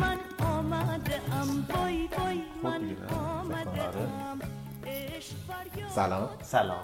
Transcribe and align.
من 0.00 0.46
آمده 0.46 1.14
ام. 1.14 1.66
وای 1.76 2.08
وای 2.18 2.40
خب 2.62 2.66
من؟ 2.66 2.80
آمده 3.18 3.82
آره. 3.82 4.00
ام 4.00 4.40
سلام. 5.94 6.28
سلام. 6.42 6.78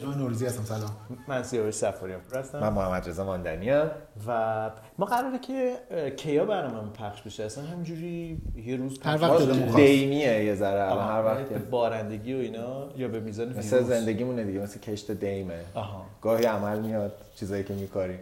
جوان 0.00 0.18
نوروزی 0.18 0.46
هستم 0.46 0.64
سلام. 0.64 0.90
من 1.28 1.42
سیاوش 1.42 1.74
سفاری 1.74 2.12
هستم. 2.34 2.60
من 2.60 2.68
محمد 2.68 3.08
رضا 3.08 3.24
ماندنیام 3.24 3.90
و 4.26 4.70
ما 4.98 5.06
قراره 5.06 5.38
که 5.38 5.76
کیا 6.16 6.44
برنامه 6.44 6.90
پخش 6.90 7.22
بشه؟ 7.22 7.44
اصلا 7.44 7.64
همینجوری 7.64 8.38
یه 8.64 8.76
روز 8.76 8.98
هر 9.02 9.22
وقت. 9.22 9.38
دلمون. 9.42 9.76
دیمیه 9.76 10.44
یه 10.44 10.54
ذره 10.54 10.92
الان 10.92 11.08
هر 11.08 11.24
وقت 11.24 11.52
بارندگی 11.70 12.34
و 12.34 12.38
اینا 12.38 12.88
یا 12.96 13.08
به 13.08 13.20
میزان 13.20 13.48
مثل 13.48 13.76
ویروس. 13.76 13.88
زندگیمونه 13.88 14.44
دیگه 14.44 14.60
مثل 14.60 14.80
کشت 14.80 15.10
دیمه 15.10 15.60
آها. 15.74 16.04
گاهی 16.22 16.44
عمل 16.44 16.78
میاد 16.80 17.12
چیزایی 17.36 17.64
که 17.64 17.74
میکاریم. 17.74 18.18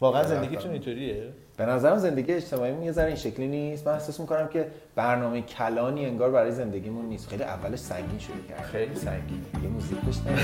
واقعا 0.00 0.24
زندگیتون 0.24 0.70
اینطوریه؟ 0.70 1.32
به 1.60 1.66
نظرم 1.66 1.98
زندگی 1.98 2.32
اجتماعی 2.32 2.84
یه 2.84 2.92
ذره 2.92 3.06
این 3.06 3.16
شکلی 3.16 3.46
نیست. 3.46 3.86
من 3.86 3.92
احساس 3.92 4.20
می‌کنم 4.20 4.48
که 4.48 4.66
برنامه 4.94 5.42
کلانی 5.42 6.06
انگار 6.06 6.30
برای 6.30 6.52
زندگیمون 6.52 7.04
نیست. 7.04 7.28
خیلی 7.28 7.42
اولش 7.42 7.78
سنگین 7.78 8.18
شروع 8.18 8.36
کرد 8.48 8.62
خیلی 8.72 8.94
سنگین. 8.94 9.44
یه 9.62 9.68
موزیک 9.68 9.98
بشنویم. 9.98 10.38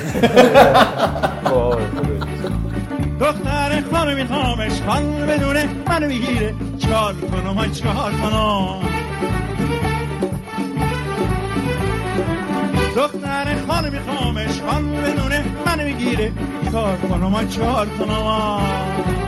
دختر 3.20 3.82
خانو 3.92 4.14
می‌خوام 4.14 4.60
اشکال 4.60 5.02
بدونه. 5.02 5.68
منو 5.88 6.06
می‌گیره. 6.06 6.54
چکار 6.78 7.14
کنم 7.14 7.54
های 7.54 7.70
چکار 7.70 8.12
کنم؟ 8.12 8.80
دختر 12.96 13.56
خانو 13.68 13.90
می‌خوام 13.90 14.36
اشکال 14.36 14.82
بدونه. 14.82 15.44
منو 15.66 15.84
می‌گیره. 15.84 16.32
چکار 16.66 16.96
کنم؟ 16.96 17.30
های 17.30 17.48
چکار 17.48 17.86
کنم؟ 17.86 19.25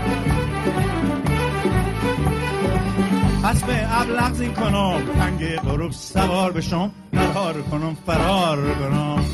پس 3.49 3.65
به 3.65 4.01
ابلغ 4.01 4.33
زین 4.33 4.55
کنم. 4.55 5.01
تنگ 5.19 5.57
غروب 5.57 5.93
سوار 5.93 6.53
بشم. 6.53 6.91
فرار 7.13 7.63
کنم 7.63 7.97
فرار 8.07 8.75
کنم. 8.75 9.25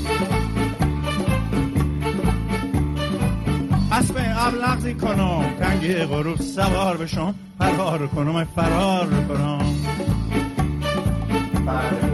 اسب 3.93 4.15
ابلغ 4.19 4.79
زی 4.79 4.95
کنم. 4.95 5.45
تنگ 5.59 5.97
غروب 5.97 6.37
سوار 6.37 6.97
بشم. 6.97 7.35
فرار 7.59 8.07
کنم 8.07 8.45
فرار 8.45 9.07
کنم. 9.29 9.94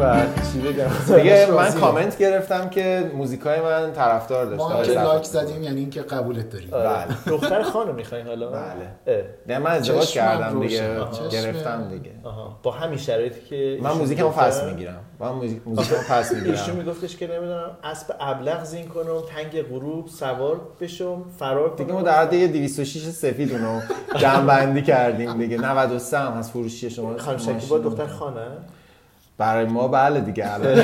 و 0.00 0.16
چی 0.52 0.60
بگم 0.60 0.88
دیگه 1.18 1.46
من. 1.50 1.72
کامنت 1.72 2.18
گرفتم 2.18 2.68
که 2.70 3.10
موزیکای 3.14 3.60
من 3.60 3.92
طرفدار 3.92 4.44
داشته 4.46 4.68
ما 4.76 4.82
که. 4.82 4.92
like 4.92 5.24
زدیم 5.24 5.62
یعنی 5.62 5.80
اینکه 5.80 6.02
قبولت 6.02 6.50
داریم. 6.50 6.70
بله. 6.70 7.06
دختر 7.36 7.62
خانم 7.62 7.92
می‌خواین 7.92 8.26
حالا؟ 8.26 8.50
بله. 8.50 9.24
نه 9.48 9.58
من 9.58 9.70
ازدواج 9.70 10.06
چشمم 10.06 10.22
کردم 10.22 10.60
دیگه. 10.60 10.96
گرفتم. 11.32 11.88
دیگه. 11.90 12.10
آها. 12.24 12.60
با 12.62 12.70
همین 12.70 12.98
شرایطی 12.98 13.40
که 13.40 13.78
من 13.80 13.86
ایشون 13.86 14.00
موزیکمو 14.02 14.28
پس 14.28 14.64
می‌گیرم. 14.64 15.00
من 15.20 15.28
موزیک 15.28 15.60
موزیکمو 15.66 15.98
پس 16.08 16.32
ایشون 16.32 16.48
می‌گیرم. 16.50 16.76
میگفتش 16.76 17.16
که 17.16 17.26
نمی‌دونم 17.26 17.70
اسب 17.84 18.14
ابلق 18.20 18.64
زین 18.64 18.88
کنم 18.88 19.04
تنگ 19.34 19.62
غروب 19.62 20.08
سوار 20.08 20.60
بشم 20.80 21.24
فرار 21.38 21.74
دیگه 21.76 21.92
ما 21.92 22.02
در 22.02 22.22
حد 22.22 22.32
یه 22.32 22.48
206 22.48 23.00
سفید 23.10 23.52
اونو 23.52 23.80
جمع 24.16 24.46
بندی 24.46 24.82
کردیم 24.82 25.38
دیگه. 25.38 25.56
93 25.58 26.18
هم 26.18 26.32
از 26.38 26.50
فروشی 26.50 26.90
شما 26.90 27.18
خانم 27.18 27.38
شکیبا 27.38 27.78
دختر 27.78 28.06
خانه؟ 28.06 28.46
برای 29.40 29.64
ما 29.66 29.88
بله 29.88 30.20
دیگه 30.20 30.54
الان. 30.54 30.82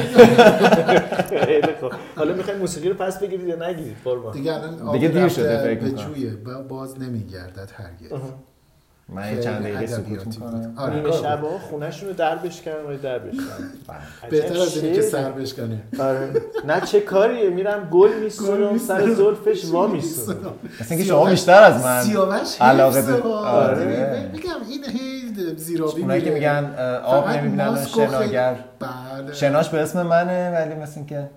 خیلی 1.45 1.69
خوب. 1.81 1.93
حالا 2.17 2.35
می‌خواین 2.35 2.59
موسیقی 2.61 2.89
رو 2.89 2.95
پس 2.95 3.19
بگیرید 3.19 3.49
یا 3.49 3.69
نگیرید؟ 3.69 3.97
قربان. 4.05 4.33
دیگه 4.33 4.55
الان 4.55 4.93
دیگه 4.93 5.09
دیر 5.09 5.29
شده 5.29 5.59
فکر 5.59 5.75
به 5.81 5.85
می‌کنم. 5.85 6.05
جویه. 6.15 6.31
با- 6.31 6.63
باز 6.63 7.01
نمیگردد 7.01 7.71
هرگز. 7.75 8.13
من 9.09 9.35
یه 9.37 9.43
چند 9.43 9.63
دقیقه 9.63 9.87
سکوت 9.87 10.27
می‌کنم. 10.27 10.73
آره، 10.77 10.95
نیمه 10.95 11.09
بود. 11.09 11.13
شبا 11.23 11.59
خونهشون 11.59 12.09
رو 12.09 12.15
در 12.15 12.37
بشکنن 12.37 12.75
و 12.75 12.97
در 13.03 13.19
بشکنن 13.19 13.71
بهتر 14.31 14.61
از 14.61 14.77
اینه 14.77 14.93
که 14.95 15.01
عجب 15.01 15.09
سر. 15.11 15.31
بشکنه 15.31 15.83
آره. 16.01 16.31
نه 16.67 16.81
چه 16.81 17.01
کاریه؟ 17.01 17.51
میرم 17.51 17.89
گل 17.91 18.11
میسونم 18.25 18.79
سر 18.79 19.15
زلفش 19.15 19.65
وا 19.65 19.87
میسونم 19.87 20.39
مثل 20.81 20.95
اینکه 20.95 21.05
شما 21.09 21.25
بیشتر 21.31 21.63
از 21.63 21.85
من 21.85 22.03
سیاوش 22.03 22.61
علاقه. 22.61 23.03
با- 23.03 23.39
آره. 23.39 24.31
میگم 24.33 24.51
این 24.71 24.85
هی 24.85 25.23
زیرابی 25.57 26.01
اونایی 26.01 26.23
که 26.23 26.31
میره. 26.31 26.61
میگن 26.61 26.75
آب 27.05 27.29
نمی‌بینن 27.29 27.85
شناگر. 27.85 28.57
بله. 28.81 29.33
شناش 29.33 29.69
به 29.69 29.79
اسم 29.81 30.03
منه 30.03 30.51
ولی 30.51 30.75
مثل 30.75 30.93
اینکه 30.97 31.29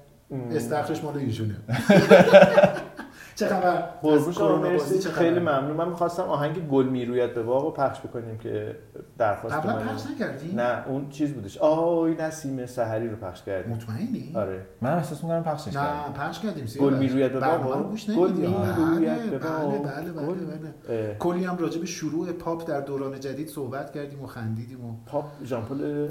استخرش 0.56 1.04
مال 1.04 1.18
ایشونه. 1.18 1.56
چه 3.40 3.48
خبر 3.48 3.84
مرسی. 4.04 5.00
چه 5.00 5.10
خبر؟ 5.10 5.20
خیلی 5.20 5.40
ممنون. 5.40 5.72
من 5.72 5.90
می‌خواستم 5.90 6.24
آهنگ 6.24 6.68
گل 6.68 6.86
می‌روید 6.86 7.34
به 7.34 7.44
باغ 7.44 7.64
رو 7.64 7.72
پخش 7.72 8.00
بکنیم 8.00 8.38
که 8.38 8.76
درخواست 9.18 9.56
قبلا 9.56 9.74
پخش 9.74 10.04
نکردی؟ 10.16 10.56
نه 10.56 10.88
اون 10.88 11.10
چیز 11.10 11.34
بودش. 11.34 11.58
آی 11.58 12.16
نسیم 12.16 12.66
سحری 12.66 13.10
رو 13.10 13.16
پخش 13.16 13.44
کردیم. 13.44 13.74
مطمئنی؟ 13.74 14.32
آره. 14.36 14.66
من 14.82 14.94
احساس 14.94 15.24
می‌کنم 15.24 15.44
پخشش 15.44 15.68
نه 15.68 15.74
کردم 15.74 16.14
پخش 16.14 16.40
کردیم. 16.40 16.66
گل 16.80 16.94
می‌روید 16.94 17.34
به 17.34 17.40
باغ؟ 17.40 17.78
رو 17.78 17.84
گوش 17.84 18.10
گل 18.10 18.32
می‌روید 18.32 19.30
به 19.30 19.38
بله 19.38 19.50
باغ. 19.50 19.84
بله 19.84 20.12
بله. 20.12 20.26
بله 20.26 21.10
اه، 21.10 21.14
کلی 21.14 21.44
هم 21.44 21.58
راجع 21.58 21.80
به 21.80 21.86
شروع 21.86 22.32
پاپ 22.32 22.68
در 22.68 22.82
دوران 22.82 23.20
جدید 23.20 23.48
صحبت 23.48 23.92
کردیم 23.92 24.24
و 24.24 24.28
خندیدیم 24.28 24.86
و 24.86 24.94
پاپ 25.06 25.26
ژامپل 25.44 26.10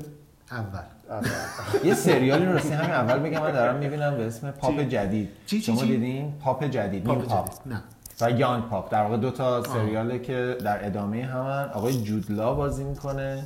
اول. 0.50 0.80
اول. 1.10 1.28
یه 1.84 1.94
سریالی 1.94 2.46
رو 2.46 2.52
راستی 2.52 2.72
همین 2.72 2.90
اول 2.90 3.18
بگم 3.18 3.40
من 3.42 3.52
دارم 3.52 3.76
می‌بینم 3.76 4.16
به 4.16 4.26
اسم 4.26 4.50
پاپ؟ 4.50 4.80
جدید. 4.80 5.28
چی، 5.46 5.60
چی، 5.60 5.72
شما؟ 5.72 5.82
دیدین؟ 5.82 6.32
پاپ 6.40 6.64
جدید 6.64 7.04
پاپ 7.04 7.18
New 7.18 7.26
Pope. 7.26 7.50
نه. 7.66 7.82
و 8.20 8.30
Young 8.30 8.64
Pope. 8.64 8.92
در 8.92 9.02
واقع 9.02 9.16
دو 9.16 9.30
تا 9.30 9.62
سریاله 9.62 10.18
که 10.18 10.56
در 10.64 10.86
ادامه 10.86 11.24
همن. 11.24 11.70
آقای 11.74 12.02
جود 12.02 12.41
لا 12.41 12.54
بازی 12.54 12.84
می‌کنه. 12.84 13.44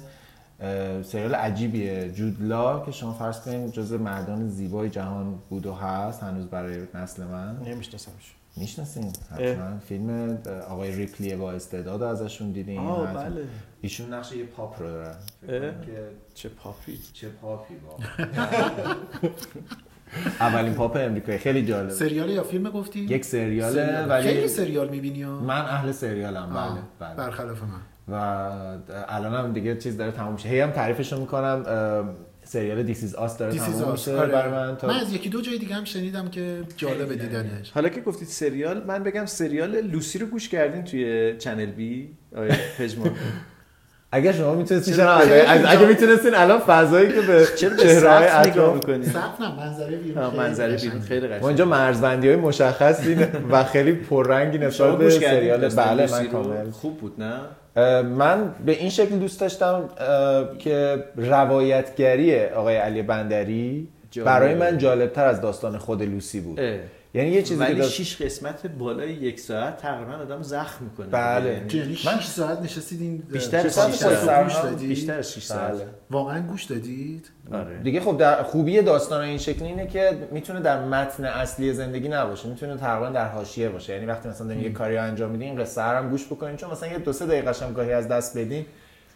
سریال 1.02 1.34
عجیبیه. 1.34 2.12
جود 2.12 2.63
لا 2.63 2.80
که 2.80 2.92
شما 2.92 3.12
فرض 3.12 3.40
کنید 3.40 3.72
جز 3.72 3.92
مردان 3.92 4.48
زیبای 4.48 4.90
جهان 4.90 5.34
بود 5.50 5.66
و 5.66 5.74
هست 5.74 6.22
هنوز 6.22 6.46
برای 6.46 6.82
نسل 6.94 7.24
من. 7.24 7.56
نمیشناسمش. 7.66 8.34
می‌شناسین؟ 8.56 9.12
حتما. 9.30 9.78
فیلم 9.88 10.38
آقای 10.68 10.92
ریپلی 10.92 11.36
با 11.36 11.52
استعداد 11.52 12.02
ازشون 12.02 12.50
دیدین. 12.50 13.04
بله. 13.04 13.44
ایشون 13.82 14.14
نقش 14.14 14.32
یه 14.32 14.44
پاپ 14.44 14.82
رو 14.82 14.88
دارن 14.88 15.14
فکر 15.46 15.54
اه؟ 15.54 15.60
کنم 15.60 15.80
که 15.80 16.08
چه 16.34 16.48
پاپی 16.48 16.98
چه 17.12 17.28
پاپی 17.28 17.74
با 17.74 17.98
اولین 20.40 20.74
پاپ 20.74 20.96
امریکایی 20.96 21.38
خیلی 21.38 21.66
جالب 21.66 21.90
سریال 21.90 22.30
یا 22.30 22.42
فیلم 22.42 22.70
گفتی؟ 22.70 23.00
یک 23.00 23.24
سریاله 23.24 23.72
سریال. 23.72 24.08
ولی 24.08 24.22
خیلی 24.22 24.48
سریال 24.48 24.88
می‌بینی 24.88 25.22
ها؟ 25.22 25.40
من 25.40 25.60
اهل 25.60 25.92
سریالم 25.92 26.50
بله 26.54 27.08
بله 27.08 27.16
برخلاف 27.16 27.62
من 27.62 27.80
و 28.08 28.14
الان 29.08 29.34
هم 29.34 29.52
دیگه 29.52 29.76
چیز 29.76 29.96
داره 29.96 30.10
تموم 30.10 30.32
میشه 30.32 30.48
هی 30.48 30.60
هم 30.60 30.70
تعریفش 30.70 31.12
رو 31.12 31.20
می‌کنم 31.20 31.64
سریال 32.44 32.82
This 32.82 33.14
Is 33.14 33.26
Us 33.26 33.38
داره 33.38 33.58
تموم. 33.58 33.92
میشه 33.92 34.16
آره. 34.16 34.32
برای 34.32 34.52
من 34.52 34.76
تا 34.76 34.88
من 34.88 34.94
از 34.94 35.12
یکی 35.12 35.28
دو 35.28 35.40
جای 35.40 35.58
دیگه 35.58 35.74
هم 35.74 35.84
شنیدم 35.84 36.28
که 36.28 36.62
جالب 36.76 37.12
دیدنش 37.12 37.70
حالا 37.70 37.88
که 37.88 38.00
گفتید 38.00 38.28
سریال 38.28 38.84
من 38.84 39.02
بگم 39.02 39.26
سریال 39.26 39.80
لوسی 39.80 40.18
رو 40.18 40.26
گوش 40.26 40.48
کردین 40.48 40.84
توی 40.84 41.36
چنل 41.38 41.66
بی 41.66 42.16
آیا 42.36 42.54
پژمان 42.78 43.10
اگر 44.12 44.32
شما 44.32 44.54
می‌تونستین 44.54 44.96
چرا؟ 44.96 45.14
اگه 45.14 45.70
اگه 45.70 45.86
می‌تونستین 45.86 46.34
الان 46.34 46.58
فضایی 46.58 47.08
که 47.08 47.20
به 47.20 47.44
سقف 47.44 47.86
نگاه 47.86 48.40
اطراف 48.40 48.74
می‌کنید 48.74 49.04
سقف 49.04 49.40
نه 49.40 49.56
منظره 49.56 49.96
بیرون. 49.96 50.30
خیلی 50.30 50.38
منظره 50.38 50.74
قشنگه. 50.74 50.90
بیرون 50.90 51.02
خیلی 51.02 51.28
ما 51.28 51.34
قشنگ 51.34 51.44
اینجا 51.44 51.64
مرزبندی 51.64 52.28
های 52.28 52.36
مشخصی 52.36 53.16
و 53.50 53.64
خیلی 53.64 53.92
پررنگی 53.92 54.58
نسبت 54.58 54.98
به 54.98 55.10
سریال 55.10 55.68
بله 55.68 56.10
من؟ 56.10 56.26
کامل. 56.26 56.70
خوب 56.70 56.98
بود 56.98 57.14
نه؟ 57.18 58.02
من 58.02 58.54
به 58.66 58.72
این 58.72 58.90
شکل 58.90 59.16
دوست 59.18 59.40
داشتم 59.40 59.88
که 60.58 61.04
روایتگری 61.16 62.44
آقای 62.44 62.76
علی 62.76 63.02
بندری. 63.02 63.88
برای 64.24 64.54
من 64.54 64.78
جالبتر 64.78 65.26
از 65.26 65.40
داستان 65.40 65.78
خود 65.78 66.02
لوسی 66.02 66.40
بود. 66.40 66.60
یعنی 67.14 67.30
یه 67.30 67.42
چیزی 67.42 67.54
که 67.54 67.70
ولی 67.70 67.78
داست- 67.80 67.90
شیش 67.92 68.22
قسمت 68.22 68.66
بالای 68.66 69.12
یک 69.12 69.40
ساعت 69.40 69.76
تقریبا 69.76 70.12
آدم 70.12 70.42
زخم 70.42 70.84
می‌کنه. 70.84 71.06
بله. 71.06 71.50
یعنی 71.74 71.94
6 71.96 72.06
من- 72.06 72.20
ساعت 72.20 72.60
نشستین 72.62 73.18
بیشتر 73.18 73.66
از 73.66 73.74
شش 73.74 73.80
شیش 73.86 73.94
ساعت. 73.94 74.18
ساعت. 74.18 74.44
گوش 74.44 74.54
دادید؟ 74.54 74.88
بیشتر 74.88 75.18
از 75.18 75.32
6 75.32 75.42
ساعت. 75.42 75.72
بله. 75.72 75.86
واقعا 76.10 76.42
گوش 76.46 76.64
دادید؟ 76.64 77.30
آره. 77.52 77.78
دیگه 77.78 78.00
خب 78.00 78.16
در 78.18 78.42
خوبی 78.42 78.82
داستان 78.82 79.20
این 79.20 79.38
شکلی 79.38 79.68
اینه 79.68 79.86
که 79.86 80.28
می‌تونه 80.30 80.60
در 80.60 80.84
متن 80.84 81.24
اصلی 81.24 81.72
زندگی 81.72 82.08
نباشه. 82.08 82.48
می‌تونه 82.48 82.76
تقریبا 82.76 83.08
در 83.10 83.28
حاشیه 83.28 83.68
باشه. 83.68 83.92
یعنی 83.92 84.06
وقتی 84.06 84.28
مثلا 84.28 84.46
دارین 84.46 84.62
یه 84.62 84.72
کاری 84.72 84.96
رو 84.96 85.02
انجام 85.02 85.30
میدین 85.30 85.48
این 85.48 85.58
قصه 85.60 85.82
رو 85.82 85.98
هم 85.98 86.10
گوش 86.10 86.26
بکنین. 86.26 86.56
چون 86.56 86.70
مثلا 86.70 86.88
یه 86.88 86.98
دو 86.98 87.12
سه 87.12 87.26
دقیقه 87.26 87.52
هم 87.66 87.72
گاهی 87.72 87.92
از 87.92 88.08
دست 88.08 88.38
بدین 88.38 88.66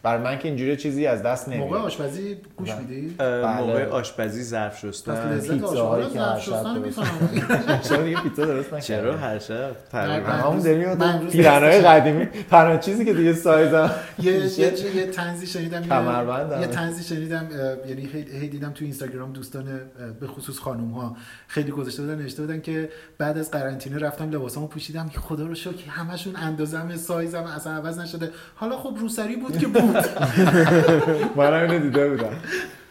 بر 0.02 0.18
من 0.18 0.38
که 0.38 0.48
اینجوری 0.48 0.76
چیزی 0.76 1.06
از 1.06 1.22
دست 1.22 1.48
موقع 1.48 1.60
نمیاد 1.60 1.80
آشپزی 1.80 2.36
گوش. 2.56 2.74
می‌دید 2.74 3.18
بله. 3.18 3.60
موقع 3.60 3.86
آشپزی 3.86 4.42
ظرف 4.42 4.84
پس 4.84 4.84
شستن 4.84 5.32
لذت 5.32 5.50
پیتزاهایی 5.50 6.04
آشپزی 6.04 6.18
که 6.18 6.20
ظرف 6.20 6.68
هر 6.68 6.90
شب 6.90 7.80
چرا 7.88 8.02
دیگه 8.02 8.20
پیتزا 8.20 8.44
درست 8.44 8.74
نکردی؟ 8.74 8.86
چرا 8.86 9.16
هر 9.16 9.38
شب؟ 9.38 9.76
همون 9.92 11.02
امروز 11.02 11.32
پیرنهای 11.32 11.80
قدیمی. 11.80 12.26
تنها 12.50 12.76
چیزی 12.76 13.04
که 13.04 13.14
دیگه 13.14 13.32
سایزم 13.32 13.90
یه 14.18 14.32
یه 14.32 14.96
یه 14.96 15.06
تنزی 15.06 15.46
شنیدم. 15.46 15.82
کمربندم. 15.82 16.60
یه 16.60 16.66
تنزی 16.66 17.14
شنیدم 17.14 17.48
یعنی 17.88 18.08
هی 18.40 18.48
دیدم 18.48 18.70
تو 18.70 18.84
اینستاگرام 18.84 19.32
دوستان 19.32 19.80
به 20.20 20.26
خصوص 20.26 20.58
خانم 20.58 20.90
ها 20.90 21.16
خیلی 21.48 21.70
گذاشته 21.70 22.02
بودن 22.02 22.14
نوشته 22.14 22.42
بودن 22.42 22.60
که 22.60 22.88
بعد 23.18 23.38
از 23.38 23.50
قرنطینه 23.50 23.98
رفتم 23.98 24.30
لباسامو 24.30 24.66
پوشیدم. 24.66 25.08
که 25.08 25.20
خدا 25.20 25.46
رو 25.46 25.54
شکر 25.54 25.88
همشون 25.88 26.36
اندازم 26.36 26.96
سایزم 26.96 27.44
اصلا 27.44 27.72
عوض 27.72 27.98
نشده. 27.98 28.30
حالا 28.54 28.76
خب 28.76 28.94
روسری 29.00 29.36
بود 29.36 29.58
که 29.58 29.66
بود. 29.66 29.95
منم 31.36 31.70
اینو 31.70 31.78
دیده 31.78 32.08
بودم. 32.08 32.32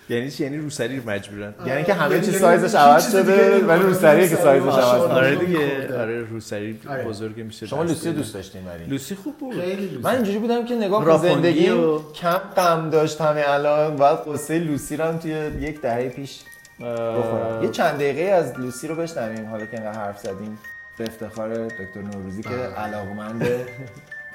یعنی 0.09 0.31
چی؟ 0.31 0.43
یعنی 0.43 0.57
روسری 0.57 0.99
رو 0.99 1.09
مجبورن 1.09 1.53
یعنی 1.65 1.83
که 1.83 1.93
همه 1.93 2.19
چی 2.19 2.25
یعنی 2.25 2.37
سایزش 2.39 2.75
عوض 2.75 3.11
شده. 3.11 3.65
ولی 3.65 3.83
روسریه 3.83 4.27
که 4.29 4.35
سایزش 4.35 4.67
آره، 4.67 4.83
عوض 4.85 5.01
آره. 5.01 5.13
آره 5.13 5.35
شده 5.35 5.45
دیگه. 5.45 5.59
خورده. 5.79 6.01
آره 6.01 6.21
روسری 6.21 6.79
آره. 6.89 7.03
بزرگ 7.03 7.39
میشه 7.39 7.65
شما 7.67 7.83
لوسی. 7.83 8.11
دوست 8.11 8.33
داشتین 8.33 8.61
ولی؟ 8.67 8.85
لوسی 8.85 9.15
خوب 9.15 9.37
بود. 9.37 9.55
من 10.03 10.15
اینجوری 10.15 10.37
بودم 10.37 10.65
که 10.65 10.75
نگاه 10.75 10.99
کن 11.01 11.07
راپونگی 11.07 11.33
زندگی 11.35 11.69
و- 11.69 11.99
کم 12.13 12.37
غم 12.57 12.89
داشت 12.89 13.21
همه 13.21 13.43
الان 13.47 13.95
بعد 13.95 14.17
قصه 14.27 14.59
لوسی 14.59 14.97
رو 14.97 15.05
هم 15.05 15.17
توی 15.17 15.31
یک 15.59 15.81
دهه 15.81 16.09
پیش 16.09 16.39
بخورم. 16.79 17.63
یه 17.63 17.69
چند 17.69 17.95
دقیقه 17.95 18.21
از 18.31 18.59
لوسی 18.59 18.87
رو 18.87 18.95
بشنویم. 18.95 19.45
حالا 19.45 19.65
که 19.65 19.81
اینقدر 19.81 19.99
حرف 19.99 20.19
زدیم. 20.19 20.57
به 20.97 21.03
افتخار 21.03 21.65
دکتر 21.65 22.01
نوروزی 22.13 22.43
که 22.43 22.49
علاقمند 22.49 23.45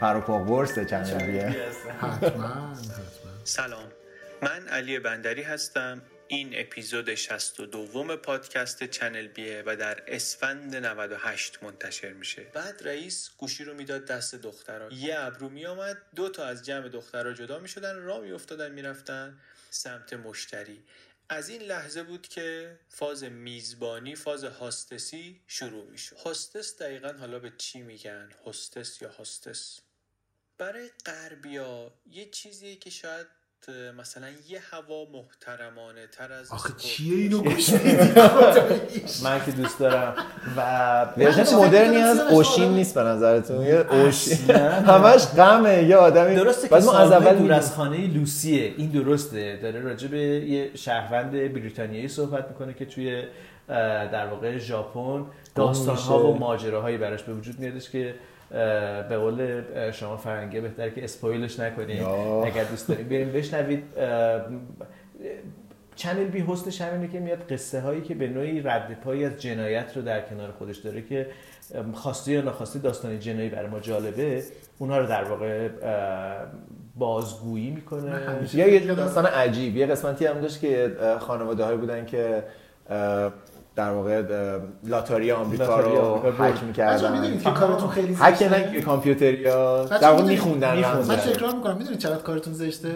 پروپاقرص 0.00 0.78
چنل 0.78 1.52
حتما 2.00 2.74
حتما 2.74 3.44
سلام. 3.44 3.92
من 4.42 4.68
علی 4.68 4.98
بندری 4.98 5.42
هستم. 5.42 6.02
این 6.28 6.50
اپیزود 6.52 7.14
62 7.14 8.16
پادکست 8.16 8.84
چنل 8.84 9.28
بیه 9.28 9.62
و 9.66 9.76
در 9.76 10.02
اسفند 10.06 10.76
98 10.76 11.62
منتشر 11.62 12.12
میشه. 12.12 12.42
بعد 12.42 12.88
رئیس 12.88 13.30
گوشی 13.38 13.64
رو 13.64 13.74
می‌داد 13.74 14.04
دست 14.04 14.34
دخترها. 14.34 14.88
یه 14.92 15.18
ابرو 15.18 15.48
میآمد 15.48 15.96
دو 16.16 16.28
تا 16.28 16.44
از 16.44 16.66
جمع 16.66 16.88
دخترها 16.88 17.32
جدا 17.32 17.58
می‌شدن 17.58 18.02
راه 18.02 18.20
میافتادن 18.20 18.72
می‌رفتن 18.72 19.38
سمت 19.70 20.12
مشتری. 20.12 20.84
از 21.28 21.48
این 21.48 21.62
لحظه 21.62 22.02
بود 22.02 22.28
که 22.28 22.78
فاز 22.88 23.24
میزبانی 23.24 24.14
فاز 24.14 24.44
hostess 24.44 25.28
ی 25.28 25.40
شروع 25.46 25.90
میشه 25.90 26.16
hostess 26.24 26.78
دقیقا 26.78 27.12
حالا 27.12 27.38
به 27.38 27.52
چی 27.58 27.82
میگن؟ 27.82 28.28
hostess 28.46 29.02
یا 29.02 29.10
hostess؟ 29.10 29.80
برای 30.60 30.88
غربیا 31.06 31.92
یه 32.12 32.24
چیزیه 32.30 32.76
که 32.76 32.90
شاید 32.90 33.26
مثلا 33.98 34.26
یه 34.48 34.60
هوا 34.70 35.04
محترمانه 35.12 36.06
تر 36.06 36.32
از 36.32 36.50
آخه 36.50 36.72
چیه 36.78 37.16
اینو. 37.16 37.42
گوش 37.42 37.70
من 39.24 39.44
که 39.44 39.50
دوست 39.50 39.78
دارم 39.78 40.14
و 40.56 41.02
ورژن 41.16 41.56
مدرنی 41.56 41.96
از 41.96 42.18
اوشین 42.18 42.72
نیست 42.72 42.94
به 42.94 43.00
نظرتون 43.00 43.62
یه 43.62 43.86
اوشین. 43.90 44.50
همش 44.50 45.26
غمه 45.26 45.82
یه 45.82 45.96
آدمی 45.96 46.34
درسته 46.34 46.68
که 46.68 46.74
ما 46.74 46.98
از 46.98 47.12
اول 47.12 47.34
دور. 47.38 47.52
از 47.52 47.74
خانه 47.74 48.06
لوسیه 48.06 48.74
این 48.76 48.90
درسته 48.90 49.58
داره 49.62 49.80
راجع 49.80 50.08
به 50.08 50.18
یه 50.18 50.76
شهروند 50.76 51.30
بریتانیایی 51.30 52.08
صحبت 52.08 52.48
می‌کنه 52.48 52.74
که 52.74 52.86
توی 52.86 53.24
در 54.12 54.26
واقع 54.26 54.58
ژاپن 54.58 55.26
داستان‌ها 55.54 56.16
میشه. 56.16 56.28
و 56.28 56.38
ماجراهایی 56.38 56.96
براش 56.96 57.22
به 57.22 57.34
وجود 57.34 57.58
میادش 57.58 57.90
که 57.90 58.14
به 59.08 59.16
قول 59.18 59.62
شما 59.92 60.16
فرنگی 60.16 60.60
بهتره 60.60 60.90
که 60.90 61.04
اسپویلش 61.04 61.60
نکنید 61.60 61.96
یا. 61.96 62.44
اگر 62.44 62.64
دوست 62.64 62.88
دارید 62.88 63.08
بریم 63.08 63.32
بشنوید 63.32 63.84
چنل 65.96 66.24
بی 66.24 66.44
حسنش 66.48 66.80
همینه 66.80 67.12
که 67.12 67.20
میاد 67.20 67.52
قصه 67.52 67.80
هایی 67.80 68.00
که 68.00 68.14
به 68.14 68.28
نوعی 68.28 68.60
رد 68.60 69.00
پایی 69.04 69.24
از 69.24 69.36
جنایت 69.36 69.96
رو 69.96 70.02
در 70.02 70.20
کنار 70.20 70.50
خودش 70.50 70.76
داره 70.76 71.02
که 71.02 71.26
خواسته 71.94 72.32
یا 72.32 72.40
ناخواسته 72.40 72.78
داستان 72.78 73.18
جنایی 73.18 73.48
برای 73.48 73.68
ما 73.68 73.80
جالبه. 73.80 74.42
اونها 74.78 74.98
رو 74.98 75.06
در 75.06 75.24
واقع 75.24 75.68
بازگویی 76.96 77.70
می‌کنه. 77.70 78.20
یا 78.54 78.68
یه 78.68 78.94
داستان 78.94 79.26
عجیب. 79.26 79.76
یه 79.76 79.86
قسمتی 79.86 80.26
هم 80.26 80.40
داشت 80.40 80.60
که 80.60 80.96
خانواده 81.20 81.64
هایی 81.64 81.78
بودن 81.78 82.04
که 82.04 82.42
در 83.76 83.90
واقع 83.90 84.22
لاتاری 84.84 85.32
آمریکا 85.32 85.80
رو 85.80 86.30
هک. 86.38 86.62
می‌کردن. 86.62 87.12
می‌دونید 87.12 87.42
که 87.42 87.50
کارتون 87.50 87.88
خیلی 87.88 88.16
هک 88.18 88.34
زشته؟ 88.34 88.72
نه 88.72 88.80
کامپیوتری 88.80 89.44
در 89.44 90.10
واقع 90.10 90.22
میخوندن. 90.22 90.78
من 91.08 91.16
تکرار 91.16 91.54
می‌کنم 91.54 91.76
می‌دونید 91.76 91.98
چقدر 91.98 92.22
کارتون 92.22 92.52
زشته؟ 92.52 92.88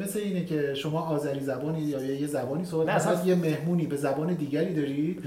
مثل 0.00 0.18
اینه 0.18 0.44
که 0.44 0.74
شما 0.74 1.00
آذری 1.00 1.40
زبانی 1.40 1.80
یا 1.80 2.02
یه 2.02 2.26
زبانی 2.26 2.64
صحبت 2.64 2.94
مثلا 2.94 3.24
یه 3.24 3.34
مهمونی 3.34 3.86
به 3.86 3.96
زبان 3.96 4.34
دیگری 4.34 4.74
دارید 4.74 5.22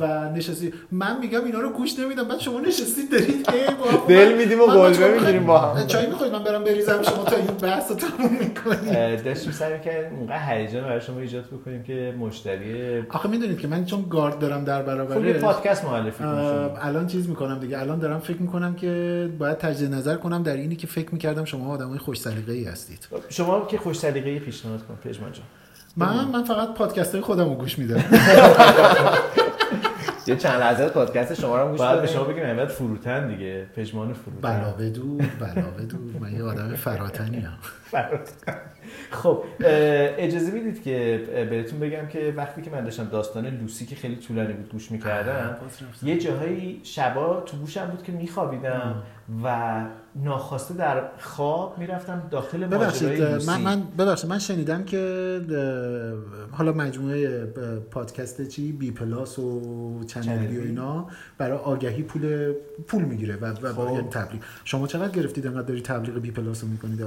و 0.00 0.30
نشستی. 0.30 0.72
من 0.90 1.18
میگم 1.20 1.44
اینا 1.44 1.60
رو 1.60 1.70
گوش 1.70 1.98
نمیدم 1.98 2.28
بعد 2.28 2.38
شما 2.38 2.60
نشستید 2.60 3.10
دارید 3.10 3.50
ای 3.50 3.74
بابا، 3.74 4.06
دل 4.14 4.38
میدیم 4.38 4.60
و 4.60 4.66
گلبه 4.66 5.14
می‌گیریم 5.20 5.46
با 5.46 5.58
هم. 5.58 5.86
چای 5.86 6.06
می‌خواید 6.06 6.32
من 6.32 6.44
برم 6.44 6.64
بریزم 6.64 7.02
شما 7.02 7.24
تا 7.24 7.36
این 7.36 7.46
بحث 7.46 7.90
رو 7.90 7.96
تموم 7.96 8.32
می‌کنید. 8.40 9.24
داشتیم 9.24 9.52
سعی 9.52 9.80
که 9.80 10.10
اونقدر 10.18 10.54
هیجان 10.54 10.82
برای 10.82 11.00
شما 11.00 11.20
ایجاد 11.20 11.44
بکنیم 11.44 11.82
که 11.82 12.14
مشتری 12.18 13.00
آخه 13.10 13.28
می‌دونید 13.28 13.58
که 13.58 13.68
من 13.68 13.84
چون 13.84 14.07
گارد 14.08 14.38
دارم 14.38 14.64
در 14.64 14.82
خب 14.82 14.88
یه 14.88 14.94
برابرش 14.94 15.36
پادکست 15.36 15.84
معرفی 15.84 16.24
الان 16.82 17.06
چیز 17.06 17.28
می‌کنم 17.28 17.58
دیگه. 17.58 17.80
الان 17.80 17.98
دارم 17.98 18.20
فکر 18.20 18.42
می‌کنم 18.42 18.74
که 18.74 19.30
باید 19.38 19.58
تجدید 19.58 19.94
نظر 19.94 20.16
کنم 20.16 20.42
در 20.42 20.56
اینی 20.56 20.76
که 20.76 20.86
فکر 20.86 21.08
می‌کردم 21.12 21.44
شما 21.44 21.72
آدمای 21.72 21.98
خوش 21.98 22.20
سلیقه 22.20 22.52
ای 22.52 22.64
هستید 22.64 23.08
شما 23.28 23.66
که 23.66 23.78
خوش 23.78 23.98
سلیقه 23.98 24.38
پیشنهاد 24.38 24.86
کن 24.86 24.98
پژمان 25.04 25.32
جان. 25.32 25.44
من 25.96 26.28
من 26.32 26.44
فقط 26.44 26.74
پادکست 26.74 27.12
های 27.12 27.20
خودم 27.20 27.48
رو 27.48 27.54
گوش 27.54 27.78
میدم. 27.78 28.04
یه 30.28 30.36
چند 30.36 30.60
لحظه 30.60 30.88
پادکست 30.88 31.40
شما 31.40 31.62
رو 31.62 31.70
گوش 31.70 31.78
باید 31.78 31.96
به 31.96 32.02
بدیم. 32.02 32.14
شما 32.14 32.24
بگیم 32.24 32.42
احمد 32.42 32.68
فروتن 32.68 33.28
دیگه 33.28 33.66
پژمان 33.76 34.12
فروتن. 34.12 34.40
بلا 34.40 34.72
بدور 34.72 35.22
بلا 35.40 35.70
بدور 35.70 36.00
من 36.20 36.32
یه 36.32 36.42
آدم 36.42 36.74
فراتنی 36.74 37.38
هم 37.40 37.58
خب 39.10 39.44
اجازه 40.18 40.50
می‌دید 40.50 40.82
که 40.82 41.24
بهتون 41.50 41.80
بگم 41.80 42.06
که 42.06 42.34
وقتی 42.36 42.62
که 42.62 42.70
من 42.70 42.84
داشتم 42.84 43.04
داستان 43.04 43.46
لوسی 43.46 43.86
که 43.86 43.96
خیلی 43.96 44.16
طولانی 44.16 44.52
بود 44.52 44.72
گوش 44.72 44.90
می‌کردم 44.90 45.56
یه 46.02 46.18
جاهایی 46.18 46.80
شبا 46.84 47.40
تو 47.40 47.56
گوشم 47.56 47.86
بود 47.86 48.02
که 48.02 48.12
میخوابیدم 48.12 49.02
و 49.44 49.80
ناخواسته 50.24 50.74
در 50.74 51.02
خواب 51.20 51.78
می‌رفتم 51.78 52.22
داخل 52.30 52.66
ببخشید 52.66 53.22
من 53.22 53.60
من 53.60 53.82
ببخشید 53.98 54.30
من 54.30 54.38
شنیدم 54.38 54.84
که 54.84 55.40
حالا 56.50 56.72
مجموعه 56.72 57.44
پادکست 57.90 58.48
چی 58.48 58.72
بی 58.72 58.90
پلاس 58.90 59.38
و 59.38 60.04
چنل 60.06 60.22
چنل 60.22 60.46
بی 60.46 60.58
و. 60.58 60.62
اینا 60.62 61.06
برای 61.38 61.58
آگهی 61.58 62.02
پول 62.02 62.52
پول 62.86 63.04
می‌گیره 63.04 63.36
و, 63.36 63.44
و 63.46 63.72
خب. 63.72 63.94
یعنی 63.94 64.08
تبلیغ 64.08 64.42
شما 64.64 64.86
چقدر 64.86 65.12
گرفتید 65.12 65.46
انقدر 65.46 65.62
داری 65.62 65.82
تبلیغ 65.82 66.18
بی 66.18 66.30
پلاس 66.30 66.62
رو 66.62 66.68
می‌کنید 66.68 67.02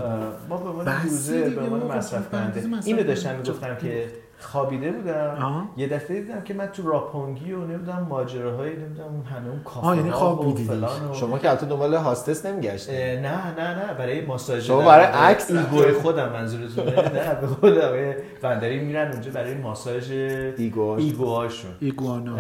ما 0.49 0.57
به 0.57 0.69
عنوان 0.69 0.87
user 1.05 1.49
به 1.49 1.61
عنوان 1.61 1.97
مصرف 1.97 2.25
خب، 2.25 2.31
کننده 2.31 2.63
اینو. 2.85 3.03
داشتم 3.03 3.35
می‌گفتم 3.35 3.75
که 3.75 4.07
خوابیده 4.43 4.91
بودم. 4.91 5.69
یه 5.77 5.87
دفعه 5.87 6.21
دیدم 6.21 6.41
که 6.41 6.53
من 6.53 6.67
تو 6.67 6.89
روپونگی 6.89 7.51
و 7.51 7.65
نمی‌دونم 7.65 8.07
ماجراهای 8.09 8.77
نمی‌دونم 8.77 9.07
اون 9.07 9.25
همه 9.25 9.49
اون 9.49 9.63
کافه 9.63 9.97
یعنی 9.97 10.11
خواب 10.11 10.39
و 10.39 10.45
می‌دیدی. 10.45 10.67
فلان 10.67 11.11
و 11.11 11.13
شما 11.13 11.39
که 11.39 11.49
البته 11.49 11.65
دنبال 11.65 11.93
hostess 11.93 12.45
نمیگشتید 12.45 12.95
اه، 12.95 13.01
نه 13.01 13.55
نه 13.59 13.85
نه 13.85 13.93
برای 13.93 14.25
ماساژ 14.25 14.67
شما 14.67 14.85
برای 14.85 15.05
عکس 15.05 15.51
ego 15.51 15.81
ی 15.81 15.91
خودم 15.91 16.29
منظورتونه 16.29 16.91
نه 16.91 17.35
به 17.41 17.47
خود 17.47 17.77
آقای 17.77 18.15
بندری 18.41 18.79
میرن 18.79 19.11
اونجا 19.11 19.31
برای 19.31 19.53
ماساژ 19.53 20.11
ego 20.11 20.50
هاش. 20.50 21.01
ego 21.01 21.27
هاشون 21.28 21.71
ایگوانا 21.79 22.37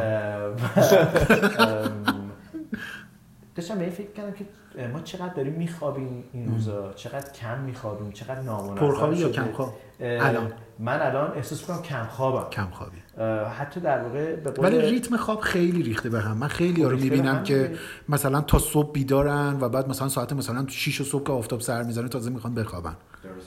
داشتم 3.55 3.75
به 3.75 3.83
این 3.83 3.91
فکر 3.91 4.11
کردم 4.11 4.31
که 4.31 4.45
ما 4.93 4.99
چقدر 4.99 5.33
داریم 5.33 5.53
میخوابیم 5.53 6.23
این 6.33 6.51
روزا؟ 6.51 6.93
چقدر 6.93 7.31
کم 7.31 7.59
میخوابیم؟ 7.59 8.11
چقدر 8.11 8.41
نامنظم 8.41 8.75
پرخوابی 8.75 9.17
یا. 9.17 9.29
کم 9.29 9.51
خواب 9.51 9.73
الان؟ 9.99 10.51
من 10.79 11.01
الان 11.01 11.31
احساس 11.35 11.61
می‌کنم 11.61 11.81
کم 11.81 12.05
خوابم 12.05 12.49
کم 12.49 12.67
خوابی 12.71 12.97
حتی 13.59 13.79
در 13.79 14.03
واقع 14.03 14.35
به 14.35 14.51
قول 14.51 14.65
ولی 14.65 14.81
ریتم 14.81 15.17
خواب 15.17 15.39
خیلی 15.39 15.83
ریخته 15.83 16.09
به 16.09 16.19
هم. 16.19 16.37
من 16.37 16.47
خیلی 16.47 16.83
ها 16.83 16.89
رو 16.89 16.97
می‌بینم 16.97 17.43
که. 17.43 17.71
مثلا 18.09 18.41
تا 18.41 18.59
صبح 18.59 18.91
بیدارن 18.91 19.57
و 19.61 19.69
بعد 19.69 19.89
مثلا 19.89 20.07
ساعت 20.09 20.33
مثلا 20.33 20.65
6 20.67 21.01
صبح 21.01 21.23
که 21.23 21.31
آفتاب 21.31 21.59
سر 21.59 21.83
می‌زنه 21.83 22.07
تازه 22.07 22.29
می‌خوان 22.29 22.53
بخوابن. 22.55 22.95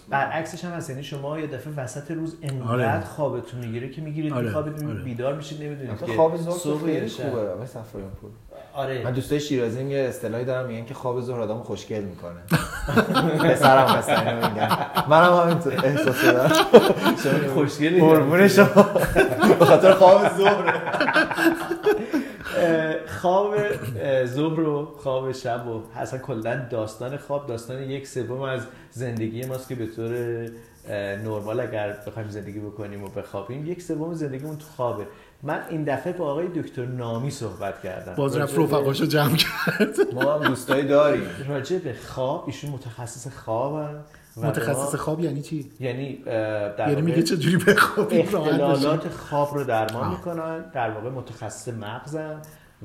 برعکسش 0.08 0.64
هم 0.64 0.72
هست. 0.72 0.90
یعنی 0.90 1.02
شما 1.02 1.38
یه 1.38 1.46
دفعه 1.46 1.72
وسط 1.76 2.10
روز 2.10 2.36
انقدر 2.42 2.70
آره. 2.70 3.00
خوابتون 3.04 3.60
می‌گیره 3.60 3.88
که 3.88 4.02
می‌گیرید 4.02 4.32
آره، 4.32 4.46
میخوابید 4.46 4.84
آره. 4.84 5.02
بیدار 5.02 5.36
میشید 5.36 5.62
نمی‌دونید. 5.62 6.16
خواب 6.16 6.36
صبح 6.36 6.84
خیلی. 6.84 7.08
خوبه. 7.08 7.50
آقای 7.50 7.66
صفایان 7.66 8.10
پور. 8.10 8.30
من 8.76 8.80
آره 8.80 9.10
دوستای 9.10 9.40
شیرازی 9.40 9.80
هم 9.80 9.90
یه 9.90 9.98
اصطلاحی 9.98 10.44
دارم 10.44 10.66
میگن 10.66 10.84
که 10.84 10.94
خواب 10.94 11.20
ظهر 11.20 11.40
آدمو 11.40 11.62
خوشگل 11.62 12.00
می‌کنه. 12.00 12.40
پسرم 13.50 13.86
هستن 13.88 14.28
اینو 14.28 14.48
میگن. 14.48 14.68
منم 15.08 15.32
همینطور 15.36 15.72
احساس 15.84 16.24
دارم 16.24 16.50
شما 17.22 17.54
خوشگلی. 17.54 18.00
قربون 18.00 18.48
شما. 18.56 18.86
به 19.58 19.64
خاطر 19.64 19.92
خواب 19.92 20.36
ظهر. 20.36 20.80
خواب 23.06 23.54
ظهر 24.24 24.60
و 24.60 24.88
خواب 24.98 25.32
شب 25.32 25.66
و 25.66 25.82
اصلا 25.96 26.18
کلا 26.18 26.66
داستان 26.70 27.16
خواب 27.16 27.46
داستان 27.46 27.82
یک 27.82 28.08
سوم 28.08 28.42
از 28.42 28.60
زندگی 28.90 29.46
ماست 29.46 29.68
که 29.68 29.74
به 29.74 29.86
طور 29.86 30.10
نرمال 31.24 31.60
اگر 31.60 31.96
بخوایم 32.06 32.28
زندگی 32.28 32.58
بکنیم 32.58 33.04
و 33.04 33.08
بخوابیم 33.08 33.66
یک 33.66 33.82
سوم 33.82 34.14
زندگیمون 34.14 34.56
تو 34.56 34.64
خوابه. 34.76 35.06
من 35.44 35.60
این 35.70 35.84
دفعه 35.84 36.12
با 36.12 36.30
آقای 36.30 36.48
دکتر 36.48 36.86
نامی 36.86 37.30
صحبت 37.30 37.82
کردم. 37.82 38.14
باز 38.14 38.36
رفت 38.36 38.58
رفقاشو 38.58 39.06
جمع 39.06 39.36
کرد. 39.36 40.14
ما 40.14 40.34
هم 40.34 40.48
دوستایی 40.48 40.86
داریم. 40.86 41.22
راجع 41.48 41.78
به 41.78 41.94
خواب 42.06 42.44
ایشون 42.46 42.70
متخصص 42.70 43.28
خوابن 43.28 44.04
و 44.36 44.40
به 44.40 44.46
متخصص 44.46 44.94
خواب 44.94 45.20
یعنی 45.20 45.42
چی؟ 45.42 45.70
یعنی 45.80 46.22
در 46.24 46.88
یعنی 46.88 47.02
میگه 47.02 47.22
بخوابیم 47.66 48.28
راحت 48.30 48.60
باشیم. 48.60 48.64
اختلالات 48.64 49.08
خواب 49.08 49.54
رو 49.54 49.64
درمان. 49.64 50.10
می‌کنن 50.10 50.64
در 50.74 50.90
واقع 50.90 51.10
متخصص 51.10 51.68
مغزن 51.68 52.42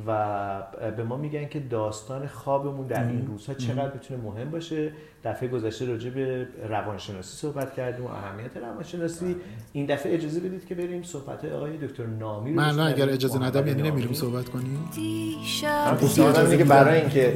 و 0.07 0.63
به 0.97 1.03
ما 1.03 1.17
میگن 1.17 1.47
که 1.47 1.59
داستان 1.59 2.27
خوابمون 2.27 2.87
در 2.87 3.07
این 3.07 3.27
روزها 3.27 3.53
چقدر 3.53 3.93
می‌تونه 3.93 4.21
مهم 4.23 4.51
باشه 4.51 4.91
دفعه 5.23 5.49
گذشته 5.49 5.85
راجع 5.85 6.09
به 6.09 6.47
روانشناسی 6.69 7.38
صحبت 7.38 7.73
کردیم 7.73 8.05
و 8.05 8.07
اهمیت 8.07 8.57
روانشناسی 8.57 9.35
این 9.73 9.85
دفعه 9.85 10.13
اجازه 10.13 10.39
بدید 10.39 10.65
که 10.65 10.75
بریم 10.75 11.03
صحبت 11.03 11.45
آقای 11.45 11.77
دکتر 11.77 12.05
نامی 12.05 12.53
رو 12.53 12.61
من. 12.61 12.79
اگر 12.79 13.09
اجازه 13.09 13.43
ندم 13.43 13.67
یعنی 13.67 13.81
نمیریم. 13.81 14.13
صحبت 14.13 14.49
کنیم 14.49 14.89
اینه 14.95 16.57
که 16.57 16.63
برای 16.63 17.01
اینکه 17.01 17.33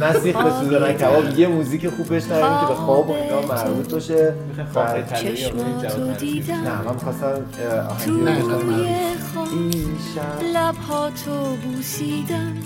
نسیخ 0.00 0.36
به 0.42 0.50
سوزانک 0.50 0.98
کباب 0.98 1.38
یه 1.38 1.46
موزیک 1.46 1.88
خوب 1.88 2.14
بشنویم 2.14 2.60
که 2.60 2.66
به 2.68 2.74
خواب 2.74 3.10
و 3.10 3.12
اینا 3.12 3.40
مربوط 3.40 3.92
باشه 3.92 4.34
طلایی؟ 5.10 6.14
دیدم 6.18 6.54
نه 6.54 6.82
من 6.82 6.94
می‌خواستم 6.94 7.44
آهنگ 7.88 8.04
تو 8.04 8.12
نه، 8.12 8.30
اینقدر 8.30 8.58
روی 8.58 8.74
معروف. 8.74 9.32
خواب 9.34 9.48
این 9.48 9.72
شب 10.14 10.42
لبهاتو 10.54 11.56
بوسیدم 11.56 12.56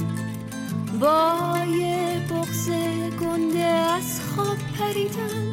با 1.00 1.32
یه 1.78 2.20
بغز 2.30 2.70
گنده 3.20 3.64
از 3.64 4.20
خواب 4.20 4.56
پریدم 4.78 5.46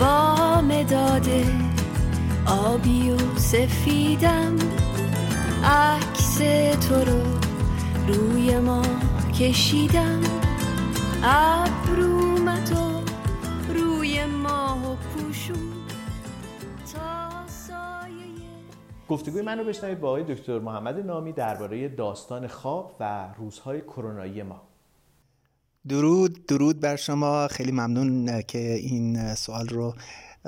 با 0.00 0.60
مداد 0.60 1.28
آبی 2.46 3.10
و 3.10 3.16
سفیدم. 3.36 4.56
عکس 5.64 6.38
تو 6.88 6.94
رو 6.94 7.22
روی 8.08 8.58
ما 8.58 8.82
کشیدم. 9.38 10.20
ابرومت 11.22 12.17
گفتگوی 19.08 19.42
من 19.42 19.58
رو 19.58 19.64
بشنوید 19.64 20.00
با 20.00 20.08
آقای 20.08 20.34
دکتر 20.34 20.58
محمد 20.58 21.06
نامی 21.06 21.32
درباره 21.32 21.88
داستان 21.88 22.46
خواب 22.46 22.96
و 23.00 23.34
روزهای 23.38 23.80
کرونایی 23.80 24.42
ما. 24.42 24.62
درود 25.88 26.46
درود 26.46 26.80
بر 26.80 26.96
شما. 26.96 27.48
خیلی 27.48 27.72
ممنون 27.72 28.42
که 28.42 28.74
این 28.74 29.34
سوال 29.34 29.68
رو 29.68 29.94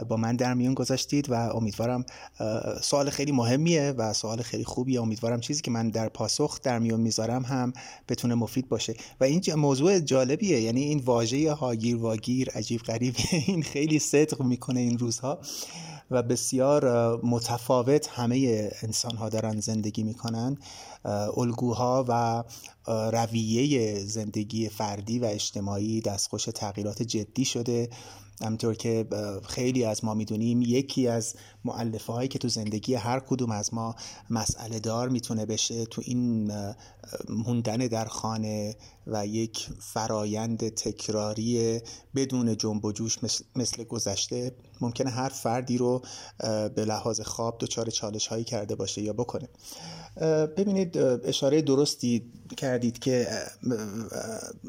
با 0.08 0.16
من 0.16 0.36
در 0.36 0.54
میون 0.54 0.74
گذاشتید 0.74 1.30
و 1.30 1.34
امیدوارم 1.34 2.04
سوال 2.82 3.10
خیلی 3.10 3.32
مهمیه 3.32 3.94
و 3.98 4.12
سوال 4.12 4.42
خیلی 4.42 4.64
خوبیه. 4.64 5.02
امیدوارم 5.02 5.40
چیزی 5.40 5.62
که 5.62 5.70
من 5.70 5.90
در 5.90 6.08
پاسخ 6.08 6.60
در 6.62 6.78
میون 6.78 7.00
می‌ذارم 7.00 7.42
هم 7.42 7.72
بتونه 8.08 8.34
مفید 8.34 8.68
باشه. 8.68 8.94
و 9.20 9.24
این 9.24 9.42
موضوع 9.54 9.98
جالبیه. 9.98 10.60
یعنی 10.60 10.82
این 10.82 10.98
واژه 10.98 11.52
هاگیر 11.52 11.96
واگیر 11.96 12.50
عجیب 12.50 12.80
غریب 12.80 13.14
این 13.46 13.62
خیلی 13.62 13.98
صدق 13.98 14.42
می‌کنه 14.42 14.80
این 14.80 14.98
روزها. 14.98 15.38
و 16.10 16.22
بسیار 16.22 17.16
متفاوت 17.26 18.08
همه 18.08 18.70
انسان 18.82 19.16
ها 19.16 19.28
دارن 19.28 19.60
زندگی 19.60 20.02
می‌کنن. 20.02 20.58
الگوها 21.36 22.04
و 22.08 22.44
رویه 23.12 23.98
زندگی 24.04 24.68
فردی 24.68 25.18
و 25.18 25.24
اجتماعی 25.24 26.00
دستخوش 26.00 26.44
تغییرات 26.44 27.02
جدی 27.02 27.44
شده. 27.44 27.88
همطور 28.42 28.74
که 28.74 29.06
خیلی 29.48 29.84
از 29.84 30.04
ما 30.04 30.14
می‌دونیم 30.14 30.62
یکی 30.62 31.08
از 31.08 31.34
معلفه 31.64 32.12
هایی 32.12 32.28
که 32.28 32.38
تو 32.38 32.48
زندگی 32.48 32.94
هر 32.94 33.20
کدوم 33.20 33.50
از 33.50 33.74
ما 33.74 33.94
مسئله 34.30 34.80
دار 34.80 35.08
می‌تونه 35.08 35.46
بشه 35.46 35.84
تو 35.84 36.02
این 36.04 36.52
موندن 37.28 37.76
در 37.76 38.04
خانه 38.04 38.76
و 39.06 39.26
یک 39.26 39.68
فرایند 39.78 40.68
تکراری 40.68 41.80
بدون 42.14 42.56
جنب 42.56 42.84
و 42.84 42.92
جوش 42.92 43.18
مثل- 43.56 43.84
گذشته 43.84 44.52
ممکنه 44.80 45.10
هر 45.10 45.28
فردی 45.28 45.78
رو 45.78 46.02
به 46.74 46.84
لحاظ 46.84 47.20
خواب 47.20 47.56
دچار 47.60 47.90
چالش 47.90 48.26
هایی 48.26 48.44
کرده 48.44 48.74
باشه 48.74 49.02
یا 49.02 49.12
بکنه. 49.12 49.48
ببینید 50.56 50.98
اشاره 50.98 51.62
درستی 51.62 52.32
کردید 52.56 52.98
که 52.98 53.28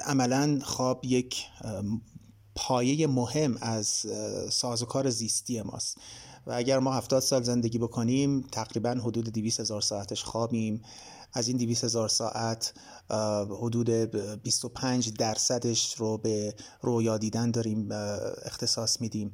عملا 0.06 0.60
خواب 0.64 1.06
یک 1.06 1.46
پایه 2.62 3.08
مهم 3.08 3.58
از 3.62 3.88
سازوکار 4.50 5.10
زیستی 5.10 5.62
ماست. 5.62 5.98
و 6.48 6.52
اگر 6.54 6.80
ما 6.80 6.94
هفتاد 6.94 7.22
سال 7.22 7.44
زندگی 7.44 7.78
بکنیم 7.78 8.42
تقریبا 8.52 8.90
حدود 8.90 9.30
200 9.30 9.60
هزار 9.60 9.82
ساعتش 9.82 10.24
خوابیم. 10.24 10.82
از 11.34 11.48
این 11.48 11.58
200 11.58 11.84
هزار 11.84 12.10
ساعت 12.10 12.74
حدود 13.62 13.90
25 13.90 15.14
درصدش 15.14 15.96
رو 15.98 16.18
به 16.18 16.56
رویا 16.82 17.18
دیدن 17.18 17.52
داریم 17.52 17.92
اختصاص 18.46 19.02
میدیم. 19.02 19.34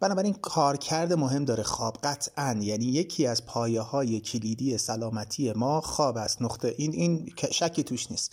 بنابراین 0.00 0.34
کارکرد 0.34 1.12
مهم 1.12 1.44
داره 1.44 1.62
خواب 1.62 1.98
قطعا. 2.02 2.58
یعنی 2.60 2.84
یکی 2.84 3.26
از 3.26 3.46
پایه 3.46 3.80
های 3.80 4.20
کلیدی 4.20 4.78
سلامتی 4.78 5.52
ما 5.52 5.80
خواب 5.80 6.16
است. 6.16 6.42
نقطه 6.42 6.74
این 6.78 6.92
این 6.92 7.32
شکی 7.50 7.82
توش 7.82 8.10
نیست. 8.10 8.32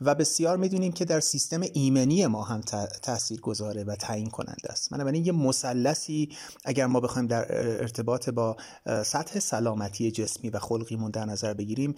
و 0.00 0.14
بسیار 0.14 0.56
می‌دونیم 0.56 0.92
که 0.92 1.04
در 1.04 1.20
سیستم 1.20 1.60
ایمنی 1.72 2.26
ما 2.26 2.42
هم 2.42 2.60
تاثیر 3.02 3.40
گذاره 3.40 3.84
و 3.84 3.96
تعیین 3.96 4.30
کننده 4.30 4.70
است. 4.72 4.90
بنابراین 4.90 5.26
یه 5.26 5.32
مثلثی 5.32 6.28
اگر 6.64 6.86
ما 6.86 7.00
بخوایم 7.00 7.28
در 7.28 7.58
ارتباط 7.80 8.28
با 8.28 8.56
سطح 9.04 9.38
سلامتی 9.38 10.10
جسمی 10.10 10.50
و 10.50 10.58
خلقیمون 10.58 11.10
در 11.10 11.24
نظر 11.24 11.54
بگیریم 11.54 11.94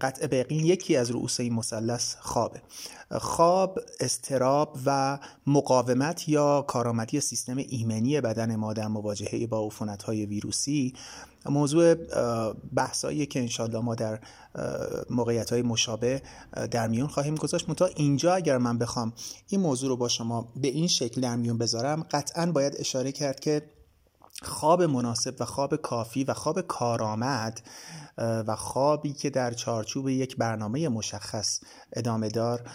قطع 0.00 0.26
به 0.26 0.36
یقین 0.36 0.66
یکی 0.66 0.96
از 0.96 1.10
رؤوس 1.10 1.40
این 1.40 1.54
مثلث 1.54 2.14
خوابه. 2.20 2.62
خواب 3.18 3.78
استراب 4.00 4.78
و 4.86 5.18
مقاومت 5.46 6.28
یا 6.28 6.62
کارآمدی 6.62 7.20
سیستم 7.20 7.56
ایمنی 7.56 8.20
بدن 8.20 8.56
ما 8.56 8.72
در 8.72 8.88
مواجهه 8.88 9.46
با 9.46 9.66
عفونت‌های 9.66 10.26
ویروسی 10.26 10.94
موضوع 11.46 11.94
بحثایی 12.74 13.26
که 13.26 13.40
انشالله 13.40 13.80
ما 13.80 13.94
در 13.94 14.20
موقعیت 15.10 15.52
های 15.52 15.62
مشابه 15.62 16.22
در 16.70 16.88
میون 16.88 17.08
خواهیم 17.08 17.34
گذاشت. 17.34 17.68
منتها 17.68 17.88
اینجا 17.96 18.34
اگر 18.34 18.58
من 18.58 18.78
بخوام 18.78 19.12
این 19.48 19.60
موضوع 19.60 19.88
رو 19.88 19.96
با 19.96 20.08
شما 20.08 20.52
به 20.56 20.68
این 20.68 20.86
شکل 20.86 21.20
در 21.20 21.36
میون 21.36 21.58
بذارم 21.58 22.06
قطعا 22.10 22.52
باید 22.52 22.76
اشاره 22.78 23.12
کرد 23.12 23.40
که 23.40 23.62
خواب 24.42 24.82
مناسب 24.82 25.34
و 25.40 25.44
خواب 25.44 25.76
کافی 25.76 26.24
و 26.24 26.34
خواب 26.34 26.60
کارآمد 26.60 27.60
و 28.18 28.56
خوابی 28.56 29.12
که 29.12 29.30
در 29.30 29.52
چارچوب 29.52 30.08
یک 30.08 30.36
برنامه 30.36 30.88
مشخص 30.88 31.60
ادامه 31.92 32.28
دار 32.28 32.70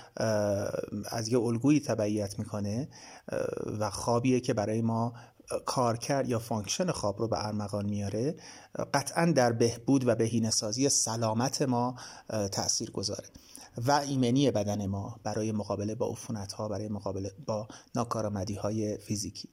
از 1.05 1.27
یه 1.27 1.39
الگویی 1.39 1.79
تبعیت 1.79 2.39
می‌کنه 2.39 2.87
و 3.79 3.89
خوابیه 3.89 4.39
که 4.39 4.53
برای 4.53 4.81
ما 4.81 5.13
کارکرد 5.65 6.29
یا 6.29 6.39
function 6.39 6.91
خواب 6.91 7.19
رو 7.19 7.27
به 7.27 7.45
ارمغان 7.45 7.85
میاره 7.85 8.35
قطعا 8.93 9.25
در 9.25 9.51
بهبود 9.51 10.07
و 10.07 10.15
بهینه‌سازی 10.15 10.89
سلامت 10.89 11.61
ما 11.61 11.95
تأثیر 12.51 12.91
گذاره 12.91 13.27
و 13.77 13.91
ایمنی 13.91 14.51
بدن 14.51 14.85
ما 14.85 15.19
برای 15.23 15.51
مقابله 15.51 15.95
با 15.95 16.07
عفونت 16.07 16.53
ها 16.53 16.67
برای 16.67 16.87
مقابله 16.87 17.31
با 17.45 17.67
ناکارآمدی 17.95 18.55
های 18.55 18.97
فیزیکی. 18.97 19.49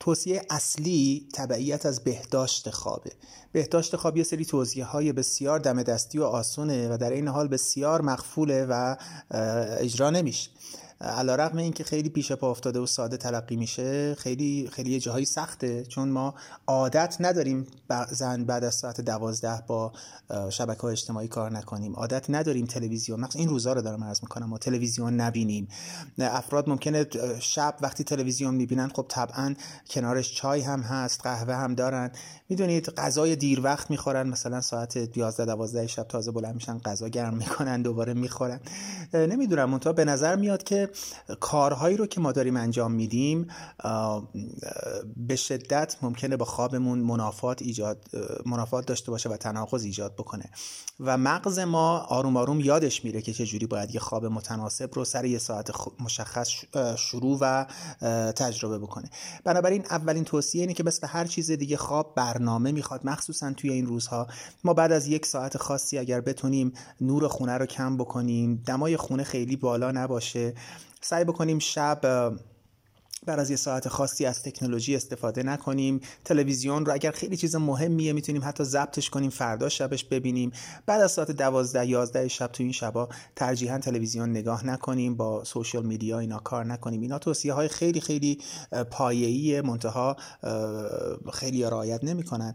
توصیه 0.00 0.42
اصلی 0.50 1.28
تبعیت 1.34 1.86
از 1.86 2.04
بهداشت 2.04 2.70
خوابه. 2.70 3.12
بهداشت 3.52 3.96
خواب 3.96 4.16
یه 4.16 4.22
سری 4.22 4.44
توصیه 4.44 4.84
های 4.84 5.12
بسیار 5.12 5.58
دم 5.58 5.82
دستی 5.82 6.18
و 6.18 6.24
آسونه 6.24 6.94
و 6.94 6.96
در 6.96 7.10
این 7.10 7.28
حال 7.28 7.48
بسیار 7.48 8.02
مخفوله 8.02 8.66
و 8.70 8.96
اجرا 9.80 10.10
نمیشه. 10.10 10.50
علا 11.02 11.34
رقم 11.34 11.58
این 11.58 11.72
که 11.72 11.84
خیلی 11.84 12.08
پیش 12.08 12.32
پا 12.32 12.50
افتاده 12.50 12.80
و 12.80 12.86
ساده 12.86 13.16
تلقی 13.16 13.56
میشه 13.56 14.14
خیلی 14.14 14.68
خیلی 14.72 15.00
جاهایی 15.00 15.24
سخته 15.24 15.84
چون 15.84 16.08
ما 16.08 16.34
عادت 16.66 17.16
نداریم 17.20 17.66
زن 18.10 18.44
بعد 18.44 18.64
از 18.64 18.74
ساعت 18.74 19.00
دوازده 19.00 19.62
با 19.66 19.92
شبکه 20.50 20.80
های 20.80 20.92
اجتماعی 20.92 21.28
کار 21.28 21.52
نکنیم. 21.52 21.92
عادت 21.96 22.30
نداریم 22.30 22.66
تلویزیون 22.66 23.20
مخصوصا 23.20 23.38
این 23.38 23.48
روزا 23.48 23.72
رو 23.72 23.82
دارم 23.82 24.04
عرض 24.04 24.22
می‌کنم 24.22 24.46
ما 24.46 24.58
تلویزیون 24.58 25.14
نبینیم. 25.14 25.68
افراد 26.18 26.68
ممکنه 26.68 27.06
شب 27.40 27.74
وقتی 27.80 28.04
تلویزیون 28.04 28.54
می‌بینن 28.54 28.88
خب 28.88 29.06
طبعا 29.08 29.54
کنارش 29.90 30.34
چای 30.34 30.60
هم 30.60 30.80
هست 30.80 31.20
قهوه 31.22 31.54
هم 31.54 31.74
دارن. 31.74 32.10
می‌دونید 32.48 32.90
غذای 32.90 33.36
دیر 33.36 33.60
وقت 33.60 33.90
می‌خورن 33.90 34.28
مثلا 34.28 34.60
ساعت 34.60 35.16
11 35.16 35.44
12 35.44 35.86
شب 35.86 36.02
تازه 36.02 36.30
بلند 36.30 36.54
میشن 36.54 36.78
غذا 36.78 37.08
گرم 37.08 37.34
می‌کنن 37.34 37.82
دوباره 37.82 38.14
می‌خورن. 38.14 38.60
نمی‌دونم 39.14 39.70
منتها 39.70 39.92
به 39.92 40.04
نظر 40.04 40.36
میاد 40.36 40.62
که 40.62 40.88
کارهایی 41.40 41.96
رو 41.96 42.06
که 42.06 42.20
ما 42.20 42.32
داریم 42.32 42.56
انجام 42.56 42.92
میدیم 42.92 43.46
به 45.16 45.36
شدت 45.36 45.96
ممکنه 46.02 46.36
با 46.36 46.44
خوابمون 46.44 46.98
منافات 46.98 47.62
ایجاد 47.62 48.04
منافات 48.46 48.86
داشته 48.86 49.10
باشه 49.10 49.28
و 49.28 49.36
تناقض 49.36 49.84
ایجاد 49.84 50.14
بکنه. 50.14 50.50
و 51.00 51.18
مغز 51.18 51.58
ما 51.58 51.98
آروم 51.98 52.36
آروم 52.36 52.60
یادش 52.60 53.04
میره 53.04 53.22
که 53.22 53.32
چجوری 53.32 53.66
باید 53.66 53.94
یه 53.94 54.00
خواب 54.00 54.26
متناسب 54.26 54.90
رو 54.94 55.04
سر 55.04 55.24
یه 55.24 55.38
ساعت 55.38 55.70
مشخص 56.00 56.48
شروع 56.96 57.38
و 57.40 57.66
تجربه 58.32 58.78
بکنه. 58.78 59.10
بنابراین 59.44 59.86
اولین 59.90 60.24
توصیه 60.24 60.60
اینه 60.60 60.74
که 60.74 60.84
مثل 60.84 61.06
هر 61.06 61.24
چیز 61.24 61.50
دیگه 61.50 61.76
خواب 61.76 62.14
برنامه 62.14 62.72
می‌خواد. 62.72 63.06
مخصوصا 63.06 63.52
توی 63.52 63.72
این 63.72 63.86
روزها. 63.86 64.26
ما 64.64 64.74
بعد 64.74 64.92
از 64.92 65.06
یک 65.06 65.26
ساعت 65.26 65.56
خاصی 65.56 65.98
اگر 65.98 66.20
بتونیم 66.20 66.72
نور 67.00 67.28
خونه 67.28 67.58
رو 67.58 67.66
کم 67.66 67.96
بکنیم 67.96 68.62
دمای 68.66 68.96
خونه 68.96 69.24
خیلی 69.24 69.56
بالا 69.56 69.92
نباشه. 69.92 70.54
سعی 71.04 71.24
بکنیم 71.24 71.58
شب 71.58 72.00
بعد 73.26 73.38
از 73.38 73.50
یه 73.50 73.56
ساعت 73.56 73.88
خاصی 73.88 74.26
از 74.26 74.42
تکنولوژی 74.42 74.96
استفاده 74.96 75.42
نکنیم. 75.42 76.00
تلویزیون 76.24 76.86
رو 76.86 76.92
اگر 76.92 77.10
خیلی 77.10 77.36
چیز 77.36 77.56
مهمیه 77.56 78.12
می‌تونیم 78.12 78.44
حتی 78.44 78.64
ضبطش 78.64 79.10
کنیم 79.10 79.30
فردا 79.30 79.68
شبش 79.68 80.04
ببینیم. 80.04 80.52
بعد 80.86 81.00
از 81.00 81.12
ساعت 81.12 81.30
دوازده 81.30 81.86
یازده 81.86 82.28
شب 82.28 82.46
تو 82.46 82.62
این 82.62 82.72
شبا 82.72 83.08
ترجیحا 83.36 83.78
تلویزیون 83.78 84.30
نگاه 84.30 84.66
نکنیم 84.66 85.16
با 85.16 85.44
سوشال 85.44 85.86
میدیا 85.86 86.18
اینا 86.18 86.38
کار 86.38 86.64
نکنیم. 86.64 87.00
اینا 87.00 87.18
توصیه 87.18 87.52
های 87.52 87.68
خیلی 87.68 88.00
خیلی 88.00 88.38
پایه‌ای 88.90 89.60
منتها 89.60 90.16
خیلی 91.32 91.62
رعایت 91.62 92.04
نمی‌کنن. 92.04 92.54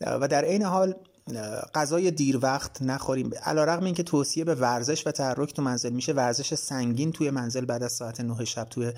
و 0.00 0.28
در 0.28 0.44
عین 0.44 0.62
حال 0.62 0.94
غذای 1.74 2.10
دیر 2.10 2.38
وقت 2.42 2.82
نخوریم. 2.82 3.30
علیرغم 3.42 3.84
اینکه 3.84 4.02
توصیه 4.02 4.44
به 4.44 4.54
ورزش 4.54 5.06
و 5.06 5.10
تحرک 5.10 5.54
تو 5.54 5.62
منزل 5.62 5.92
میشه 5.92 6.12
ورزش 6.12 6.54
سنگین 6.54 7.12
توی 7.12 7.30
منزل 7.30 7.64
بعد 7.64 7.82
از 7.82 7.92
ساعت 7.92 8.20
9 8.20 8.44
شب 8.44 8.64
توی 8.64 8.92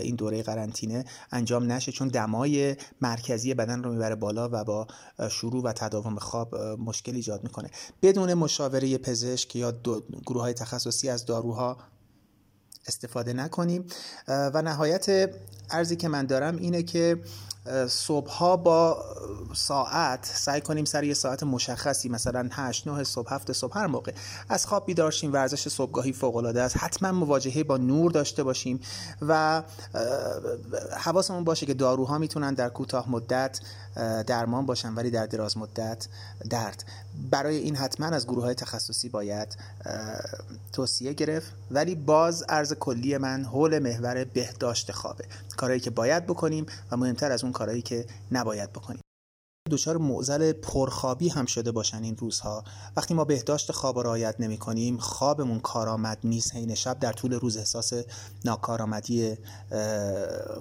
این 0.00 0.16
دوره 0.16 0.42
قرنطینه 0.42 1.04
انجام 1.32 1.72
نشه 1.72 1.92
چون 1.92 2.08
دمای 2.08 2.76
مرکزی 3.00 3.54
بدن 3.54 3.82
رو 3.82 3.92
می‌بره 3.92 4.14
بالا 4.14 4.48
و 4.52 4.64
با 4.64 4.86
شروع 5.30 5.62
و 5.62 5.72
تداوم 5.72 6.18
خواب 6.18 6.56
مشکل 6.56 7.14
ایجاد 7.14 7.42
می‌کنه. 7.42 7.70
بدون 8.02 8.34
مشاوره 8.34 8.98
پزشک 8.98 9.56
یا 9.56 9.72
گروه 10.26 10.42
های 10.42 10.54
تخصصی 10.54 11.08
از 11.08 11.26
داروها 11.26 11.76
استفاده 12.86 13.32
نکنیم. 13.32 13.86
و 14.28 14.62
نهایت 14.62 15.30
ارزی 15.70 15.96
که 15.96 16.08
من 16.08 16.26
دارم 16.26 16.56
اینه 16.56 16.82
که 16.82 17.20
صبحها 17.88 18.56
با 18.56 19.04
ساعت 19.54 20.30
سعی 20.34 20.60
کنیم 20.60 20.84
سر 20.84 21.04
یه 21.04 21.14
ساعت 21.14 21.42
مشخصی 21.42 22.08
مثلا 22.08 22.48
8 22.52 22.88
9 22.88 23.04
صبح 23.04 23.34
7 23.34 23.52
صبح 23.52 23.78
هر 23.78 23.86
موقع 23.86 24.12
از 24.48 24.66
خواب 24.66 24.86
بیدار 24.86 25.10
شیم 25.10 25.32
ورزش 25.32 25.68
صبحگاهی 25.68 26.12
فوق 26.12 26.36
العاده 26.36 26.62
است. 26.62 26.76
حتما 26.76 27.12
مواجهه 27.12 27.64
با 27.64 27.76
نور 27.76 28.10
داشته 28.10 28.42
باشیم 28.42 28.80
و 29.22 29.62
حواسمون 30.98 31.44
باشه 31.44 31.66
که 31.66 31.74
داروها 31.74 32.18
می‌تونن 32.18 32.54
در 32.54 32.68
کوتاه 32.68 33.10
مدت 33.10 33.60
درمان 34.26 34.66
باشن 34.66 34.94
ولی 34.94 35.10
در 35.10 35.26
دراز 35.26 35.58
مدت 35.58 36.08
درد. 36.50 36.84
برای 37.30 37.56
این 37.56 37.76
حتما 37.76 38.06
از 38.06 38.26
گروه 38.26 38.44
های 38.44 38.54
تخصصی 38.54 39.08
باید 39.08 39.56
توصیه 40.72 41.12
گرفت. 41.12 41.52
ولی 41.70 41.94
باز 41.94 42.44
ارز 42.48 42.72
کلی 42.72 43.18
من 43.18 43.44
حول 43.44 43.78
محور 43.78 44.24
بهداشت 44.24 44.92
خوابه. 44.92 45.24
کارهایی 45.56 45.80
که 45.80 45.90
باید 45.90 46.26
بکنیم 46.26 46.66
و 46.90 46.96
مهمتر 46.96 47.32
از 47.32 47.44
اون 47.44 47.52
کارهایی 47.52 47.82
که 47.82 48.06
نباید 48.32 48.72
بکنیم. 48.72 49.00
دچار 49.68 49.96
معضل 49.96 50.52
پرخوابی 50.52 51.28
هم 51.28 51.46
شده 51.46 51.72
باشن 51.72 52.02
این 52.02 52.16
روزها. 52.16 52.64
وقتی 52.96 53.14
ما 53.14 53.24
بهداشت 53.24 53.72
خواب 53.72 53.96
را 53.96 54.02
رعایت 54.02 54.34
نمی 54.38 54.58
کنیم 54.58 54.98
خوابمون 54.98 55.60
کارآمد 55.60 56.18
نیست. 56.24 56.54
حین 56.54 56.74
شب 56.74 56.98
در 56.98 57.12
طول 57.12 57.32
روز 57.32 57.56
احساس 57.56 57.92
ناکارآمدی 58.44 59.36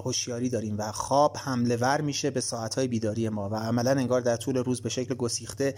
هوشیاری 0.04 0.50
داریم 0.50 0.78
و 0.78 0.92
خواب 0.92 1.38
حمله 1.38 1.76
ور 1.76 2.02
میشه 2.02 2.30
به 2.30 2.42
ساعتهای 2.42 2.88
بیداری 2.88 3.30
ما 3.30 3.50
و 3.50 3.56
عملا 3.56 3.92
انگار 3.92 4.22
در 4.22 4.36
طول 4.36 4.58
روز 4.58 4.82
به 4.82 4.90
شکل 4.90 5.16
گسیخته 5.16 5.76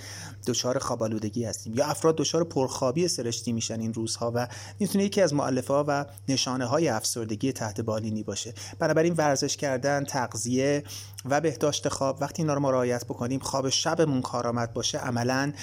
دچار 0.47 0.79
خواب 0.79 1.03
آلودگی 1.03 1.45
هستیم. 1.45 1.73
یا 1.73 1.85
افراد 1.85 2.15
دچار 2.15 2.43
پرخوابی 2.43 3.07
سرشتی 3.07 3.51
میشن 3.51 3.79
این 3.79 3.93
روزها 3.93 4.31
و 4.35 4.47
می‌تونه 4.79 5.03
یکی 5.03 5.21
از 5.21 5.33
مؤلفه 5.33 5.73
ها 5.73 5.85
و 5.87 6.05
نشانه 6.27 6.65
های 6.65 6.87
افسردگی 6.87 7.51
تحت 7.51 7.81
بالینی 7.81 8.23
باشه. 8.23 8.53
بنابراین 8.79 9.13
ورزش 9.13 9.57
کردن 9.57 10.03
تغذیه 10.03 10.83
و 11.25 11.41
بهداشت 11.41 11.89
خواب. 11.89 12.17
وقتی 12.21 12.41
اینا 12.41 12.53
رو 12.53 12.59
ما 12.59 12.71
رعایت 12.71 13.05
بکنیم 13.05 13.39
خواب 13.39 13.69
شبمون 13.69 14.21
کارآمد 14.21 14.73
باشه 14.73 14.97
عملا 14.97 15.53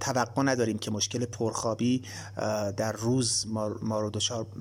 توقع 0.00 0.42
نداریم 0.42 0.78
که 0.78 0.90
مشکل 0.90 1.24
پرخوابی 1.24 2.02
در 2.76 2.92
روز 2.92 3.46
ما 3.82 4.00
رو 4.00 4.10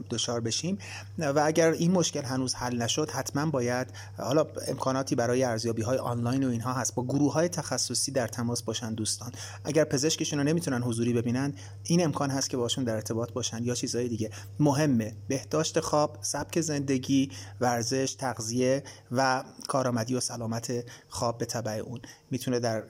دچار 0.09 0.39
بشیم. 0.39 0.77
و 1.17 1.41
اگر 1.45 1.71
این 1.71 1.91
مشکل 1.91 2.21
هنوز 2.21 2.55
حل 2.55 2.81
نشد 2.81 3.09
حتما 3.09 3.45
باید 3.45 3.87
حالا 4.17 4.45
امکاناتی 4.67 5.15
برای 5.15 5.43
ارزیابی 5.43 5.81
های 5.81 5.97
آنلاین 5.97 6.43
و 6.43 6.49
اینها 6.49 6.73
هست. 6.73 6.95
با 6.95 7.03
گروه 7.03 7.33
های 7.33 7.49
تخصصی 7.49 8.11
در 8.11 8.27
تماس 8.27 8.63
باشن 8.63 8.93
دوستان. 8.93 9.31
اگر 9.63 9.83
پزشکشون 9.83 10.39
رو 10.39 10.45
نمی‌تونن 10.45 10.81
حضوری 10.81 11.13
ببینن 11.13 11.53
این 11.83 12.03
امکان 12.03 12.29
هست 12.29 12.49
که 12.49 12.57
باشون 12.57 12.83
در 12.83 12.95
ارتباط 12.95 13.31
باشن 13.31 13.63
یا 13.63 13.75
چیزهای 13.75 14.07
دیگه. 14.07 14.29
مهمه. 14.59 15.13
بهداشت 15.27 15.79
خواب 15.79 16.17
سبک 16.21 16.61
زندگی 16.61 17.31
ورزش 17.61 18.15
تغذیه 18.19 18.83
و 19.11 19.43
کارآمدی 19.67 20.16
و 20.17 20.19
سلامت 20.19 20.85
خواب 21.09 21.37
به 21.37 21.45
تبع 21.45 21.71
اون 21.71 22.01
می‌تونه 22.31 22.59
در 22.59 22.83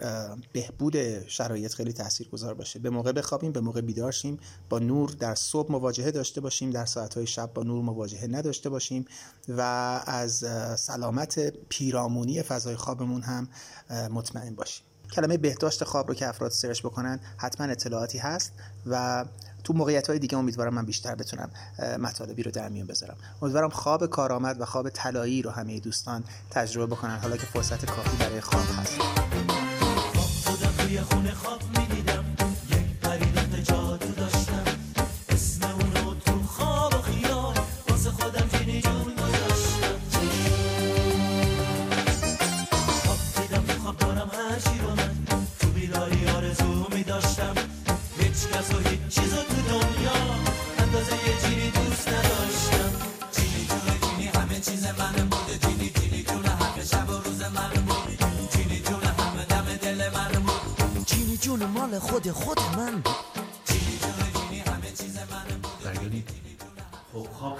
بهبود 0.53 1.27
شرایط 1.27 1.73
خیلی 1.73 1.93
تاثیرگذار 1.93 2.53
باشه. 2.53 2.79
به 2.79 2.89
موقع 2.89 3.11
بخوابیم 3.11 3.51
به 3.51 3.61
موقع 3.61 3.81
بیدار 3.81 4.11
شیم 4.11 4.39
با 4.69 4.79
نور 4.79 5.09
در 5.09 5.35
صبح 5.35 5.71
مواجهه 5.71 6.11
داشته 6.11 6.41
باشیم 6.41 6.69
در 6.69 6.85
ساعتهای 6.85 7.27
شب 7.27 7.53
با 7.53 7.63
نور 7.63 7.81
مواجهه 7.81 8.27
نداشته 8.27 8.69
باشیم 8.69 9.05
و 9.49 9.61
از 10.05 10.45
سلامت 10.79 11.53
پیرامونی 11.69 12.41
فضای 12.41 12.75
خوابمون 12.75 13.21
هم 13.21 13.47
مطمئن 14.11 14.55
باشیم. 14.55 14.83
کلمه 15.11 15.37
بهداشت 15.37 15.83
خواب 15.83 16.07
رو 16.07 16.13
که 16.13 16.27
افراد 16.27 16.51
سرچ 16.51 16.81
بکنن 16.81 17.19
حتما 17.37 17.67
اطلاعاتی 17.67 18.17
هست 18.17 18.53
و 18.85 19.25
تو 19.67 19.73
موقعیت 19.73 20.07
های 20.07 20.19
دیگه 20.19 20.37
امیدوارم 20.37 20.73
من 20.73 20.85
بیشتر 20.85 21.15
بتونم 21.15 21.49
مطالبی 21.99 22.43
رو 22.43 22.51
در 22.51 22.69
میون 22.69 22.87
بذارم. 22.87 23.17
امیدوارم 23.41 23.69
خواب 23.69 24.05
کارآمد 24.05 24.61
و 24.61 24.65
خواب 24.65 24.89
طلایی 24.89 25.41
رو 25.41 25.51
همه 25.51 25.79
دوستان 25.79 26.23
تجربه 26.49 26.95
بکنن 26.95 27.17
حالا 27.17 27.37
که 27.37 27.45
فرصت 27.45 27.85
کافی 27.85 28.17
برای 28.17 28.41
خواب 28.41 28.65
هست. 28.79 28.97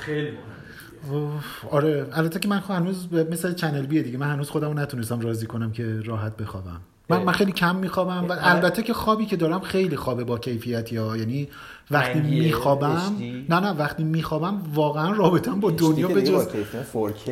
خیلی 0.08 0.32
آره 1.72 2.08
البته 2.14 2.40
که 2.40 2.48
من 2.48 2.60
خب 2.60 2.74
هنوز 2.74 3.14
مثل 3.14 3.54
چنل 3.54 3.86
بیه 3.86 4.02
دیگه. 4.02 4.18
من 4.18 4.32
هنوز 4.32 4.50
خودمو 4.50 4.74
نتونستم 4.74 5.20
راضی 5.20 5.48
کنم 5.48 5.72
که 5.72 6.00
راحت 6.00 6.38
بخوابم. 6.38 6.82
من, 7.10 7.24
من 7.24 7.34
خیلی 7.34 7.52
کم 7.52 7.76
میخوابم 7.76 8.26
و 8.30 8.36
البته 8.40 8.84
که 8.84 8.94
خوابی 8.94 9.26
که 9.26 9.36
دارم 9.36 9.60
خیلی 9.60 9.96
خوابه 9.96 10.24
با 10.24 10.38
کیفیتی 10.38 10.98
ها. 10.98 11.18
یعنی 11.18 11.50
وقتی 11.92 12.20
میخوابم 12.20 13.18
نه 13.50 13.60
نه 13.60 13.72
وقتی 13.72 14.04
میخوابم 14.04 14.62
واقعا 14.74 15.14
رابطم 15.14 15.60
با 15.60 15.72
دنیا 15.72 16.08
به 16.08 16.22
جز 16.22 16.48
4K 16.94 17.30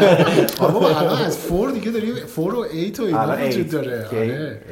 بابا 0.60 0.88
الان 0.88 1.22
از 1.22 1.48
4 1.48 1.70
دیگه 1.70 1.90
داری 1.90 2.12
4 2.36 2.54
و 2.54 2.64
8 2.64 3.00
و 3.00 3.02
اینا 3.02 3.46
وجود 3.46 3.70
داره. 3.70 4.06
آره. 4.06 4.62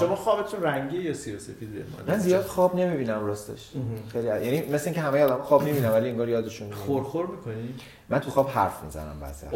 شما 0.00 0.16
خوابتون 0.16 0.62
رنگی 0.62 0.96
یا 0.96 1.14
سیاه 1.14 1.38
سفیده 1.38 1.84
من 2.08 2.18
زیاد 2.18 2.44
خواب 2.44 2.76
نمی‌بینم 2.76 3.24
راستش. 3.26 3.70
خیلی 4.12 4.26
یعنی 4.26 4.62
مثل 4.72 4.84
اینکه 4.84 5.00
همه 5.00 5.22
آدم 5.22 5.42
خواب 5.42 5.62
می‌بینم 5.62 5.92
ولی 5.92 6.08
انگار 6.08 6.28
یادشون 6.28 6.72
خورخور 6.72 7.26
می‌کنی؟ 7.26 7.74
من 8.10 8.18
تو 8.18 8.30
خواب 8.30 8.48
حرف 8.48 8.82
می‌زنم 8.84 9.20
بعضی 9.20 9.46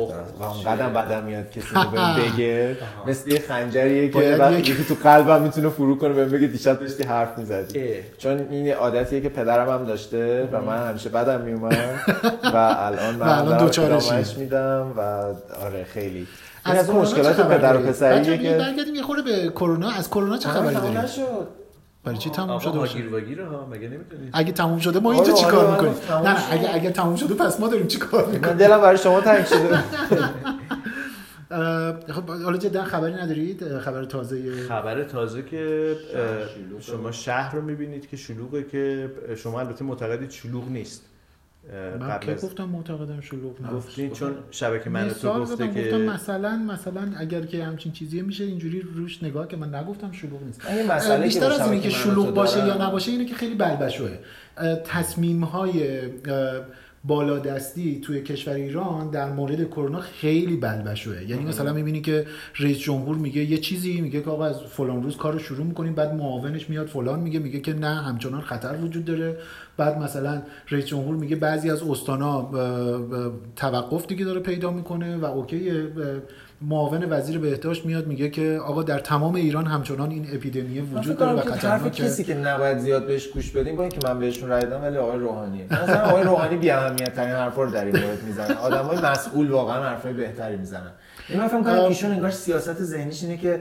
و 0.41 0.45
اونقدر 0.45 0.89
بدم 0.89 1.25
میاد 1.25 1.51
کسی 1.51 1.67
رو 1.75 1.83
بگه. 2.23 2.77
مثل 3.07 3.31
یه 3.31 3.39
خنجریه 3.39 4.09
که 4.09 4.37
وقتی 4.37 4.85
تو 4.89 4.95
قلبم 4.95 5.43
می‌تونه 5.43 5.69
فرو 5.69 5.99
کنه 5.99 6.13
بهم 6.13 6.29
بگه 6.29 6.47
دیشب 6.47 6.81
داشتی 6.81 7.05
حرف 7.05 7.39
می‌زدی. 7.39 7.95
چون 8.19 8.47
این 8.51 8.73
عادتیه 8.73 9.21
که 9.21 9.29
پدرم 9.29 9.69
هم 9.69 9.85
داشته 9.85 10.49
و 10.53 10.61
من 10.61 10.89
همیشه 10.89 11.09
بدم 11.09 11.41
میومد. 11.41 12.01
و 12.45 12.57
الان 12.79 13.15
من 13.15 13.59
دوچارش 13.59 14.37
میدم 14.37 14.93
و 14.97 15.01
آره 15.65 15.85
خیلی. 15.85 16.27
از, 16.65 16.79
از 16.79 16.91
مشکلات 16.91 17.41
پدر 17.41 17.77
و 17.77 17.81
پسریه 17.81 18.39
که 18.39 18.51
برگردیم 18.51 18.95
یه 18.95 19.03
خورده 19.03 19.23
به 19.23 19.49
کرونا. 19.49 19.91
از 19.91 20.11
کرونا 20.11 20.39
چه 20.39 20.49
خبری 20.49 20.75
داریم 20.75 21.01
برای 22.05 22.19
چی 22.19 22.31
تموم 22.31 22.59
شده 22.59 22.79
باشه؟ 22.79 22.99
هاگیر 22.99 23.13
واگیره 23.13 23.47
ها 23.47 23.67
مگه 23.67 23.89
نمی‌دونید 23.89 24.31
اگه 24.33 24.53
تموم 24.53 24.79
شده 24.79 25.01
ما 25.01 25.13
اینجا 25.13 25.33
چیکار 25.33 25.71
می‌کنیم؟ 25.71 25.93
تموم 25.93 26.27
نه 26.27 26.33
نه 26.33 26.41
شده. 26.41 26.53
اگه 26.53 26.75
اگه 26.75 26.91
تموم 26.91 27.17
شده 27.17 27.35
پس 27.35 27.61
ما 27.61 27.69
داریم 27.69 27.87
چیکار 27.87 28.27
می‌کنیم 28.27 28.51
من 28.51 28.57
دلم 28.57 28.81
برای 28.81 28.99
شما 28.99 29.21
تنگ 29.21 29.45
شده. 29.47 29.79
خب 32.15 32.31
حالا 32.31 32.57
جدا 32.57 32.85
خبری 32.85 33.15
ندارید؟ 33.15 33.79
خبر 33.79 34.05
تازه؟ 34.05 34.67
خبر 34.69 35.03
تازه 35.05 35.43
که 35.43 35.97
شما 36.81 37.13
شهر 37.13 37.55
رو 37.55 37.63
می‌بینید 37.63 38.09
که 38.09 38.17
شلوغه 38.17 38.63
که 38.63 39.11
شما 39.37 39.61
البته 39.61 39.85
معتقدید 39.85 40.31
شلوغ 40.31 40.69
نیست. 40.69 41.03
من 42.01 42.09
قبل 42.09 42.27
که 42.27 42.33
از 42.33 42.45
گفتم 42.45 42.65
معتقدم 42.65 43.21
شلوغ 43.21 43.61
نیست. 43.61 43.73
گفتین 43.73 44.11
چون 44.11 44.35
شبکه 44.51 44.91
من 44.91 45.09
تو 45.09 45.41
گفته 45.41 45.69
که 45.69 45.83
گفتم 45.83 46.01
مثلا 46.01 46.57
مثلا 46.57 47.13
اگر 47.17 47.41
که 47.41 47.65
همچین 47.65 47.93
چیزیه 47.93 48.23
میشه 48.23 48.45
اینجوری 48.45 48.81
روش 48.81 49.23
نگاه 49.23 49.49
که 49.49 49.57
من 49.57 49.75
نگفتم 49.75 50.13
شلوغ 50.13 50.43
نیست 50.43 50.67
این 50.67 50.93
مسئله 50.93 51.17
که 51.17 51.25
بیشتر 51.25 51.53
از 51.53 51.61
اینه 51.61 51.81
که 51.81 51.91
شبکه 51.91 52.09
من 52.09 52.15
شلوغ 52.15 52.35
باشه. 52.35 52.67
یا 52.67 52.89
نباشه 52.89 53.13
اینه 53.13 53.25
که 53.25 53.35
خیلی 53.35 53.55
بلبشوه 53.55 54.19
تصمیم 54.85 55.45
های 55.45 56.01
بالادستی 57.05 58.01
توی 58.01 58.23
کشور 58.23 58.55
ایران 58.55 59.11
در 59.11 59.33
مورد 59.33 59.69
کرونا 59.69 60.01
خیلی 60.01 60.57
بلبشوه 60.57 61.31
یعنی 61.31 61.45
مثلا 61.45 61.73
می‌بینی 61.73 62.01
که 62.01 62.27
رئیس 62.59 62.79
جمهور 62.79 63.17
میگه 63.17 63.45
یه 63.45 63.59
چیزی 63.59 64.01
میگه 64.01 64.21
که 64.21 64.31
آقا 64.31 64.45
از 64.45 64.61
فلان 64.61 65.03
روز 65.03 65.17
کار 65.17 65.33
رو 65.33 65.39
شروع 65.39 65.67
می‌کنیم 65.67 65.95
بعد 65.95 66.15
معاونش 66.15 66.71
میاد 66.71 66.87
فلان 66.87 67.21
میگه 67.21 67.39
میگه 67.39 67.61
که 67.61 67.75
نه 67.75 68.03
همچنان 68.03 68.41
خطر 68.41 68.77
وجود 68.83 69.05
داره. 69.05 69.37
بعد 69.77 69.99
مثلا 69.99 70.43
رئیس 70.71 70.87
جمهور 70.87 71.17
میگه 71.17 71.37
بعضی 71.37 71.71
از 71.71 71.83
استانا 71.83 72.51
توقف 73.57 74.07
دیگه 74.07 74.25
داره 74.25 74.41
پیدا 74.41 74.71
می‌کنه 74.71 75.17
و 75.17 75.25
اوکی 75.25 75.71
معاون 76.69 77.07
وزیر 77.11 77.39
بهداشت 77.39 77.87
میاد 77.87 78.07
میگه 78.07 78.31
که 78.31 78.61
آقا 78.65 78.83
در 78.83 78.99
تمام 78.99 79.35
ایران 79.35 79.67
همچنان 79.67 80.11
این 80.11 80.27
اپیدمی 80.35 80.81
وجود 80.81 81.17
داره 81.17 81.33
کنم 81.33 81.41
و 81.41 81.43
که 81.43 81.51
خطرناکه. 81.51 82.05
کسی 82.05 82.25
که 82.25 82.35
نباید 82.35 82.79
زیاد 82.79 83.07
بهش 83.07 83.29
گوش 83.29 83.51
بدیم 83.51 83.77
با 83.77 83.83
اینکه 83.83 84.09
من 84.09 84.19
بهشون 84.19 84.49
رای 84.49 84.63
دادم 84.63 84.83
ولی 84.83 84.97
آقای 84.97 85.19
روحانیه 85.19 85.65
مثلا 85.71 86.01
آقای 86.01 86.23
روحانی 86.23 86.57
بی 86.57 86.71
اهمیت 86.71 87.15
ترین 87.15 87.35
حرفا 87.35 87.63
رو 87.63 87.71
در 87.71 87.85
این 87.85 87.97
مورد 87.97 88.23
می‌زنه. 88.23 88.55
آدمای 88.55 88.99
مسئول 88.99 89.51
واقعا 89.51 89.83
حرفای 89.83 90.13
بهتری 90.13 90.57
می‌زنن. 90.57 90.91
من 91.37 91.49
فکر 91.49 91.57
می‌کنم 91.57 91.85
ایشون 91.85 92.11
انگار 92.11 92.31
سیاست 92.31 92.83
ذهنیش 92.83 93.23
اینه 93.23 93.37
که 93.37 93.61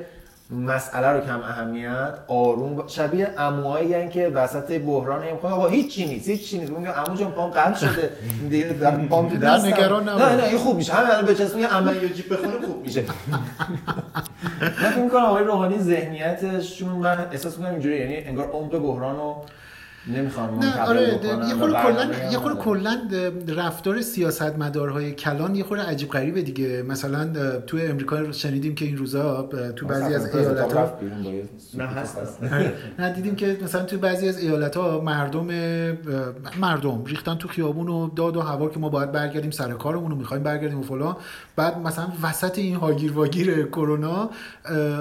مسئله 0.52 1.08
رو 1.08 1.20
کم 1.20 1.40
اهمیت 1.42 2.14
آروم 2.28 2.88
شبیه 2.88 3.26
عموهایی 3.26 4.10
که 4.10 4.28
وسط 4.28 4.80
بحران 4.82 5.24
هم 5.24 5.38
آقا 5.52 5.68
هیچ 5.68 5.94
چی 5.96 6.06
نیست 6.06 6.30
هیچ 6.30 6.50
چی 6.50 6.58
نیست. 6.60 6.72
میگم 6.72 6.92
عمو 6.92 7.18
جان 7.18 7.32
پام 7.32 7.50
قطع 7.50 7.74
شده. 7.88 8.10
دیگه 8.50 8.68
در 8.68 8.92
پام 9.10 9.30
تو 9.30 9.36
نه، 9.36 9.68
نگران 9.68 10.10
نباش. 10.10 10.22
نه 10.22 10.36
نه 10.36 10.44
این 10.44 10.58
خوب 10.58 10.76
میشه. 10.76 10.94
همین 10.94 11.12
الان 11.12 11.26
بچسبون 11.26 11.62
یه 11.62 11.68
عمل 11.68 11.96
یا 11.96 12.10
جیب 12.10 12.34
بخوره 12.34 12.66
خوب 12.68 12.82
میشه. 12.86 13.04
من 14.62 14.90
فکر 14.92 15.04
می‌کنم 15.04 15.22
آقای 15.26 15.44
روحانی 15.44 15.78
ذهنیتشون 15.80 16.90
من 16.90 17.28
احساس 17.32 17.58
می‌کنم 17.58 17.72
اینجوری 17.72 17.98
یعنی 17.98 18.16
انگار 18.16 18.52
عمق 18.52 18.78
بحران 18.78 19.16
رو 19.16 19.46
نمی‌خوان 20.08 20.60
نه 20.60 20.82
آره 20.82 21.20
یه 21.48 21.56
و 21.56 21.58
خورده 21.58 21.76
کلا 21.84 22.32
یه 22.32 22.38
خورده. 22.38 22.60
کلا 22.60 23.02
رفتار 23.48 24.02
سیاستمدارهای 24.02 25.12
کلان 25.12 25.56
یه 25.56 25.64
خورده 25.64 25.84
عجیب 25.84 26.10
غریبه 26.10 26.42
دیگه. 26.42 26.84
مثلا 26.88 27.60
تو 27.60 27.78
امریکا 27.82 28.32
شنیدیم 28.32 28.76
که 28.76 28.86
این 28.86 28.98
روزا 28.98 29.50
تو 29.76 29.88
بعضی 29.88 30.14
از 30.14 30.36
ایالت 30.36 30.74
ها 30.74 30.98
نه 31.78 31.88
هست 31.88 32.18
نه 33.00 33.14
دیدیم 33.14 33.36
که 33.36 33.58
مثلا 33.64 33.84
تو 33.84 33.98
بعضی 33.98 34.30
از 34.30 34.40
ایالت 34.40 34.78
ها 34.78 35.02
مردم 35.02 35.48
مردم 36.60 37.06
ریختن 37.06 37.36
تو 37.36 37.48
خیابون 37.48 37.88
و 37.88 38.10
داد 38.16 38.38
و 38.38 38.42
هوا 38.42 38.70
که 38.70 38.80
ما 38.80 38.90
باید 38.90 39.12
برگردیم 39.12 39.52
سر 39.52 39.72
کارمون 39.72 40.12
رو 40.12 40.18
می‌خوایم 40.18 40.44
برگردیم 40.44 40.80
و 40.80 40.84
فلان. 40.84 41.16
بعد 41.56 41.78
مثلا 41.78 42.08
وسط 42.24 42.58
این 42.58 42.76
هاگیر 42.76 43.14
واگیر 43.14 43.64
کرونا 43.68 44.30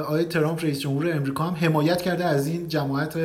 آقای 0.02 0.24
ترامپ 0.24 0.64
رئیس 0.64 0.80
جمهور 0.80 1.12
امریکا 1.12 1.44
هم 1.44 1.54
حمایت 1.54 2.02
کرده 2.02 2.24
از 2.24 2.46
این 2.46 2.68
جماعت 2.68 3.16
و 3.16 3.20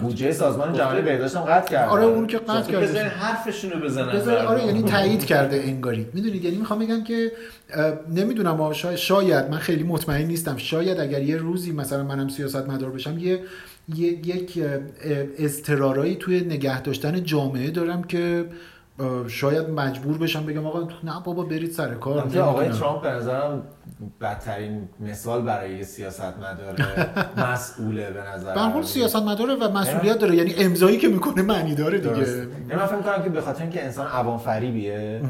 بودجه 0.00 0.32
سازمان 0.32 0.77
جهانی 0.78 1.02
بهداشت 1.02 1.36
هم 1.36 1.42
قطع 1.42 1.70
کرد 1.70 1.88
آره 1.88 2.04
اون 2.04 2.26
که 2.26 2.38
قطع 2.38 2.72
کرده. 2.72 2.86
بذارین 2.86 3.08
حرفشون 3.08 3.70
رو 3.70 3.80
بزنن. 3.80 4.12
بذار 4.12 4.38
آره. 4.38 4.66
یعنی 4.66 4.82
تایید 4.82 5.24
کرده 5.24 5.62
انگاری. 5.64 6.06
می‌دونید؟ 6.12 6.44
یعنی 6.44 6.56
می‌خوام 6.56 6.78
بگم 6.78 7.04
که 7.04 7.32
نمی‌دونم 8.14 8.72
شاید, 8.72 8.96
شاید 8.96 9.50
من 9.50 9.58
خیلی 9.58 9.82
مطمئن 9.82 10.26
نیستم. 10.26 10.56
شاید 10.56 11.00
اگر 11.00 11.22
یه 11.22 11.36
روزی 11.36 11.72
مثلا 11.72 12.04
منم 12.04 12.28
سیاست 12.28 12.68
مدار 12.68 12.90
بشم 12.90 13.18
یه 13.18 13.40
یک 13.96 14.62
اضطرارایی 15.38 16.16
توی 16.16 16.40
نگه 16.40 16.82
داشتن 16.82 17.22
جامعه 17.22 17.70
دارم 17.70 18.02
که 18.02 18.44
شاید 19.28 19.70
مجبور 19.70 20.18
بشم 20.18 20.46
بگم 20.46 20.66
آقا 20.66 20.88
نه 21.04 21.22
بابا 21.24 21.42
برید 21.42 21.70
سر 21.70 21.94
کار 21.94 22.38
آقای. 22.40 22.68
ترامپ 22.68 23.02
به 23.02 23.08
نظرم 23.08 23.62
بدترین 24.20 24.88
مثال 25.00 25.42
برای 25.42 25.76
یه 25.76 25.82
سیاست 25.82 26.34
مداره 26.38 27.06
مسئوله 27.52 28.10
به 28.10 28.20
نظر 28.20 28.54
به 28.54 28.60
هر 28.60 28.68
حال 28.70 28.82
سیاست 28.82 29.16
مداره 29.16 29.54
و 29.54 29.70
مسئولیت 29.78 30.18
داره 30.18 30.36
یعنی 30.36 30.54
امضایی 30.58 30.96
که 30.98 31.08
می‌کنه 31.08 31.42
معنی 31.42 31.74
داره 31.74 31.98
دیگه. 31.98 32.14
یعنی 32.16 32.48
من 32.70 32.86
فکر 32.86 32.96
می‌کنم 32.96 33.22
که 33.22 33.30
به 33.30 33.40
خاطر 33.40 33.62
اینکه 33.62 33.84
انسان 33.84 34.06
عوام 34.06 34.38
فریبیه 34.38 35.20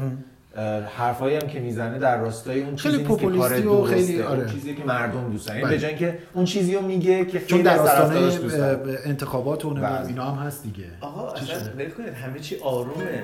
حرفایی 0.97 1.35
هم 1.35 1.47
که 1.47 1.59
می‌زنه 1.59 1.99
در 1.99 2.17
راستای 2.17 2.63
اون 2.63 2.75
چیزی 2.75 2.97
نیست 2.97 3.09
که 3.09 3.15
کار 3.15 3.25
و 3.25 3.35
درسته 3.35 3.95
خیلی- 3.95 4.21
اون 4.21 4.31
آره. 4.31 4.49
چیزی 4.49 4.75
که 4.75 4.83
مردم 4.83 5.31
دوست 5.31 5.47
دارن 5.47 5.61
بله. 5.61 5.69
به 5.69 5.79
جای 5.79 5.89
اینکه 5.89 6.19
اون 6.33 6.45
چیزی 6.45 6.75
رو 6.75 6.81
میگه 6.81 7.25
که 7.25 7.39
خیلی 7.39 7.63
در 7.63 7.79
آستانه 7.79 8.19
اه، 8.19 8.77
انتخابات 9.05 9.65
و 9.65 9.73
بله. 9.73 10.07
اینا 10.07 10.25
هم 10.25 10.47
هست 10.47 10.63
دیگه 10.63 10.85
آقا 11.01 11.31
اصلا 11.31 11.89
کنید 11.97 12.13
همه 12.13 12.39
چی 12.39 12.57
آرومه 12.63 13.23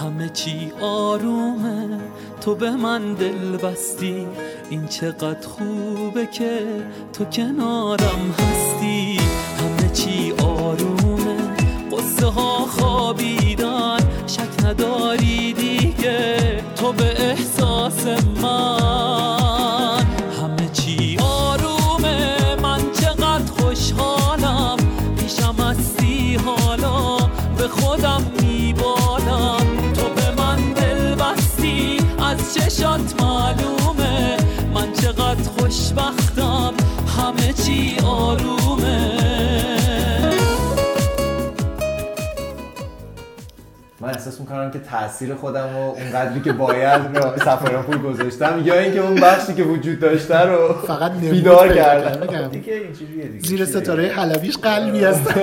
همه 0.00 0.28
چی 0.28 0.72
آرومه. 0.80 2.00
تو 2.40 2.54
به 2.54 2.70
من 2.70 3.14
دل 3.14 3.56
بستی. 3.56 4.26
این 4.70 4.86
چقدر 4.86 5.48
خوبه 5.48 6.26
که 6.26 6.60
تو 7.12 7.24
کنارم 7.24 8.34
هستی. 8.38 9.20
همه 9.58 9.92
چی 9.92 10.32
آرومه. 10.32 11.36
قصه 11.92 12.26
ها 12.26 12.58
خوابیدن. 12.58 13.98
شک 14.26 14.64
نداری 14.64 15.52
دیگه. 15.52 16.38
تو 16.76 16.92
به 16.92 17.30
احساس 17.30 18.06
من 18.42 19.37
از 32.48 32.54
چشات 32.54 33.22
معلومه. 33.22 34.36
من 34.74 34.92
چقدر 34.92 35.42
خوشبختم. 35.58 36.74
همه 37.18 37.52
چی 37.52 37.96
آرومه. 38.06 39.18
من 44.00 44.08
احساس 44.08 44.40
می‌کنم 44.40 44.70
که 44.70 44.78
تاثیر 44.78 45.34
خودم 45.34 45.68
رو 45.74 45.78
اونقدری 45.78 46.40
که 46.40 46.52
باید 46.52 47.16
رو 47.16 47.36
سفرانپور 47.38 47.98
گذاشتم 47.98 48.62
یا 48.64 48.78
اینکه 48.78 49.00
اون 49.00 49.14
بخشی 49.14 49.54
که 49.54 49.62
وجود 49.62 50.00
داشته 50.00 50.38
رو 50.40 50.74
فقط 50.86 51.12
بیدار 51.12 51.68
پیدا 51.68 51.82
کردم. 51.84 52.48
دیگه 52.48 52.72
اینجوریه 52.72 53.24
دیگه. 53.24 53.48
زیر؟ 53.48 53.64
ستاره 53.64 54.08
حلبیش 54.08 54.56
قلبی 54.56 55.04
هست؟ 55.04 55.20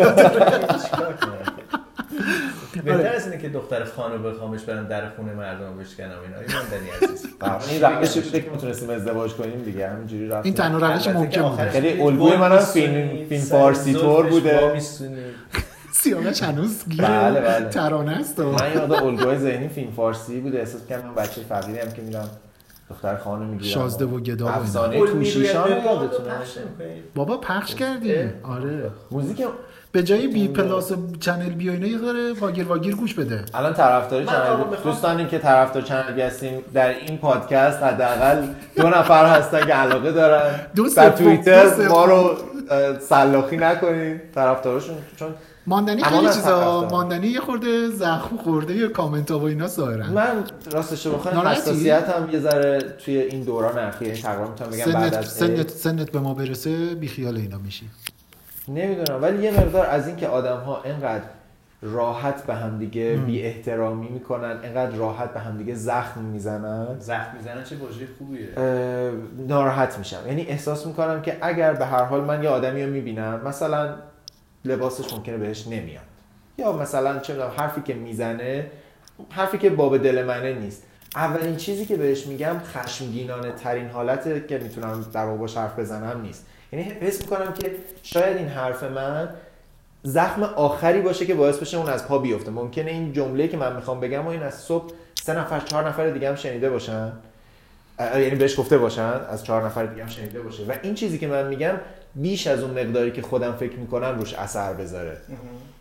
بهتر 2.86 3.16
از 3.16 3.28
اینه 3.28 3.42
که 3.42 3.50
دختر 3.50 3.84
خانو 3.84 4.18
بخوامش 4.32 4.62
برن 4.64 4.88
در 4.88 5.10
خونه 5.10 5.34
مردم 5.34 5.68
رو 5.68 5.74
بشکنم 5.80 6.08
اینا. 6.26 6.38
این 6.48 6.50
ماندنی 6.56 6.90
عزیز. 7.14 7.26
این 7.72 7.82
روشی 7.82 8.22
بوده 8.22 8.42
که 8.42 8.50
می‌تونستیم 8.50 8.90
ازدواج 8.90 9.32
کنیم 9.34 9.62
دیگه 9.64 9.90
همینجوری 9.90 10.28
رفتیم. 10.28 10.44
این 10.44 10.54
تنها 10.54 10.94
روش 10.94 11.08
ممکن 11.08 11.24
بوده. 11.24 11.42
آخرش 11.42 11.76
یعنی 11.76 12.02
الگوی 12.02 12.36
منم 12.38 12.56
می‌سونی، 12.56 13.26
فیلم- 13.30 13.42
فارسی 13.42 13.94
طور 13.94 14.24
زلفش 14.30 14.34
بوده. 14.34 15.34
سیاوش 16.02 16.44
هنوز 16.44 16.86
گیر 16.90 17.02
بله، 17.02 17.42
بله. 17.42 17.70
ترانه 17.70 18.12
است 18.12 18.40
و 18.40 18.44
من 18.52 18.78
مقدار 18.78 19.04
الگوی 19.04 19.38
ذهنی 19.38 19.68
فیلم 19.68 19.92
فارسی 19.92 20.40
بوده. 20.40 20.60
احساس 20.60 20.86
کردم 20.90 21.08
من 21.08 21.16
بچه 21.16 21.42
فقیری 21.50 21.80
هم 21.80 21.92
که 21.92 22.02
میرم 22.02 22.30
دختر 22.90 23.18
خانو 23.18 23.46
می‌گیرم. 23.46 23.74
شازده 23.74 24.06
و 24.06 24.20
گدا. 24.20 24.48
افسانه 24.50 25.08
توشیشان 25.08 25.72
یادتونه. 25.72 26.32
بابا 27.16 27.38
پخش 27.38 27.76
کردیم 27.76 28.34
آره. 28.44 28.92
موزیک 29.12 29.46
به 29.96 30.04
جای 30.04 30.28
بی 30.28 30.48
پلاس 30.48 30.92
و 30.92 30.96
چنل 31.20 31.50
بی 31.50 31.70
و 31.70 31.72
اینا 31.72 31.88
یه 31.88 31.98
ذره 31.98 32.34
واگیر 32.34 32.68
واگیر 32.68 32.96
گوش 32.96 33.14
بده 33.14 33.46
الان 33.54 33.74
طرفدار 33.74 34.24
چنل 34.24 34.76
دوستانی 34.84 35.26
که 35.26 35.40
طرفدار 35.40 35.84
چنل 35.84 36.14
بی 36.14 36.22
هستیم 36.22 36.62
در 36.74 36.90
این 36.90 37.18
پادکست 37.18 37.84
حداقل 37.84 38.48
دو 38.76 38.88
نفر 38.88 39.26
هستن 39.26 39.66
که 39.66 39.74
علاقه 39.74 40.12
دارن 40.12 40.68
در 40.96 41.10
توییتر. 41.10 41.88
ما 41.88 42.06
رو 42.06 42.36
سلاخی 43.00 43.58
نکنید 43.58 44.22
طرفدارشون 44.36 44.96
چون 45.20 45.34
ماندنی 45.68 46.04
خیلی 46.04 46.26
چیزا. 46.26 46.88
ماندنی 46.92 47.28
یه 47.28 47.40
خورده 47.40 47.90
زخم 47.90 48.38
خورده 48.38 48.76
با 48.76 48.88
کامنت 48.88 49.32
ها 49.32 49.40
و 49.40 49.44
اینا 49.44 49.68
ظاهرا 49.68 50.08
من 50.08 50.44
راستش 50.72 51.06
ناراحتی؟ 51.06 51.62
حساسیت 51.62 52.10
هم 52.10 52.30
یه 52.32 52.40
ذره 52.40 52.80
توی 53.06 53.18
این 53.18 53.44
دوران 53.44 53.80
اخیر 53.80 54.08
یعنی 54.08 54.22
تقریبا 54.22 54.50
می‌تونم 54.50 54.70
بگم 54.70 54.94
بعد 54.94 55.14
از 55.14 55.28
سنت. 55.28 55.70
سنت 55.70 56.12
به 56.12 56.20
ما 56.20 56.34
برسه 56.34 56.96
بی 56.96 57.08
خیال 57.08 57.38
اینا 57.38 57.58
میشی 57.58 57.86
نمی‌دونم 58.68 59.22
ولی 59.22 59.44
یه 59.44 59.52
مقدار 59.52 59.86
از 59.86 60.08
اینکه 60.08 60.28
آدم 60.28 60.58
ها 60.58 60.84
اینقدر 60.84 61.24
راحت 61.82 62.44
به 62.44 62.56
همدیگه 62.56 63.16
بی 63.16 63.44
احترامی 63.44 64.10
می‌کنن 64.10 64.60
اینقدر 64.64 64.96
راحت 64.96 65.34
به 65.34 65.40
همدیگه 65.40 65.76
زخم 65.76 66.22
می‌زنن 66.22 67.00
زخم 67.00 67.36
می‌زنن 67.38 67.64
چه 67.64 67.76
واژه 67.76 68.08
خوبیه. 68.18 68.50
ناراحت 69.48 69.98
میشم. 69.98 70.28
یعنی 70.28 70.42
احساس 70.42 70.86
می‌کنم 70.86 71.22
که 71.22 71.38
اگر 71.42 71.74
به 71.74 71.86
هر 71.86 72.04
حال 72.04 72.24
من 72.24 72.44
یه 72.44 72.50
آدمی 72.50 72.84
رو 72.84 72.92
می‌بینم 72.92 73.42
مثلا 73.46 73.96
لباسش 74.66 75.14
ممکنه 75.14 75.38
بهش 75.38 75.68
نمیاد. 75.68 76.04
یا 76.58 76.72
مثلا 76.72 77.20
چه 77.20 77.34
می‌دونم 77.34 77.52
حرفی 77.58 77.82
که 77.82 77.94
می‌زنه 77.94 78.72
حرفی 79.30 79.58
که 79.58 79.70
باب 79.70 79.98
دل 79.98 80.24
منه 80.24 80.54
نیست. 80.54 80.84
اولین 81.16 81.56
چیزی 81.56 81.86
که 81.86 81.96
بهش 81.96 82.28
میگم 82.28 82.56
خشمگینانه 82.60 83.52
ترین 83.52 83.90
حالت 83.90 84.48
که 84.48 84.58
می‌تونم 84.58 85.06
در 85.14 85.26
باش 85.26 85.58
حرف 85.58 85.80
بزنم 85.80 86.22
نیست. 86.22 86.48
یعنی 86.72 86.86
حس 87.02 87.22
می‌کنم 87.22 87.54
که 87.54 87.72
شاید 88.04 88.38
این 88.38 88.48
حرف 88.48 88.84
من 88.84 89.30
زخم 90.04 90.44
آخری 90.44 91.02
باشه 91.02 91.26
که 91.26 91.36
باعث 91.36 91.58
بشه 91.58 91.78
اون 91.78 91.90
از 91.90 92.08
پا 92.08 92.18
بیفته. 92.18 92.52
ممکنه 92.52 92.92
این 92.92 93.14
جمله 93.14 93.48
که 93.48 93.58
من 93.58 93.76
می‌خوام 93.76 94.00
بگم 94.00 94.26
و 94.26 94.30
این 94.30 94.44
از 94.44 94.54
صبح 94.54 94.94
سه 95.24 95.38
نفر 95.38 95.60
چهار 95.60 95.88
نفر 95.88 96.10
دیگه 96.10 96.30
هم 96.30 96.36
شنیده 96.36 96.70
باشن. 96.70 97.12
یعنی 98.00 98.36
بهش 98.36 98.60
گفته 98.60 98.78
باشن 98.78 99.22
از 99.30 99.44
چهار 99.44 99.66
نفر 99.66 99.86
دیگه 99.86 100.04
هم 100.04 100.10
شنیده 100.10 100.42
باشه. 100.42 100.64
و 100.64 100.74
این 100.82 100.96
چیزی 100.96 101.18
که 101.18 101.28
من 101.28 101.48
میگم 101.48 101.74
بیش 102.16 102.48
از 102.48 102.64
اون 102.64 102.80
مقداری 102.80 103.12
که 103.12 103.22
خودم 103.22 103.52
فکر 103.52 103.76
می‌کنم 103.76 104.16
روش 104.20 104.34
اثر 104.34 104.74
بذاره. 104.74 105.18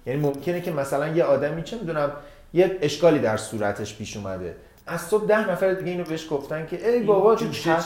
یعنی 0.06 0.20
ممکنه 0.20 0.60
که 0.60 0.70
مثلا 0.70 1.08
یه 1.08 1.24
آدمی 1.24 1.62
چه 1.62 1.76
می‌دونم 1.76 2.12
یه 2.54 2.78
اشکالی 2.82 3.18
در 3.18 3.36
صورتش 3.36 3.96
پیش 3.96 4.16
اومده. 4.16 4.54
از 4.86 5.00
صبح 5.00 5.26
ده 5.26 5.50
نفر 5.50 5.74
دیگه 5.74 5.90
اینو 5.90 6.04
بهش 6.04 6.26
گفتن 6.30 6.66
که 6.66 6.88
ای 6.88 7.02
بابا 7.02 7.36
چه 7.36 7.76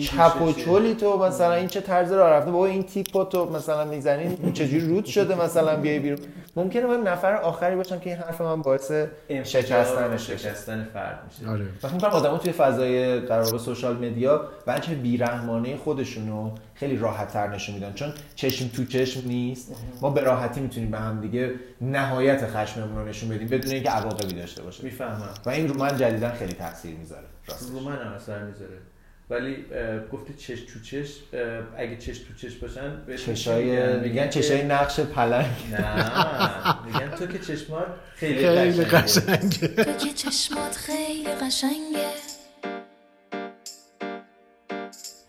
چپ 0.00 0.42
و 0.42 0.52
چولی 0.52 0.94
تو 0.94 1.18
مثلا 1.18 1.54
این 1.54 1.68
چه 1.68 1.80
طرز 1.80 2.12
راه 2.12 2.30
رفته. 2.30 2.50
بابا 2.50 2.66
این 2.66 2.82
تیپو 2.82 3.24
تو 3.24 3.50
مثلا 3.50 3.84
می‌زنی 3.84 4.52
چجوری 4.52 4.88
رود 4.88 5.04
شده 5.04 5.42
مثلا 5.44 5.76
بیای 5.76 5.98
بیرون؟ 5.98 6.18
ممکنه 6.56 6.86
من 6.86 7.00
نفر 7.00 7.36
آخری 7.36 7.76
باشم 7.76 7.98
که 7.98 8.10
این 8.10 8.18
حرف 8.18 8.40
من 8.40 8.62
باعث 8.62 8.92
شکستن 9.44 10.16
شکستن 10.16 10.88
فرد 10.92 11.18
میشه. 11.28 11.52
آره. 11.52 11.64
فکر 11.82 11.92
می‌کنم 11.92 12.10
آدم‌ها 12.10 12.38
توی 12.38 12.52
فضای 12.52 13.18
واقع 13.18 13.58
سوشال 13.58 13.96
مدیا 13.96 14.48
وجه 14.66 14.94
بیرحمانه 14.94 15.76
خودشونو 15.76 16.50
خیلی 16.74 16.96
راحت 16.96 17.32
تر 17.32 17.48
نشون 17.48 17.74
میدن. 17.74 17.92
چون 17.92 18.12
چشم 18.34 18.68
تو 18.68 18.84
چشم 18.84 19.22
نیست. 19.28 19.72
ما 20.00 20.10
به 20.10 20.20
راحتی 20.20 20.60
می‌تونیم 20.60 20.90
به 20.90 20.98
هم 20.98 21.20
دیگه 21.20 21.54
نهایت 21.80 22.46
خشممون 22.46 22.96
رو 22.96 23.08
نشون 23.08 23.28
بدیم 23.28 23.48
بدون 23.48 23.72
اینکه 23.72 23.90
عواقبی 23.90 24.34
داشته 24.34 24.62
باشه. 24.62 24.84
می‌فهمم. 24.84 25.34
و 25.46 25.50
این 25.50 25.68
رو 25.68 25.78
من 25.78 25.96
جدیدا 25.96 26.32
خیلی 26.32 26.52
تاثیر 26.52 26.94
می‌ذاره. 26.96 27.26
راستش. 27.48 27.68
رو 27.68 27.80
من 27.80 27.96
هم 27.96 28.12
اثر 28.12 28.42
می‌ذاره. 28.42 28.78
ولی 29.30 29.56
اه، 29.72 29.98
گفتی 30.12 30.34
چش 30.34 30.60
تو 30.60 30.80
چش. 30.80 31.08
اگه 31.78 31.96
چش 31.96 32.18
تو 32.18 32.34
چش 32.34 32.54
باشن 32.54 33.16
چشای 33.26 33.96
میگن 34.00 34.28
چشای 34.28 34.62
نقش 34.62 35.00
پلنگ. 35.00 35.46
نه. 35.72 36.86
میگن 36.86 37.10
تو 37.10 37.26
که 37.26 37.38
چشمات 37.38 37.86
خیلی, 38.14 38.46
خیلی 38.46 38.84
قشنگه. 38.84 39.36
قشنگه. 39.36 39.84
تو 39.84 39.92
که 39.92 40.12
چشمات 40.12 40.76
خیلی 40.76 41.28
قشنگه. 41.42 42.33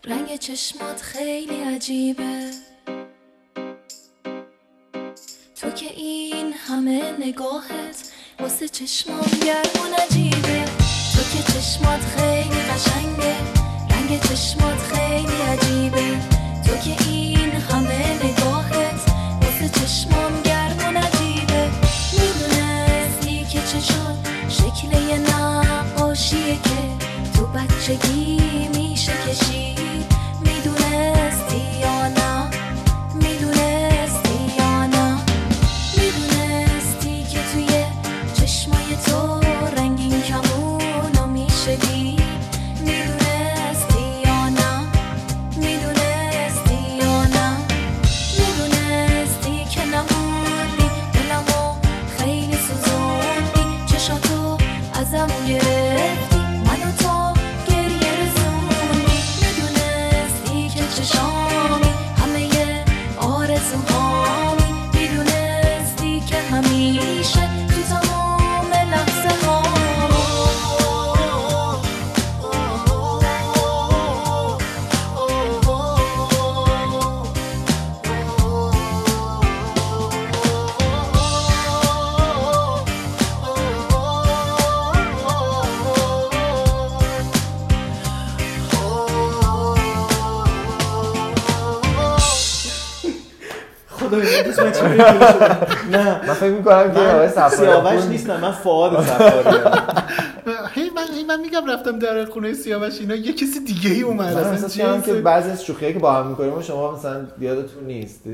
رنگ 0.08 0.36
چشمات 0.36 1.00
خیلی 1.02 1.62
عجیبه. 1.62 2.50
تو 5.60 5.70
که 5.70 5.92
این 5.96 6.52
همه 6.52 7.12
نگاهت 7.20 8.12
واسه 8.40 8.68
چشمام 8.68 9.30
گرم 9.46 9.82
و 9.82 10.02
نجیبه 10.02 10.64
تو 11.14 11.22
که 11.32 11.52
چشمات 11.52 12.00
خیلی 12.00 12.60
قشنگه 12.60 13.36
رنگ 13.90 14.20
چشمات 14.20 14.78
خیلی 14.78 15.42
عجیبه. 15.42 16.20
تو 16.66 16.76
که 16.76 17.08
این 17.08 17.50
همه 17.50 18.24
نگاهت 18.24 19.00
واسه 19.42 19.68
چشمام 19.68 20.42
گرم 20.42 20.78
و 20.78 20.92
نجیبه 20.98 21.70
می‌دونستی 22.12 23.44
که 23.44 23.60
چشات 23.60 24.28
شکل 24.48 25.08
یه 25.08 25.18
نقاشیه 25.18 26.54
که 26.54 27.06
تو 27.34 27.46
بچگی 27.46 28.68
میشه 28.68 29.12
کشید 29.12 29.76
نه. 95.92 96.28
من 96.28 96.34
فکر 96.34 96.50
می‌کنم 96.50 96.92
که 96.94 97.00
آقای 97.00 97.28
سیاوش 97.50 98.04
نیستم 98.04 98.40
من 98.40 98.52
فعاد 98.52 99.04
صفاری 99.04 99.58
هی 100.74 100.90
من 100.90 101.14
هی 101.14 101.24
من 101.24 101.40
میگم 101.40 101.70
رفتم 101.70 101.98
در 101.98 102.24
خونه 102.24 102.54
سیاوش 102.54 103.00
اینا 103.00 103.14
یه 103.14 103.32
کسی 103.32 103.60
دیگه 103.60 103.90
ای 103.90 104.02
اومد. 104.02 104.34
من 104.34 104.42
اصلا 104.42 105.00
که 105.00 105.12
بعضی 105.12 105.50
از 105.50 105.64
شوخیایی 105.64 105.94
که 105.94 106.00
با 106.00 106.12
هم 106.12 106.26
می‌کنیم 106.26 106.62
شما 106.62 106.96
مثلا 106.96 107.26
یادتون 107.40 107.84
نیست. 107.84 108.26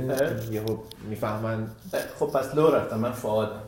یهو 0.53 0.77
می‌فهمن. 1.11 1.67
خب 2.19 2.27
پس 2.27 2.55
لو 2.55 2.71
رفتم 2.71 2.99
من 2.99 3.13
فعادم 3.13 3.63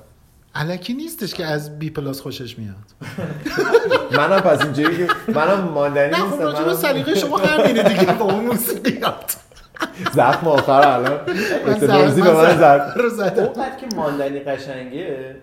الکی 0.55 0.95
نیستش 0.95 1.35
که 1.35 1.47
از 1.47 1.79
بی 1.79 1.91
پلاس 1.91 2.21
خوشش 2.21 2.59
میاد. 2.59 2.75
منم 4.19 4.41
پس 4.41 4.63
اینجوری 4.63 4.97
که 4.97 5.09
منم 5.29 5.61
ماندنی 5.61 6.11
نه 6.11 6.17
خب 6.17 6.25
نیستم 6.25 6.39
به 6.39 6.53
منم 6.53 6.75
سلیقه 6.75 7.15
شما 7.15 7.37
همینه 7.37 7.83
دیگه 7.83 8.13
با 8.13 8.25
اون 8.25 8.45
موسیقیات 8.45 9.37
زخم 10.15 10.49
آخر 10.49 10.89
الان. 10.89 11.19
زد- 11.81 12.23
به 12.23 12.33
من 12.33 12.57
زد 12.57 12.93
رو 12.97 13.45
اونقدر 13.45 13.77
که 13.81 13.97
ماندنی 13.97 14.39
قشنگه 14.41 15.37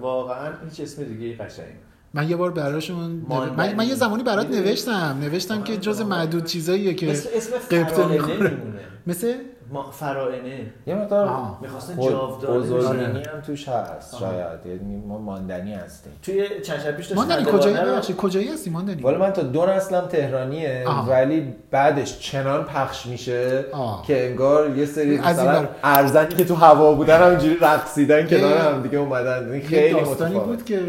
واقعا 0.00 0.52
هیچ 0.70 0.80
اسم 0.80 1.04
دیگه 1.04 1.36
قشنگ 1.36 1.66
من 2.14 2.28
یه 2.30 2.36
بار 2.36 2.50
براشون. 2.50 3.26
من, 3.56 3.74
من 3.74 3.86
یه 3.88 3.94
زمانی 3.94 4.22
برات؟ 4.22 4.50
نوشتم. 4.50 5.18
نوشتم 5.20 5.62
که 5.62 5.76
جز 5.76 6.00
معدود 6.00 6.44
چیزاییه 6.44 6.94
که 6.94 7.06
مثل 7.06 7.28
اسم 7.36 7.56
قبطه 7.58 8.06
می‌کنه. 8.06 8.34
میمونه 8.34 8.80
مثل؟ 9.06 9.34
ما 9.74 9.90
فرائنه. 9.90 10.66
یه 10.86 10.94
مقدار 10.94 11.28
آه. 11.28 11.58
می‌خواستن 11.62 11.94
خود- 11.94 12.12
جاودانه. 12.12 13.22
هم 13.34 13.40
توش 13.46 13.68
هست 13.68 14.18
شاید. 14.18 14.66
یعنی 14.66 14.96
ما 15.06 15.18
ماندنی 15.18 15.74
هستیم. 15.74 16.12
توی 16.22 16.60
چند 16.62 16.78
شب 16.80 16.96
پیش 16.96 17.12
ماندنی 17.12 17.44
کجایی؟ 17.52 17.76
ببخشید 17.76 18.16
کجایی 18.16 18.48
هستی 18.48 18.70
ماندنی؟ 18.70 19.02
والا 19.02 19.18
من 19.18 19.30
تا 19.32 19.42
دو 19.42 19.66
نسلم 19.66 20.06
تهرانیه 20.08 20.84
آها. 20.86 21.10
ولی 21.10 21.54
بعدش 21.70 22.18
چنان 22.18 22.64
پخش 22.64 23.06
میشه 23.06 23.64
آه. 23.72 24.04
که 24.06 24.26
انگار 24.30 24.76
یه 24.76 24.86
سری 24.86 25.18
مثلا. 25.18 25.68
ارزنی 25.84 26.34
که 26.34 26.44
تو 26.44 26.54
هوا 26.54 26.94
بودن 26.94 27.22
همینجوری 27.26 27.56
رقصیدن 27.60 28.26
کنار 28.26 28.50
یه- 28.50 28.58
هم 28.62 28.82
دیگه 28.82 28.98
اومدن. 28.98 29.60
خیلی 29.60 29.94
داستانی 30.00 30.38
بود 30.38 30.64
که 30.64 30.80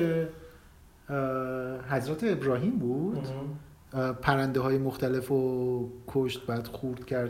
حضرت 1.90 2.24
ابراهیم 2.24 2.72
بود. 2.80 3.28
پرنده 4.22 4.60
های 4.60 4.78
مختلف 4.78 5.28
رو 5.28 5.90
کشت 6.08 6.46
بعد 6.48 6.68
خورد 6.68 7.06
کرد. 7.06 7.30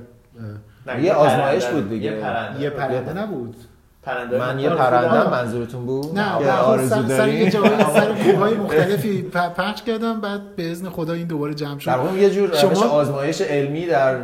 نه، 0.88 1.04
یه 1.04 1.14
آزمایش. 1.14 1.66
بود 1.66 1.90
دیگه. 1.90 2.12
یه 2.12 2.22
پرنده. 2.22 2.62
یه 2.62 2.70
پرنده 2.70 3.14
نبود. 3.14 3.56
پرنده 4.04 4.38
من 4.40 4.60
یه 4.60 4.70
پرنده 4.70 5.30
منظورتون 5.30 5.86
بود؟ 5.86 6.20
نه 6.20 6.38
که 6.40 6.46
نه 6.46 6.52
آرزو 6.58 7.04
داری 7.04 7.32
یه 7.34 7.50
سر 7.52 8.14
کوههای 8.24 8.54
مختلفی 8.54 9.22
پخش 9.58 9.82
کردم 9.84 10.22
بعد 10.22 10.56
به 10.56 10.72
اذن 10.72 10.90
خدا 10.90 11.14
این 11.14 11.28
دوباره 11.28 11.54
جمع 11.54 11.74
در 11.76 11.80
شد 11.80 11.90
واقع 11.90 12.14
یه 12.18 12.30
جور 12.30 12.54
شما- 12.56 12.84
آزمایش 12.90 13.42
علمی 13.42 13.86
در 13.86 14.18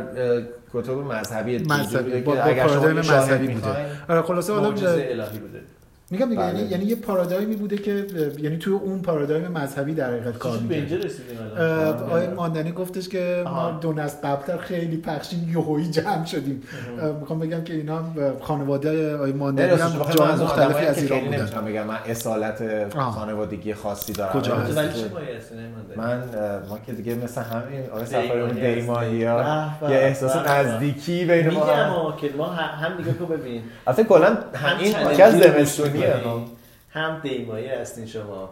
کتب 0.74 0.90
مذهبی 0.92 1.58
دیگه 1.58 1.74
مذهبی. 1.80 2.10
که 2.12 2.18
با, 2.20 2.34
پارادایم 2.34 2.96
یه 2.96 3.00
مذهبی 3.16 3.48
بوده. 3.48 3.68
آره 4.08 4.22
خلاصه 4.22 4.52
حالا 4.52 4.68
معجزه 4.70 5.08
الهی 5.10 5.38
بوده. 5.38 5.60
میگم 6.12 6.28
دیگه 6.28 6.42
بله. 6.42 6.58
یعنی 6.58 6.70
یعنی 6.70 6.84
یه 6.84 6.96
پارادایمی 6.96 7.56
بوده 7.56 7.76
که 7.76 8.06
یعنی 8.38 8.56
توی 8.56 8.72
اون 8.72 9.02
پارادایم 9.02 9.48
مذهبی 9.48 9.94
در 9.94 10.10
حقیقت 10.10 10.38
کار 10.38 10.52
رسیدیم 10.52 11.38
الان. 11.56 12.02
آقای 12.02 12.26
ماندنی 12.28 12.72
گفتش 12.72 13.08
که 13.08 13.42
ما 13.44 13.50
آها. 13.50 13.78
دو 13.80 13.92
نسل 13.92 14.16
قبلتر 14.24 14.56
خیلی 14.56 14.96
پخشیم 14.96 15.48
یهویی 15.52 15.90
جمع 15.90 16.24
شدیم. 16.24 16.62
می‌خوام 17.20 17.38
بگم 17.38 17.64
که 17.64 17.74
اینا 17.74 18.04
خانواده 18.40 19.14
آقای 19.14 19.32
نه 19.32 19.38
ماندنی 19.38 19.70
هم 19.70 19.90
جای 20.18 20.28
از 20.28 20.42
مختلفی 20.42 20.86
از 20.86 20.96
که 20.96 21.02
ایران 21.02 21.20
بودن. 21.20 21.38
نمی‌تونم 21.38 21.64
بگم 21.64 21.86
من 21.86 21.98
اصالت 22.06 22.62
آه. 22.96 23.12
خانوادگی 23.12 23.74
خاصی 23.74 24.12
دارم 24.12 24.32
کجا 24.32 24.64
که-. 24.64 25.96
من 25.96 26.22
ما 26.68 26.78
که 26.86 26.92
دیگه 26.92 27.14
مثل 27.14 27.40
همین 27.40 27.90
آقای 27.90 28.04
دیمایی 28.04 28.80
دیمایی 28.80 29.24
ها 29.24 29.70
یه 29.82 29.96
احساس. 29.96 30.36
نزدیکی 30.36 31.24
بین 31.24 31.50
ما. 31.50 31.60
میگم 31.60 32.16
که 32.20 32.36
ما 32.36 32.46
هم 32.46 32.86
هم 32.86 32.96
دیگه 32.96 33.12
تو 33.12 33.26
ببین. 33.26 33.62
البته 33.86 34.04
کلا 34.04 34.26
هم 34.26 34.36
هم 34.54 34.78
این 34.78 34.92
چنل 35.16 35.64
هم 36.90 37.20
دیمایی 37.22 37.66
هستین 37.66 38.06
شما. 38.06 38.50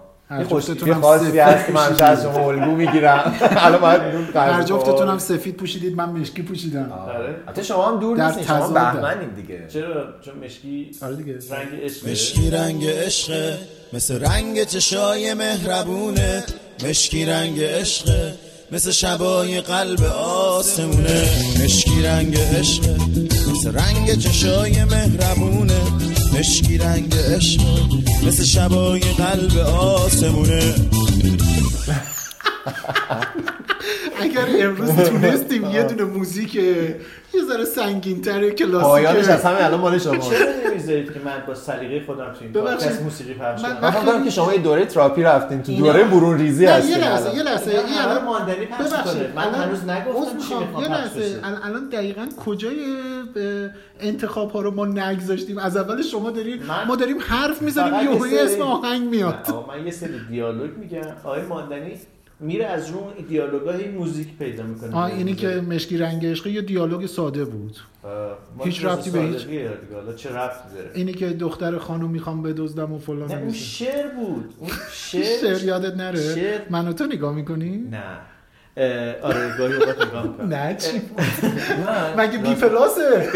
جفتتون 0.51 0.89
هم 0.93 1.01
خاصی 1.01 1.25
سفید 1.25 1.39
هست 1.39 1.67
که 1.67 1.73
من 1.73 2.03
از 2.03 2.23
شما 2.23 2.51
الگو 2.51 2.71
می‌گیرم. 2.71 3.35
الان 3.67 3.81
باید 3.81 4.01
هر 4.37 4.63
جفتتون 4.63 5.09
هم 5.09 5.19
سفید 5.19 5.57
پوشیدید 5.57 5.97
من 5.97 6.09
مشکی 6.09 6.43
پوشیدم. 6.43 6.93
آره. 6.93 7.63
شما 7.63 7.89
هم 7.89 8.01
دور 8.01 8.25
نیستین 8.25 8.45
شما. 8.45 8.69
بهمنین 8.69 9.29
دیگه. 9.29 9.69
چرا؟ 9.69 10.05
چون 10.21 10.35
مشکی 10.45 10.91
آره 11.03 11.17
دیگه. 11.17 11.33
رنگ 11.33 11.69
عشق 11.83 12.09
مشکی 12.09 12.51
رنگ 12.51 12.87
عشقه 12.87 13.59
مثل 13.93 14.25
رنگ 14.25 14.65
چشای 14.65 15.35
مهربونه. 15.35 16.45
مشکی 16.85 17.27
رنگ 17.27 17.61
عشقه 17.63 18.35
مثل 18.73 18.91
شبای 18.91 19.61
قلب 19.61 20.03
آسمونه. 20.05 21.29
مشکی 21.65 22.03
رنگ 22.03 22.37
عشقه 22.39 22.97
مثل 23.53 23.75
رنگ 23.75 24.19
چشای 24.19 24.85
مهربونه. 24.85 25.81
مشکی 26.35 26.79
رنگ 26.79 27.14
عشقه 27.14 27.64
مثل 28.27 28.45
شبای 28.45 29.01
قلب 29.01 29.59
آسمونه. 29.59 30.75
اگر 34.23 34.46
امروز 34.66 34.90
تونستیم 34.96 35.70
یه 35.70 35.83
دونه 35.83 36.05
موزیک 36.05 36.55
یه 36.55 37.42
ذره 37.49 37.64
سنگین 37.64 38.23
تر 38.23 38.51
پایانش 38.51 39.18
از 39.18 39.27
کلاسیک 39.27 39.44
همه 39.46 39.64
الان 39.64 39.81
مال 39.81 39.99
شما. 39.99 40.16
چرا 40.16 40.46
نمی‌ذارید 40.70 41.12
که 41.12 41.20
من 41.25 41.42
با 41.46 41.55
سلیقه 41.55 42.07
خودم 42.07 42.33
تو 42.33 42.38
این. 42.40 42.53
پادکست 42.53 43.03
موسیقی 43.03 43.35
پخش 43.35 43.62
کنم؟ 43.62 43.79
من 43.83 43.90
فکر 43.90 44.25
که 44.25 44.31
شما 44.31 44.53
یه 44.55 44.59
دوره 44.61 44.87
تراپی 44.87 45.23
رفتین 45.23 45.62
تو 45.62 45.73
دوره 45.77 46.05
برون 46.05 46.38
ریزی 46.38 46.64
نه 46.64 46.70
هستین 46.70 46.90
یه 46.90 46.99
لحظه. 46.99 47.35
یه 47.37 47.42
لحظه. 47.42 47.70
این 47.70 47.99
الان 47.99 48.25
ماندنی 48.25 48.66
پخش 48.66 48.81
ببخشید. 48.92 49.12
کنه. 49.12 49.33
من 49.37 49.55
هنوز 49.55 49.85
نگفتم 49.85 50.38
چی 50.49 50.55
می‌خوام. 50.55 50.83
یه 50.83 50.88
لحظه. 50.88 51.40
الان 51.64 51.88
دقیقا 51.88 52.27
کجای 52.44 52.77
انتخاب 54.01 54.51
ها 54.51 54.61
رو 54.61 54.70
ما 54.70 54.87
نگذاشتیم؟ 54.87 55.59
از 55.59 55.77
اول 55.77 56.03
شما 56.03 56.31
داریم 56.31 56.62
من 56.62 56.85
ما 56.87 56.96
داریم 56.96 57.16
حرف 57.20 57.62
می‌زنیم 57.62 57.90
فقط 57.92 58.03
یهویی 58.05 58.33
یه 58.33 58.38
سری- 58.46 58.55
اسم 58.55 58.62
آهنگ 58.62 59.09
میاد. 59.09 59.46
من 59.68 59.87
یه 59.87 59.92
سری 59.92 60.20
دیالوگ 60.31 60.70
میگم. 60.79 61.01
آقای 61.25 61.42
ماندنی 61.42 61.92
میره 62.40 62.64
از 62.66 62.90
رو 62.90 62.96
اون 62.98 63.12
دیالوگای 63.29 63.88
موزیک 63.88 64.29
پیدا 64.38 64.62
می‌کنه. 64.62 64.96
آه 64.96 65.05
اینی 65.05 65.35
که 65.35 65.48
مشکی 65.48 65.98
رنگ 65.98 66.26
عشق 66.26 66.46
یه 66.46 66.62
دیالوگ 66.62 67.07
ساده 67.07 67.44
بود. 67.44 67.76
هیچ 68.64 68.85
ربطی 68.85 69.11
به 69.11 69.18
هیچ- 69.20 69.46
حالا 69.94 70.12
چه 70.12 70.31
ربطی 70.37 70.74
داره؟ 70.74 70.90
اینی 70.94 71.12
که 71.12 71.29
دختر 71.31 71.79
خانم 71.79 72.11
می‌خوام 72.11 72.42
بدزدم 72.42 72.92
و 72.92 72.98
فلان 72.98 73.33
نه 73.33 73.38
اون. 73.38 73.53
شعر 73.53 74.09
بود. 74.09 74.55
اون 74.59 74.70
شعر 74.92 75.24
شعر 75.40 75.64
یادت 75.64 75.96
نره؟ 75.96 76.35
شعر 76.35 76.61
من 76.70 76.88
و 76.88 76.92
تو 76.92 77.05
نگاه 77.07 77.35
می‌کنی؟ 77.35 77.76
نه. 77.90 78.03
آره 79.22 79.57
گاهی 79.59 79.74
اوقات 79.74 80.07
نگاه 80.07 80.26
می‌کنم. 80.26 80.48
نه 80.55 80.76
چی؟ 80.76 81.03
مگه 82.16 82.38
بی 82.38 82.55
پلاسه؟ 82.55 83.29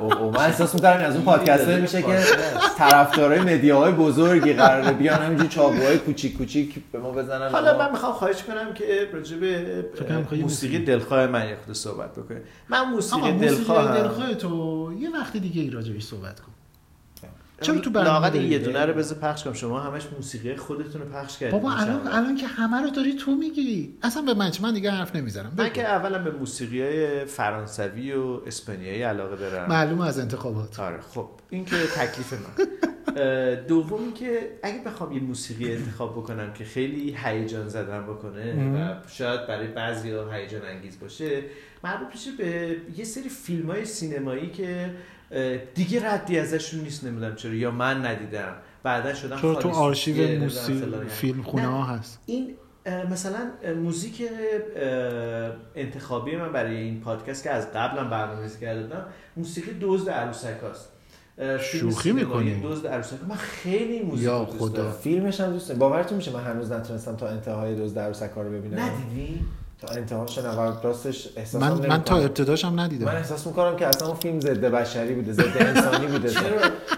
اوه، 0.00 0.34
من 0.36 0.44
احساس 0.44 0.74
می‌کنم 0.74 0.90
از 0.90 1.14
اون 1.14 1.24
پادکست 1.24 1.68
میشه 1.68 2.02
که 2.02 2.18
طرفدارای 2.78 3.40
مدیاهای 3.40 3.92
بزرگی 3.92 4.52
قراره 4.52 4.92
بیان 4.92 5.22
همینجوری 5.22 5.48
چاقوهای 5.48 5.98
کوچیک 5.98 6.36
کوچیک 6.38 6.74
به 6.92 6.98
ما 6.98 7.10
بزنن 7.10 7.48
حالا 7.48 7.72
ما- 7.72 7.78
من 7.78 7.90
می‌خوام 7.90 8.12
خواهش 8.12 8.42
کنم 8.42 8.74
که 8.74 9.08
راجع 9.12 9.36
به 9.36 9.84
کنم 10.08 10.26
موسیقی. 10.40 10.78
دلخواه 10.78 11.26
من 11.26 11.48
یه 11.48 11.56
خود 11.64 11.74
صحبت 11.74 12.12
بکنیم. 12.12 12.42
من 12.68 12.84
موسیقی 12.84 13.32
دلخواه 13.32 13.98
دلخواه 13.98 14.34
تو 14.34 14.92
یه 14.98 15.10
وقت 15.10 15.36
دیگه 15.36 15.70
راجبش 15.70 16.02
صحبت 16.02 16.40
کن. 16.40 16.52
چرا 17.60 17.78
تو 17.78 17.90
داری؟ 17.90 18.38
یه 18.44 18.58
دونه 18.58 18.86
رو 18.86 18.94
بذار 18.94 19.18
پخش 19.18 19.44
کنم. 19.44 19.52
شما 19.52 19.80
همش 19.80 20.02
موسیقی 20.16 20.56
خودتون 20.56 21.02
رو 21.02 21.08
پخش 21.08 21.38
کردید 21.38 21.52
بابا 21.52 21.72
الان. 21.72 22.06
الان 22.06 22.36
که 22.36 22.46
همه 22.46 22.82
رو 22.82 22.90
داری 22.90 23.14
تو 23.14 23.34
میگی. 23.34 23.94
اصلا 24.02 24.22
به 24.22 24.34
من؟ 24.34 24.50
من 24.62 24.74
دیگه 24.74 24.90
حرف 24.90 25.16
نمی‌زنم. 25.16 25.52
من 25.56 25.72
که 25.72 25.88
اولا 25.88 26.18
به 26.18 26.30
موسیقی 26.30 26.82
های 26.82 27.24
فرانسوی 27.24 28.12
و 28.12 28.40
اسپانیایی 28.46 29.02
علاقه 29.02 29.36
دارم. 29.36 29.68
معلومه 29.68 30.06
از 30.06 30.18
انتخابات. 30.18 30.80
آره 30.80 31.00
خب. 31.00 31.28
این 31.50 31.64
که 31.64 31.76
تکلیف 31.76 32.32
من. 32.32 32.66
دوم 33.68 34.12
که 34.12 34.58
اگه 34.62 34.84
بخوام 34.84 35.12
یه 35.12 35.20
موسیقی 35.20 35.72
انتخاب 35.72 36.12
بکنم 36.12 36.52
که 36.52 36.64
خیلی 36.64 37.16
هیجان 37.24 37.68
زدن 37.68 38.02
بکنه 38.02 38.74
و 38.74 38.94
شاید 39.08 39.46
برای 39.46 39.66
بعضی 39.66 40.10
ها 40.10 40.32
هیجان 40.32 40.62
انگیز 40.62 41.00
باشه 41.00 41.42
مربوط 41.84 42.06
میشه 42.12 42.30
به 42.38 42.76
یه 42.96 43.04
سری 43.04 43.28
فیلم 43.28 43.70
های 43.70 43.84
سینمایی 43.84 44.50
که 44.50 44.90
دیگه 45.74 46.12
ردی 46.12 46.38
ازشون 46.38 46.80
نیست 46.80 47.04
نمی‌دونم 47.04 47.34
چرا 47.34 47.54
یا 47.54 47.70
من 47.70 48.06
ندیدم 48.06 48.54
بعدا 48.82 49.14
شدم 49.14 49.40
چرا 49.40 49.54
تو 49.54 49.68
آرشیو 49.68 50.40
موسیقی. 50.40 51.06
فیلم 51.08 51.42
خونه 51.42 51.62
نه، 51.62 51.68
ها 51.68 51.84
هست 51.84 52.18
این 52.26 52.54
مثلا 53.10 53.50
موزیک 53.82 54.22
انتخابی 55.74 56.36
من 56.36 56.52
برای 56.52 56.76
این 56.76 57.00
پادکست 57.00 57.44
که 57.44 57.50
از 57.50 57.72
قبلم 57.72 58.10
برنامه‌ریزی 58.10 58.60
کرده 58.60 58.82
بودم 58.82 59.04
موسیقی 59.36 59.76
دزد 59.80 60.10
عروسکاست 60.10 60.88
شوخی 61.60 62.12
می‌کنی؟ 62.12 62.60
دزد 62.64 62.86
عروسک 62.86 63.16
من 63.28 63.36
خیلی 63.36 64.02
موزیک 64.02 64.24
یا 64.24 64.44
خدا. 64.44 64.68
دارم. 64.68 64.92
فیلمش 64.92 65.40
هم 65.40 65.52
دوست 65.52 65.68
دارم. 65.68 65.78
باورتون 65.78 66.16
میشه 66.16 66.32
من 66.32 66.44
هنوز 66.44 66.72
نتونستم 66.72 67.16
تا 67.16 67.28
انتهای 67.28 67.74
دوز 67.74 67.94
در 67.94 68.08
رو 68.36 68.50
ببینم 68.50 68.80
ندیدی 68.80 69.40
تا 69.80 69.94
انتهاش 69.94 70.38
نه 70.38 70.50
و 70.50 70.72
راستش 70.82 71.28
احساس 71.36 71.62
من 71.62 71.86
من 71.86 72.02
تا 72.02 72.16
ابتداش 72.16 72.64
هم 72.64 72.72
من 72.74 72.82
ندیدم 72.82 73.08
احساس 73.08 73.46
می‌کنم 73.46 73.76
که 73.76 73.86
اصلا 73.86 74.08
اون 74.08 74.16
فیلم 74.16 74.40
ضد 74.40 74.64
بشری 74.64 75.14
بوده 75.14 75.32
ضد 75.32 75.56
انسانی 75.60 76.06
بوده. 76.06 76.30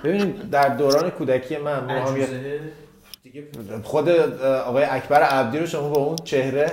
ببینید 0.04 0.50
در 0.50 0.68
دوران 0.68 1.10
کودکی 1.10 1.56
من 1.56 2.04
دیگه 3.22 3.44
خود 3.82 4.08
آقای 4.66 4.84
اکبر 4.84 5.22
عبدی 5.22 5.58
رو 5.58 5.66
شما 5.66 5.88
با 5.88 6.00
اون 6.00 6.16
چهره 6.24 6.70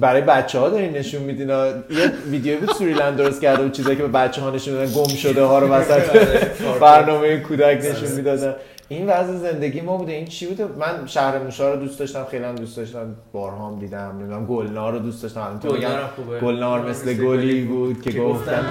برای 0.00 0.22
بچه 0.22 0.58
ها 0.58 0.68
دارین 0.68 0.92
نشون 0.92 1.22
میدین. 1.22 1.48
یه 1.48 2.12
ویدیویی 2.30 2.60
بود 2.60 2.72
سوریلند 2.72 3.16
درست 3.16 3.40
کرده 3.40 3.62
بود 3.62 3.72
چیزایی 3.72 3.96
که 3.96 4.02
به 4.02 4.08
بچه 4.08 4.40
ها 4.42 4.50
نشون 4.50 4.74
میدن 4.74 4.92
گم 4.92 5.08
شده 5.08 5.42
ها 5.42 5.58
رو 5.58 5.68
وسط 5.68 6.16
برنامه 6.80 7.36
کودک 7.36 7.78
نشون 7.84 8.12
می‌دادن. 8.12 8.54
این 8.92 9.06
وضع 9.06 9.36
زندگی 9.36 9.80
ما 9.80 9.96
بوده. 9.96 10.12
این 10.12 10.26
چی 10.26 10.46
بوده؟ 10.46 10.66
من 10.66 11.06
شهر 11.06 11.38
موشا 11.38 11.74
رو 11.74 11.80
دوست 11.80 11.98
داشتم 11.98 12.24
خیلی 12.30 12.44
هم 12.44 12.54
دوست 12.54 12.76
داشتم. 12.76 13.14
بارها 13.32 13.68
هم 13.68 13.78
دیدم 13.78 14.16
نمی‌دونم 14.18 14.46
گلنار 14.46 14.92
رو 14.92 14.98
دوست 14.98 15.22
داشتم. 15.22 15.40
الان 15.40 15.60
تو 15.60 15.72
میگم 15.72 15.88
گلنار 15.88 16.02
هم 16.02 16.08
خوبه. 16.16 16.40
گلنار 16.40 16.90
مثل 16.90 17.14
گلی 17.14 17.64
بود 17.64 18.02
که 18.02 18.20
گفتم. 18.20 18.64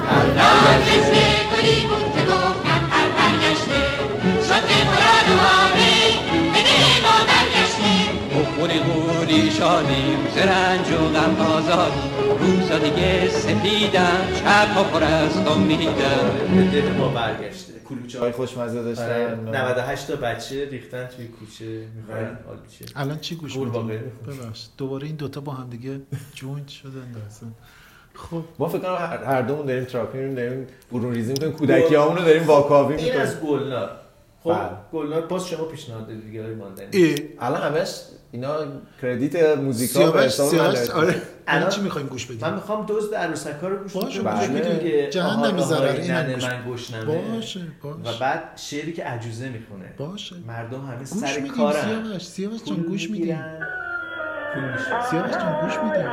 بخوری 8.49 8.79
قولی 8.79 9.51
شادیم 9.51 10.17
زرنج 10.35 10.91
و 10.91 10.97
غم 10.97 11.41
آزادی 11.41 12.09
روزا 12.39 12.79
دیگه 12.79 13.29
سپیدم 13.29 14.27
چپ 14.35 14.91
پر 14.91 15.03
از 15.03 15.37
امیدم. 15.47 15.91
به 16.55 16.81
دل 16.81 16.91
ما 16.91 17.07
برگشته. 17.07 17.73
کلوچه 17.89 18.19
چای 18.19 18.31
خوشمزه 18.31 18.79
آره، 18.79 18.87
داشتن 18.87 19.49
98 19.55 20.07
تا 20.07 20.15
بچه 20.15 20.69
ریختن 20.69 21.05
توی 21.05 21.27
کوچه 21.27 21.65
می‌خوان 21.95 22.37
حال 22.47 22.57
چیه 22.77 22.87
الان 22.95 23.19
چی 23.19 23.35
گوش 23.35 23.53
قورباغه 23.53 23.93
میدی؟ 23.93 24.05
می‌خوام. 24.27 24.47
ببخش. 24.47 24.65
دوباره 24.77 25.07
این 25.07 25.15
دوتا 25.15 25.41
با 25.41 25.51
هم 25.51 25.69
دیگه 25.69 26.01
جوینت 26.33 26.67
شدن 26.67 27.15
اصلا 27.27 27.49
خب. 28.13 28.43
ما 28.59 28.67
فکر 28.67 28.79
کنم 28.79 28.95
هر 29.25 29.41
دومون 29.41 29.65
داریم 29.65 29.83
تراپی 29.83 30.17
می‌ریم 30.17 30.35
داریم 30.35 30.67
برون 30.91 31.13
ریزی 31.13 31.31
می‌کنیم 31.31 31.51
کودکی 31.51 31.95
رو 31.95 32.15
داریم 32.15 32.47
واکاوی 32.47 32.95
این 32.95 33.05
می‌کنیم. 33.05 33.21
از 33.21 33.39
گلنار. 33.39 33.91
خب 34.43 34.49
بله. 34.49 34.69
گلنار 34.93 35.21
باز 35.21 35.47
شما 35.47 35.65
پیشنهاد 35.65 36.07
دادید 36.07 36.25
دیگه 36.25 36.41
ماندنی. 36.41 36.87
ای. 36.91 37.15
الان 37.39 37.61
همش 37.61 38.01
اینا 38.31 38.55
کردیت 39.01 39.57
موزیکا 39.57 40.11
به 40.11 40.29
سیاوش 40.29 40.77
حساب 40.77 40.95
من 40.95 41.01
آره. 41.03 41.21
الان 41.47 41.69
چی 41.69 41.81
می‌خوایم 41.81 42.07
گوش 42.07 42.25
بدیم؟ 42.25 42.41
من 42.41 42.53
می‌خوام 42.53 42.85
دزد 42.89 43.15
عروسک 43.15 43.55
ها 43.61 43.67
رو 43.67 43.77
گوش 43.77 43.93
باشه، 43.93 44.21
بدم. 44.21 44.31
باشه، 44.31 45.21
آهای، 45.23 45.61
ضرر، 45.61 45.87
آهای، 45.87 46.01
اینم 46.01 46.15
ننه 46.15 46.33
گوش 46.33 46.43
من 46.43 46.73
گشنمه. 46.73 47.35
باشه 47.35 47.59
و 47.83 47.93
باشه 47.93 48.19
بعد 48.19 48.43
شعری 48.55 48.93
که 48.93 49.03
عجوزه 49.03 49.49
می‌خونه. 49.49 49.93
باشه. 49.97 50.35
مردم 50.47 50.85
همه 50.85 51.05
سر 51.05 51.47
کارن. 51.47 51.81
سیاوش. 51.81 52.25
سیاوش 52.27 52.61
پول 52.61 52.83
گوش 52.83 53.09
میدیم. 53.09 53.43
سیاوش 55.09 55.31
جان 55.31 55.61
گوش 55.61 55.77
میدیم. 55.77 56.09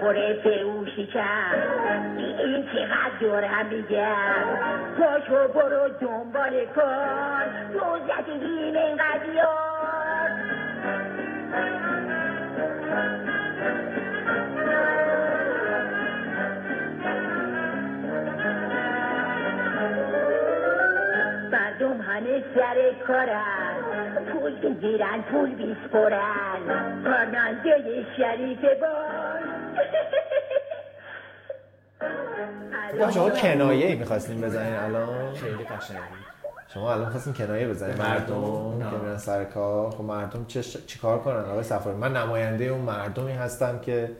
بخوره 0.00 0.62
اون 0.64 0.86
شکم 0.86 2.16
این 2.18 2.64
چقدر 2.72 3.18
دارم 3.20 3.66
میگم 3.66 4.44
پاشو 4.98 5.48
برو 5.48 5.88
دنبال 6.00 6.64
کار 6.74 7.44
تو 7.72 7.98
زدگیم 8.06 8.76
اینقدر 8.76 9.20
سر 22.54 22.92
کارن. 23.06 23.70
پول 24.32 24.52
بگیرن 24.52 25.22
پول 25.32 25.54
بیسپرن 25.54 26.60
راننده 27.04 28.06
شریف 28.16 28.60
خب 28.60 28.99
شما 33.14 33.30
کنایه 33.30 33.86
ای 33.86 33.94
می‌خواستیم 33.94 34.40
بزنین 34.40 34.74
الان. 34.74 35.34
خیلی 35.34 35.64
قشنگ 35.64 35.98
شما 36.74 36.92
الان 36.92 37.10
خواستین 37.10 37.32
کنایه 37.32 37.68
بزنین. 37.68 37.96
مردم. 37.96 38.90
که 38.90 38.96
میرن 38.96 39.16
سر 39.18 39.44
کار. 39.44 39.90
خب 39.90 40.04
مردم 40.04 40.44
چه 40.44 40.62
چیکار 40.62 41.18
کنن؟ 41.18 41.44
آقای 41.44 41.62
سفاری 41.62 41.96
من 41.96 42.16
نماینده 42.16 42.64
اون 42.64 42.80
مردمی 42.80 43.32
هستم 43.32 43.78
که 43.78 44.10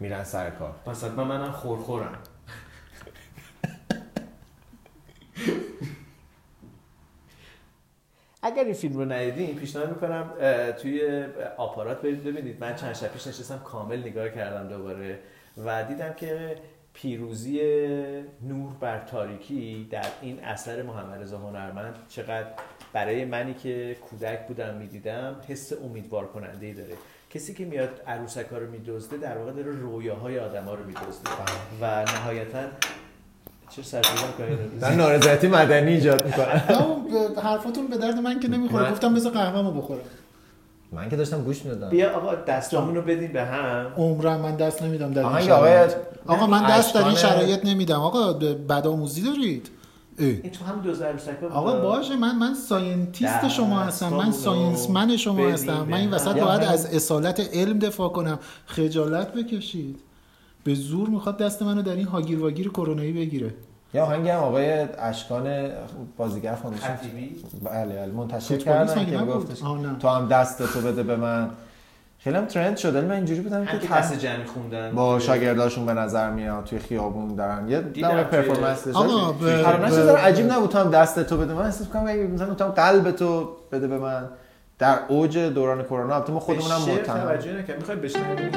میرن 0.00 0.24
سر 0.24 0.50
کار. 0.50 0.74
پس 0.86 1.04
حتما 1.04 1.24
منم 1.24 1.52
خورخورم. 1.52 2.18
اگر 8.54 8.64
این 8.64 8.74
فیلم 8.74 8.96
رو 8.96 9.04
ندیدین 9.04 9.56
پیشنهاد 9.56 9.88
می‌کنم 9.88 10.30
توی 10.82 11.24
آپارات 11.56 12.02
برید 12.02 12.24
ببینید. 12.24 12.60
من 12.60 12.74
چند 12.74 12.94
شب 12.94 13.12
پیش 13.12 13.26
نشستم 13.26 13.58
کامل 13.58 13.98
نگاه 13.98 14.28
کردم 14.28 14.68
دوباره 14.68 15.18
و 15.64 15.84
دیدم 15.84 16.12
که 16.12 16.56
پیروزی 16.92 17.60
نور 18.42 18.72
بر 18.80 18.98
تاریکی 18.98 19.88
در 19.90 20.06
این 20.20 20.44
اثر 20.44 20.82
محمد 20.82 21.22
رضا 21.22 21.38
هنرمند 21.38 21.94
چقدر 22.08 22.46
برای 22.92 23.24
منی 23.24 23.54
که 23.54 23.96
کودک 24.10 24.46
بودم 24.46 24.74
می‌دیدم 24.74 25.36
حس 25.48 25.72
امیدوار 25.72 26.26
کننده 26.26 26.66
ای 26.66 26.72
داره. 26.72 26.94
کسی 27.30 27.54
که 27.54 27.64
میاد 27.64 28.02
عروسک 28.06 28.46
ها 28.46 28.58
رو 28.58 28.70
میدزده 28.70 29.16
در 29.16 29.38
واقع 29.38 29.52
داره 29.52 29.70
رویاهای 29.70 30.38
آدم 30.38 30.64
ها 30.64 30.74
رو 30.74 30.84
میدزده. 30.84 31.30
و 31.80 32.02
نهایتا 32.02 32.62
چه 33.76 34.00
در 34.80 34.94
نارضایتی 34.94 35.48
مدنی 35.48 35.92
ایجاد 35.92 36.26
می‌کنن 36.26 36.62
نه، 36.70 36.86
به- 37.34 37.40
حرفاتون 37.40 37.86
به 37.86 37.96
درد 37.98 38.14
من 38.18 38.40
که 38.40 38.48
نمی‌خوره. 38.48 38.82
من- 38.84 38.90
گفتم 38.92 39.14
بذار 39.14 39.32
قهوه‌مو 39.32 39.70
بخورم. 39.80 40.00
من 40.92 41.08
که 41.08 41.16
داشتم 41.16 41.42
گوش 41.44 41.64
می‌دادم. 41.64 41.88
بیا 41.90 42.16
آقا 42.16 42.34
دستامون 42.34 42.94
رو 42.94 43.02
بدیم 43.02 43.32
به 43.32 43.42
هم. 43.44 43.86
عمرم 43.96 44.40
من 44.40 44.56
دست 44.56 44.82
نمیدم 44.82 45.12
در 45.12 45.26
این 45.26 45.46
شرایط. 45.46 45.92
آقا 46.26 46.46
من 46.46 46.70
دست 46.70 46.94
در 46.94 47.04
این 47.04 47.14
شرایط 47.16 47.64
نمیدم. 47.64 48.00
آقا 48.00 48.32
بدآموزی 48.68 49.22
دارید. 49.22 49.68
این 50.18 50.42
تو 50.52 50.64
هم 50.64 50.82
ها 51.50 51.58
آقا 51.58 51.80
باشه. 51.80 52.16
من 52.16 52.38
من 52.38 52.54
scientist 52.54 53.48
شما 53.48 53.80
هستم. 53.80 54.08
من 54.08 54.28
دستامونو 54.28 54.76
science 54.76 55.04
man 55.04 55.16
شما 55.16 55.48
هستم. 55.48 55.86
من 55.90 55.98
این. 55.98 56.10
وسط 56.10 56.28
باید 56.38 56.60
من- 56.60 56.68
از 56.68 56.94
اصالت 56.94 57.40
علم 57.56 57.78
دفاع 57.78 58.08
کنم. 58.08 58.38
خجالت 58.66 59.32
بکشید. 59.32 60.00
به 60.64 60.74
زور 60.74 61.08
می‌خواد 61.08 61.38
دست 61.38 61.62
منو 61.62 61.82
در 61.82 61.92
این 61.92 62.06
هاگیر 62.06 62.38
واگیر 62.40 62.68
کرونایی 62.68 63.12
بگیره. 63.12 63.54
یا 63.94 64.02
آهنگ 64.02 64.28
هم 64.28 64.38
آقای 64.40 64.86
اشکان 64.98 65.68
بازیگر 66.16 66.52
فاندیشن؟ 66.54 66.98
بله 67.64 67.94
بله 67.96 68.12
منتشر 68.12 68.38
فوتبالیست 68.56 68.94
کردن 68.94 69.02
مگه 69.02 69.18
که؟ 69.18 69.24
گفتش. 69.24 69.58
تو 70.00 70.08
هم 70.08 70.28
دست 70.28 70.62
تو 70.72 70.80
بده 70.80 71.02
به 71.02 71.16
من. 71.16 71.50
خیلی 72.18 72.36
هم 72.36 72.44
ترند 72.46 72.76
شده 72.76 73.00
من 73.00 73.10
اینجوری 73.10 73.40
بودم 73.40 73.64
که 73.66 73.76
دست 73.92 74.18
جمعی 74.18 74.44
خوندن. 74.44 74.92
با 74.94 75.18
شاگرداشون 75.18 75.86
به 75.86 75.94
نظر 75.94 76.30
میاد 76.30 76.64
توی 76.64 76.78
خیابون 76.78 77.34
دارن. 77.34 77.68
یه 77.68 77.80
دیدم 77.80 78.08
دم 78.08 78.22
پرفورمنس 78.22 78.88
آقا، 78.88 79.32
پرونش 79.32 79.90
به- 79.90 79.96
داره 79.96 80.20
عجیب 80.20 80.52
نبود 80.52 80.70
تو 80.70 80.78
هم 80.78 80.90
دست 80.90 81.22
تو 81.22 81.36
بده. 81.36 81.54
من 81.54 81.62
احساس 81.64 81.86
می‌کنم 81.86 82.06
اگه 82.06 82.22
مثلا 82.26 82.54
تو 82.54 82.64
هم 82.64 82.70
قلب 82.70 83.10
تو 83.10 83.48
بده 83.72 83.88
به 83.88 83.98
من. 83.98 84.24
در 84.78 84.98
اوج 85.08 85.38
دوران 85.38 85.82
کرونا 85.82 86.14
البته 86.14 86.32
ما 86.32 86.40
خودمون 86.40 86.70
هم 86.70 86.80
متهم 86.80 87.18
توجه 87.18 87.52
نکرد. 87.58 87.76
می‌خوای 87.76 87.96
بشنویم 87.96 88.50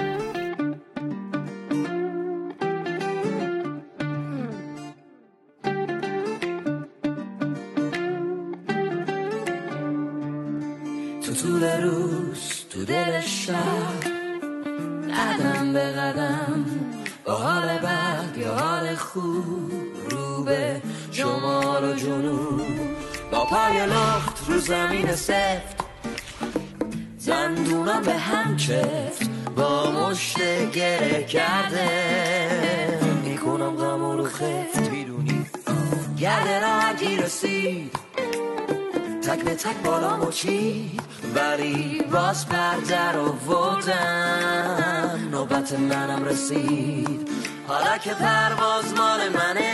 تک 39.68 39.84
بالا 39.84 40.18
مچید 40.18 41.02
ولی 41.36 42.04
باز 42.12 42.50
پرده 42.50 43.12
رو 43.12 43.26
ودم 43.26 45.30
نوبت 45.32 45.74
منم 45.74 46.26
رسید. 46.26 47.30
حالا 47.68 47.98
که 47.98 48.14
پرواز 48.14 48.94
مال 48.98 49.30
منه 49.30 49.74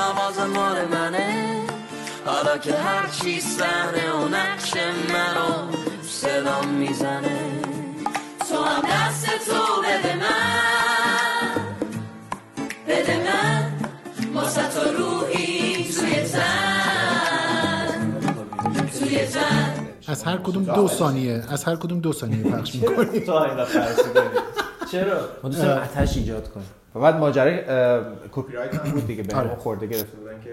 آواز 0.00 0.38
مال 0.38 0.84
منه. 0.84 1.62
حالا 2.26 2.58
که 2.58 2.74
هر 2.74 3.06
چی 3.06 3.40
صحنه 3.40 4.12
و 4.12 4.28
نقش 4.28 4.72
منو 5.08 5.72
صدام 6.02 6.68
می‌زنه. 6.68 7.60
تو 8.48 8.64
هم 8.64 8.82
دست 8.82 9.26
تو 9.26 9.82
بده 9.82 10.16
من. 10.16 11.76
بده 12.88 13.16
من. 13.16 13.72
واسه 14.34 14.68
تو 14.68 14.80
روحی 14.80 15.31
از 20.08 20.24
هر 20.24 20.36
کدوم 20.36 20.64
دو 20.64 20.88
ثانیه 20.88 21.42
از 21.48 21.64
هر 21.64 21.76
کدوم 21.76 22.00
دو 22.00 22.12
ثانیه 22.12 22.42
پخش 22.42 22.74
می‌کنی 22.74 23.20
تا 23.20 23.44
این 23.44 23.64
فرسیدنی 23.64 24.24
چرا؟ 24.92 25.20
ما 25.42 25.48
دوست 25.48 25.62
داریم 25.62 25.82
آتش 25.82 26.16
ایجاد 26.16 26.48
کنیم 26.48 26.66
و 26.94 27.00
بعد 27.00 27.16
ماجرای 27.16 27.60
اه، 27.68 28.04
کپی 28.32 28.52
رایت 28.52 28.74
هم 28.74 28.90
بود 28.90 29.06
دیگه 29.06 29.22
بهمون 29.22 29.46
آره. 29.46 29.56
خورده 29.56 29.86
گرفته 29.86 30.16
بودن 30.16 30.40
که 30.44 30.50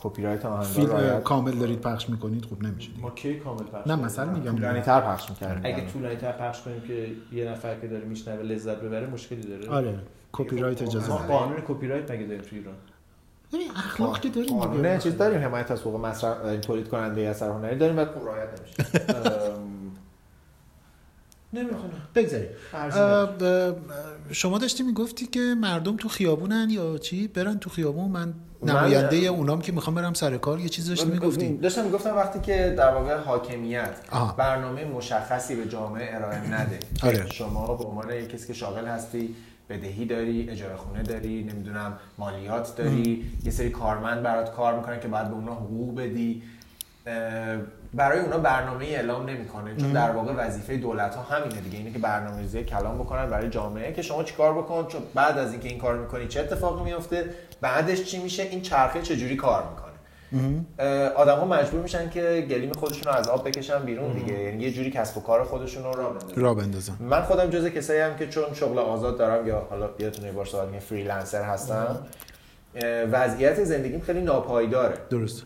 کپی 0.00 0.22
رایت 0.22 0.44
آهنگا 0.44 1.20
کامل 1.20 1.52
دارید 1.52 1.80
پخش 1.80 2.08
می‌کنید 2.08 2.44
خوب 2.44 2.62
نمیشه 2.62 2.90
ما 3.00 3.10
کی 3.10 3.34
کامل 3.34 3.62
پخش 3.62 3.86
نه؟ 3.86 3.96
مثلا 3.96 4.24
میگم. 4.32 4.56
طولانی 4.56 4.80
تر 4.80 5.00
پخش 5.00 5.30
می‌کردیم. 5.30 5.60
اگه 5.64 5.86
طولانی 5.92 6.16
تر 6.16 6.32
پخش 6.32 6.62
کنیم 6.62 6.80
که 6.80 7.06
یه 7.32 7.50
نفر 7.50 7.74
که 7.74 7.88
داره 7.88 8.04
میشنوه 8.04 8.42
لذت 8.42 8.76
ببره 8.80 9.06
مشکلی 9.06 9.42
داره. 9.42 9.68
آره. 9.68 9.94
کپی 10.32 10.58
رایت 10.58 10.82
اجازه 10.82 11.08
ما 11.08 11.16
داره 11.16 11.28
قانون 11.28 11.56
کپی 11.68 11.88
رایت 11.88 12.10
مگه 12.10 12.26
داریم 12.26 12.42
تو 12.42 12.56
ایران؟ 12.56 12.74
ببین 13.52 13.70
اخلاق 13.76 14.20
که 14.20 14.28
داریم 14.28 14.58
قانون 14.58 14.76
دیگه. 14.76 14.98
چیز 14.98 15.16
داریم 15.16 15.40
حمایت 15.40 15.70
از 15.70 15.80
حقوق 15.80 16.00
مصرف 16.00 16.36
تولید 16.62 16.88
کننده 16.88 17.20
اثر 17.20 17.48
هنری 17.48 17.78
داریم 17.78 18.04
خب 18.04 18.26
رعایت 18.26 18.48
نمیشه. 18.60 19.00
نمی‌تونم 21.52 21.90
بگذاریم. 22.14 22.48
شما 24.32 24.58
داشتی 24.58 24.82
می‌گفتی 24.82 25.26
که 25.26 25.40
مردم 25.40 25.96
تو 25.96 26.08
خیابونن 26.08 26.66
یا 26.70 26.98
چی؟ 26.98 27.28
برن 27.28 27.58
تو 27.58 27.70
خیابون 27.70 28.10
من 28.10 28.34
من- 28.62 28.70
نماینده 28.70 29.16
اونام 29.16 29.60
که 29.60 29.72
می‌خوام 29.72 29.94
برم 29.96 30.14
سر 30.14 30.36
کار 30.38 30.60
یه 30.60 30.68
چیز 30.68 30.88
داشتی 30.88 31.06
می‌گفتی؟ 31.10 31.56
داشتم 31.56 31.84
می‌گفتم 31.84 32.16
وقتی 32.16 32.40
که 32.40 32.74
در 32.78 32.94
واقع 32.94 33.16
حاکمیت 33.18 33.94
آها. 34.12 34.34
برنامه 34.38 34.84
مشخصی 34.84 35.56
به 35.56 35.68
جامعه 35.68 36.16
ارائه 36.16 36.54
نده. 36.54 36.78
آره. 37.02 37.26
شما 37.32 37.74
به 37.76 37.84
عنوان 37.84 38.26
کسی 38.26 38.46
که 38.46 38.52
شاغل 38.52 38.86
هستی 38.86 39.34
بدهی 39.70 40.04
داری 40.04 40.50
اجاره 40.50 40.76
خونه 40.76 41.02
داری 41.02 41.42
نمی‌دونم 41.42 41.98
مالیات 42.18 42.76
داری 42.76 43.30
یه 43.44 43.50
سری 43.50 43.70
کارمند 43.70 44.22
برات 44.22 44.54
کار 44.54 44.76
می‌کنن 44.76 45.00
که 45.00 45.08
باید 45.08 45.28
به 45.28 45.34
اونا 45.34 45.54
حقوق 45.54 46.00
بدی. 46.00 46.42
برای 47.94 48.20
اونا 48.20 48.38
برنامه 48.38 48.84
اعلام 48.84 49.28
نمی‌کنه 49.28 49.76
چون 49.76 49.92
در 49.92 50.10
واقع 50.10 50.32
وظیفه 50.32 50.76
دولت 50.76 51.14
ها 51.14 51.22
همینه 51.22 51.60
دیگه 51.60 51.78
اینه 51.78 51.90
که 51.90 51.98
برنامه‌ریزی 51.98 52.64
کلام 52.64 52.98
بکنن 52.98 53.30
برای 53.30 53.50
جامعه 53.50 53.92
که 53.92 54.02
شما 54.02 54.24
چیکار 54.24 54.54
بکن 54.54 54.86
چون 54.86 55.02
بعد 55.14 55.38
از 55.38 55.52
اینکه 55.52 55.68
این 55.68 55.78
کار 55.78 55.98
می‌کنی 55.98 56.28
چه 56.28 56.40
اتفاقی 56.40 56.84
میفته 56.84 57.34
بعدش 57.60 58.04
چی 58.04 58.22
میشه 58.22 58.42
این 58.42 58.60
چرخه 58.60 59.02
چجوری 59.02 59.36
کار 59.36 59.62
می‌کنه. 59.70 59.89
آدم 61.16 61.36
ها 61.36 61.44
مجبور 61.44 61.82
میشن 61.82 62.10
که 62.10 62.46
گلیم 62.50 62.72
خودشون 62.72 63.12
رو 63.12 63.18
از 63.18 63.28
آب 63.28 63.48
بکشن 63.48 63.84
بیرون 63.84 64.12
دیگه. 64.12 64.38
یعنی 64.38 64.62
یه 64.62 64.72
جوری 64.72 64.90
کسب 64.90 65.18
و 65.18 65.20
کار 65.20 65.44
خودشون 65.44 65.84
رو 65.84 65.92
را 66.36 66.54
بندازن. 66.54 66.94
را 66.96 67.06
من 67.06 67.22
خودم 67.22 67.50
جز 67.50 67.66
کسایی 67.66 68.00
هم 68.00 68.16
که 68.16 68.26
چون 68.26 68.44
شغل 68.54 68.78
آزاد 68.78 69.18
دارم 69.18 69.46
یا 69.46 69.66
حالا 69.70 69.90
یادتونه 69.98 70.26
یه 70.26 70.32
بار 70.32 70.44
صحبت 70.44 70.64
کردیم، 70.64 70.80
فریلنسر 70.80 71.42
هستم. 71.42 72.06
وضعیت 73.12 73.64
زندگیم 73.64 74.00
خیلی 74.00 74.20
ناپایداره. 74.20 74.94
درست 75.10 75.42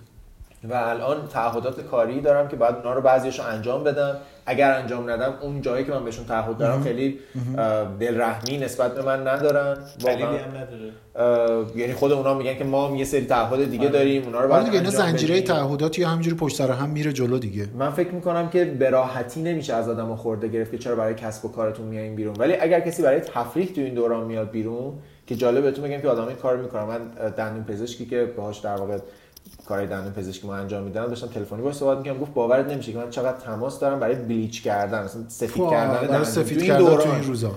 و 0.71 0.75
الان 0.75 1.29
تعهدات 1.29 1.81
کاری 1.81 2.21
دارم 2.21 2.49
که 2.49 2.57
باید 2.57 2.75
اونا 2.75 2.95
رو 2.95 3.01
بعضیشو 3.01 3.43
انجام 3.43 3.85
بدم. 3.85 4.17
اگر 4.47 4.71
انجام 4.71 5.11
ندم 5.11 5.35
اون 5.43 5.61
جایی 5.61 5.85
که 5.85 5.93
من 5.93 6.05
بهشون 6.05 6.25
تعهد 6.25 6.57
دارم 6.57 6.83
خیلی 6.83 7.19
دلرحمی 8.01 8.59
نسبت 8.59 8.95
به 8.95 9.03
من 9.03 9.29
ندارن. 9.29 9.77
واقعا 10.01 10.27
هم 10.27 10.57
نداره. 10.57 10.93
اه، 11.17 11.79
یعنی 11.79 11.93
خود 11.93 12.13
اونا 12.13 12.35
میگن 12.35 12.57
که 12.57 12.65
ما 12.65 12.89
هم 12.89 12.95
یه 12.95 13.05
سری 13.05 13.25
تعهد 13.27 13.71
دیگه 13.71 13.89
داریم 13.89 14.25
اونا 14.25 14.39
رو 14.41 14.45
آره 14.45 14.49
باید 14.49 14.65
دیگه 14.65 14.79
اینا 14.79 14.91
زنجیره 14.91 15.35
بدیم. 15.35 15.47
تعهداتی 15.47 16.03
همینجوری 16.03 16.37
پشت 16.37 16.57
سر 16.57 16.71
هم 16.71 16.89
میره 16.89 17.13
جلو 17.13 17.39
دیگه. 17.39 17.67
من 17.79 17.91
فکر 17.91 18.11
می‌کنم 18.11 18.49
که 18.49 18.65
به 18.65 18.91
راحتی 18.91 19.43
نمیشه 19.43 19.75
از 19.75 19.89
آدم 19.89 20.17
خورده 20.17 20.49
گرفت 20.49 20.71
که 20.71 20.79
چرا 20.79 20.97
برای 20.97 21.15
کسب 21.15 21.45
و 21.45 21.49
کارتون 21.49 21.87
میایین 21.87 22.15
بیرون. 22.17 22.35
ولی 22.39 22.55
اگر 22.55 22.81
کسی 22.81 23.03
برای 23.03 23.21
تفریح 23.21 23.67
تو 23.67 23.81
این 23.81 23.95
دوران 23.95 24.27
میاد 24.27 24.51
بیرون 24.51 24.93
که 25.27 25.35
جالب 25.35 25.63
بهتون 25.63 25.85
بگم 25.85 26.01
که 26.01 26.09
آدم 26.09 26.27
این 26.27 26.37
کار 26.37 26.57
می‌کنم 26.57 26.85
من 26.85 27.31
دندون 27.31 27.65
پزشکی 27.65 28.07
که 28.07 28.25
باهاش 28.37 28.59
در 28.59 28.77
واقع 28.77 28.99
کارهای 29.69 29.89
دندون 29.89 30.13
پزشکی 30.13 30.47
ما 30.47 30.55
انجام 30.55 30.83
میدم 30.83 31.07
داشتم 31.07 31.27
تلفنی 31.27 31.61
باهاش 31.61 31.77
صحبت 31.77 31.99
می‌کردم. 31.99 32.19
گفت 32.19 32.35
باورت 32.35 32.67
نمیشه 32.67 32.93
که 32.93 32.99
من 32.99 33.11
چقدر 33.11 33.39
تماس 33.39 33.81
دارم 33.81 34.01
برای 34.01 34.15
bleach 34.15 34.63
کردن. 34.63 35.05
مثلا 35.05 35.23
سفید 35.29 35.63
فا، 35.63 35.71
کردن 35.71 35.95
برای 35.95 36.07
دندون. 36.09 36.25
سفید 36.25 36.59
تو 36.59 36.65
کردن 36.65 36.85
تو 36.85 36.91
دوران. 36.91 37.11
این 37.11 37.25
روزا. 37.25 37.55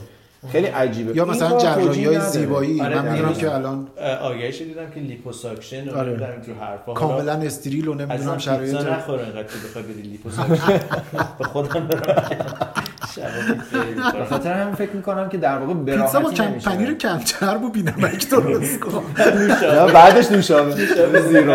خیلی 0.51 0.67
عجیبه. 0.67 1.15
یا 1.15 1.23
این 1.23 1.33
مثلا 1.33 1.49
کار 1.49 1.59
جراحی 1.59 2.05
های. 2.05 2.19
زیبایی. 2.19 2.81
آره، 2.81 3.01
من. 3.01 3.11
می‌دونم 3.11 3.33
که 3.33 3.55
الان 3.55 3.88
آگهیش 4.21 4.61
دیدم 4.61 4.89
که 4.89 4.99
لیپوساکشن 4.99 5.89
آره. 5.89 6.09
نمی‌دونم 6.09 6.31
اینجور 6.31 6.55
حرفا 6.55 6.93
کاملا 6.93 7.33
استریل 7.33 7.88
و 7.88 7.93
نمی‌دونم 7.93 8.38
شرایط. 8.38 8.75
نخوره 8.75 9.23
انقدر 9.25 9.43
تو 9.43 9.67
بخوای 9.67 9.83
بری 9.83 10.01
لیپوساکشن. 10.01 10.79
به 11.39 11.45
خودم 11.45 11.88
به. 14.20 14.26
خاطر 14.26 14.53
همین 14.53 14.76
فکر 14.76 14.91
می‌کنم 14.91 15.30
که 15.30 15.38
در 15.38 15.57
واقع 15.57 15.74
به 15.74 15.95
پیتزا 15.95 16.20
با 16.20 16.32
کم. 16.32 16.51
پنیر 16.51 16.93
کم 16.93 17.20
چرب 17.20 17.63
و 17.63 17.70
بی‌نمک 17.70 18.30
درست 18.30 18.80
کن 18.84 19.03
بعدش 19.93 20.32
نوشابه 20.32 20.72
زیرو 21.22 21.53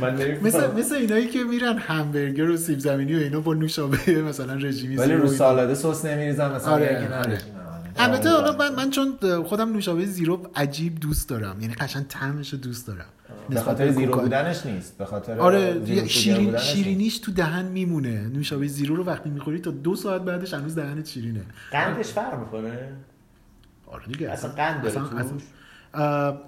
من 0.00 0.16
نمی‌فهمم. 0.16 0.46
مثل 0.46 0.70
مثل 0.78 0.94
اینایی 0.94 1.26
که 1.26 1.44
میرن 1.44 1.78
همبرگر 1.78 2.50
و 2.50 2.56
سیب 2.56 2.78
زمینی 2.78 3.14
و 3.14 3.18
اینا 3.18 3.40
با 3.40 3.54
نوشابه 3.54 4.22
مثلا 4.28 4.54
رژیمی 4.54 4.96
ولی 4.96 5.14
رو. 5.14 5.28
سالاد 5.28 5.74
سس 5.74 6.04
نمیریزم 6.04 6.52
مثلا 6.52 6.72
آره، 6.72 7.18
آره. 7.18 7.38
البته 7.96 8.30
حالا 8.30 8.56
من, 8.56 8.74
من 8.74 8.90
چون 8.90 9.18
خودم 9.44 9.72
نوشابه 9.72 10.06
زیرو 10.06 10.40
عجیب 10.56 11.00
دوست 11.00 11.28
دارم 11.28 11.56
یعنی 11.60 11.74
قشنگ 11.74 12.04
طعمش 12.08 12.52
رو 12.52 12.58
دوست 12.58 12.86
دارم 12.86 13.06
به 13.48 13.60
خاطر 13.60 13.90
زیرو 13.90 14.10
کوکا. 14.10 14.22
بودنش 14.22 14.66
نیست 14.66 14.98
به 14.98 15.04
خاطر 15.04 15.38
آره 15.38 15.84
زیرو 15.84 16.06
شیرین. 16.06 16.58
شیرینیش 16.58 17.18
تو 17.18 17.32
دهن 17.32 17.64
میمونه 17.64 18.28
نوشابه 18.28 18.66
زیرو 18.66 18.96
رو 18.96 19.04
وقتی 19.04 19.30
می‌خوری 19.30 19.58
تا 19.58 19.70
دو 19.70 19.96
ساعت 19.96 20.22
بعدش 20.22 20.54
هنوز 20.54 20.74
دهنت 20.74 21.06
شیرینه 21.08 21.40
قندش 21.72 22.06
فرق 22.06 22.38
می‌کنه 22.40 22.88
آره 23.86 24.06
دیگه 24.06 24.30
اصلا 24.30 24.50
قند 24.50 24.82
داره 24.82 24.88
اصلا- 24.90 25.02
توش؟ 25.08 25.18
اصلا- 25.20 25.36
اه، 25.36 25.42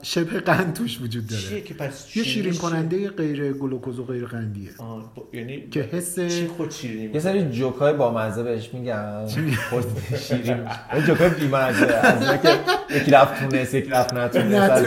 شبه 0.02 0.40
قند 0.40 0.74
توش 0.74 1.00
وجود 1.00 1.26
داره. 1.26 1.42
چیه 1.42 1.60
که 1.60 1.74
پس 1.74 2.16
یه 2.16 2.22
شیرین 2.22 2.54
کننده 2.54 3.08
غیر 3.08 3.52
گلوکوز 3.52 3.98
و 3.98 4.04
غیر 4.04 4.24
قندیه. 4.24 4.70
یعنی 5.32 5.68
که 5.70 5.80
حس 5.80 6.20
چی 6.20 6.46
خود 6.46 6.70
شیرینی 6.70 7.14
یه 7.14 7.20
سری 7.20 7.50
جوکای 7.50 7.92
با 7.92 8.14
مزه 8.14 8.42
بهش 8.42 8.70
میگم 8.74 9.26
خود 9.70 9.84
شیرین. 10.18 10.58
یه 10.96 11.02
جوکای 11.06 11.28
بی 11.28 11.48
مزه 11.48 11.86
از 11.86 12.22
اینا 12.22 12.36
که 12.36 12.48
یکی 12.90 13.10
رفت 13.10 13.40
تونس 13.40 13.74
یکی 13.74 13.90
رفت 13.90 14.14
نتونس 14.14 14.54
از 14.54 14.86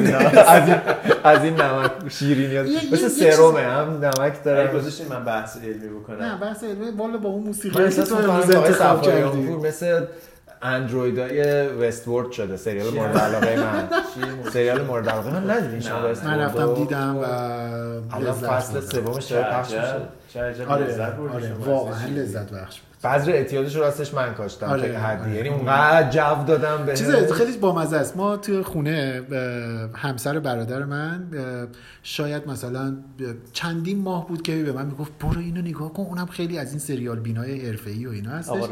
این 0.69 0.77
از 1.23 1.43
این 1.43 1.55
نمک 1.55 1.91
شیرینی. 2.09 2.59
مثل 2.91 3.23
یه 3.23 3.31
سرمه 3.31 3.61
هم 3.61 4.05
نمک 4.05 4.43
داره. 4.43 4.73
گذاشتین 4.73 5.07
من 5.07 5.25
بحث 5.25 5.57
علمی 5.57 5.73
نه 5.73 5.89
بکنم 5.89 6.39
بحث 6.41 6.63
علمی 6.63 6.91
والا 6.97 7.17
با 7.17 7.29
اون 7.29 7.43
موسیقی 7.43 7.89
که 7.89 8.03
تو 8.03 8.31
انتخاب 8.31 9.01
کردی. 9.01 9.37
مثل 9.37 10.05
اندرویدای 10.61 11.67
وستورد 11.67 12.31
شده 12.31 12.57
سریال 12.67 12.93
مورد 12.93 13.17
علاقه 13.17 13.55
من 13.55 13.89
سریال 14.53 14.85
مورد 14.85 15.09
علاقه 15.09 15.33
من 15.33 15.49
ندیدین 15.49 15.79
شما 15.79 15.99
نه. 15.99 16.05
وستورد 16.05 16.33
من 16.33 16.39
رفتم 16.39 16.61
رو؟ 16.61 16.75
دیدم 16.75 17.17
و 17.17 17.23
الان 17.23 18.21
لذت 18.21 18.49
فصل. 18.49 18.79
سومش 18.79 19.25
داره 19.25 19.53
پخش 19.53 19.71
میشه 19.71 19.95
چه 20.33 20.41
عجب 20.41 20.71
آره 20.71 21.05
آره 21.33 21.53
واقعا. 21.53 22.07
لذت 22.07 22.51
بخش 22.53 22.79
بود 22.79 22.89
بذر 23.03 23.31
اعتیادش 23.31 23.75
رو 23.75 23.81
راستش 23.81 24.13
من 24.13 24.33
کاشتم 24.33 24.65
آره، 24.65 24.89
یه 24.89 24.99
حدی 24.99 25.21
آره. 25.21 25.35
یعنی 25.35 25.49
اونقدر 25.49 26.09
جو 26.09 26.43
دادم 26.47 26.85
به 26.85 26.95
چیز 26.95 27.31
خیلی 27.31 27.57
بامزه 27.57 27.97
است 27.97 28.17
ما 28.17 28.37
توی 28.37 28.61
خونه 28.61 29.21
همسر 29.95 30.39
برادر 30.39 30.85
من 30.85 31.27
شاید 32.03 32.47
مثلا 32.47 32.97
چندین 33.53 34.01
ماه 34.01 34.27
بود 34.27 34.41
که 34.41 34.63
به 34.63 34.71
من 34.71 34.85
می‌گفت 34.85 35.11
برو 35.19 35.39
اینو 35.39 35.61
نگاه 35.61 35.93
کن 35.93 36.03
اونم 36.03 36.25
خیلی 36.25 36.57
از 36.59 36.69
این 36.69 36.79
سریال 36.79 37.19
بینای 37.19 37.67
حرفه‌ای 37.67 38.05
و 38.05 38.09
اینا 38.09 38.31
هستش 38.31 38.63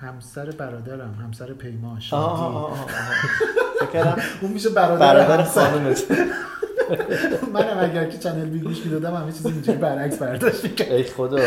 همسر 0.00 0.50
برادرم 0.50 1.14
همسر 1.24 1.52
پیمان 1.52 2.00
شادی 2.00 2.42
اون 4.40 4.52
میشه 4.52 4.70
برادر, 4.70 4.98
برادر 4.98 5.40
همسر. 5.40 5.60
خانومت 5.60 6.04
منم 7.54 7.78
اگر 7.90 8.04
که 8.04 8.18
چنل 8.18 8.44
بی 8.44 8.60
گوش 8.60 8.86
می‌دادم 8.86 9.14
همه 9.14 9.32
چیز 9.32 9.46
اینجوری 9.46 9.78
برعکس 9.78 10.18
برداشت 10.18 10.64
می‌کردم. 10.64 10.94
ای 10.94 11.02
خدا 11.02 11.38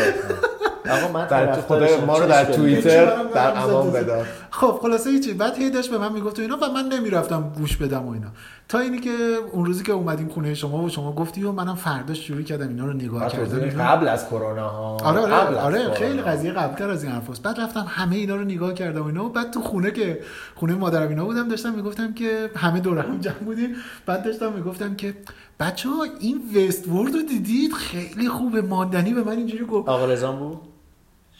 آقا 0.90 1.12
من 1.12 1.26
در 1.26 1.60
خدا. 1.60 2.06
ما 2.06 2.18
رو 2.18 2.28
در 2.28 2.44
توییتر 2.44 3.24
در 3.34 3.58
امان. 3.58 3.90
بدار 3.92 4.26
خب 4.50 4.78
خلاصه 4.82 5.10
هیچی 5.10 5.34
بعد 5.34 5.56
هی 5.56 5.70
داشت 5.70 5.90
به 5.90 5.98
من 5.98 6.12
می‌گفت 6.12 6.38
و 6.38 6.42
اینا 6.42 6.56
و 6.56 6.72
من 6.74 6.84
نمی‌رفتم 6.84 7.52
گوش 7.56 7.76
بدم 7.76 8.06
و 8.06 8.10
اینا 8.10 8.28
تا 8.72 8.78
اینی 8.78 8.98
که 8.98 9.10
اون 9.52 9.64
روزی 9.64 9.84
که 9.84 9.92
اومدیم 9.92 10.28
خونه 10.28 10.54
شما 10.54 10.82
و 10.82 10.88
شما 10.88 11.12
گفتی 11.12 11.42
و 11.42 11.52
منم 11.52 11.74
فرداش 11.74 12.26
شروع 12.26 12.42
کردم 12.42 12.68
اینا 12.68 12.86
رو 12.86 12.92
نگاه 12.92 13.28
کردم 13.28 13.60
اینا. 13.60 13.84
قبل 13.84 14.08
از 14.08 14.26
کرونا 14.26 14.68
ها. 14.68 14.96
آره 14.96 15.20
آره 15.20 15.32
قبل 15.32 15.54
آره. 15.54 15.94
خیلی 15.94 16.22
قضیه 16.22 16.52
قبلتر 16.52 16.90
از 16.90 17.04
این 17.04 17.12
حرفاست 17.12 17.42
بعد 17.42 17.60
رفتم 17.60 17.86
همه 17.88 18.16
اینا 18.16 18.36
رو 18.36 18.44
نگاه 18.44 18.74
کردم 18.74 19.02
و 19.02 19.06
اینا. 19.06 19.24
و 19.24 19.28
بعد 19.28 19.50
تو 19.50 19.60
خونه 19.60 19.90
که 19.90 20.20
خونه 20.54 20.74
مادرم 20.74 21.08
اینا 21.08 21.24
بودم 21.24 21.48
داشتم 21.48 21.74
می‌گفتم 21.74 22.14
که 22.14 22.50
همه 22.56 22.80
دور 22.80 22.98
هم 22.98 23.20
جمع 23.20 23.34
بودیم. 23.34 23.74
بعد 24.06 24.24
داشتم 24.24 24.52
می‌گفتم 24.52 24.94
که 24.94 25.14
بچه 25.60 25.88
ها 25.88 26.06
این 26.20 26.42
وست 26.54 26.88
وورد 26.88 27.14
رو 27.14 27.22
دیدید؟ 27.22 27.72
خیلی 27.72 28.28
خوبه 28.28 28.62
ماندنی 28.62 29.14
به 29.14 29.22
من 29.22 29.36
اینجوری 29.36 29.64
گفت. 29.64 29.88
آقا 29.88 30.04
رضا 30.06 30.32
بود؟ 30.32 30.71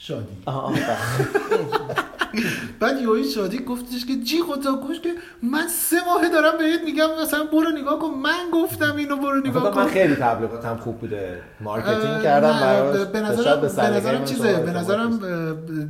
شادی. 0.06 0.36
بعد 2.80 3.00
یهویی 3.00 3.24
شادی 3.24 3.58
گفتش 3.58 4.06
که 4.06 4.16
جی 4.16 4.42
خدا 4.42 4.74
گوش 4.74 5.00
که 5.00 5.14
من 5.42 5.68
سه 5.68 5.96
ماه 6.06 6.28
دارم 6.28 6.58
بهت 6.58 6.80
میگم 6.84 7.06
مثلا 7.22 7.44
برو 7.44 7.70
نگاه 7.70 7.98
کن. 7.98 8.08
من 8.08 8.50
گفتم 8.52 8.96
اینو 8.96 9.16
برو 9.16 9.40
نگاه 9.40 9.62
کنم 9.62 9.82
من 9.82 9.84
کن. 9.84 9.92
خیلی 9.92 10.14
تبلیغاتم 10.14 10.76
خوب 10.76 10.98
بوده. 10.98 11.42
marketing 11.60 12.22
کردم 12.22 12.60
براش. 12.60 13.06
به 13.06 13.20
نظرم 13.20 13.60
به 13.60 13.66
نظرم 13.66 14.24
چیزه؟ 14.24 14.52
به 14.52 14.70
نظرم 14.70 15.20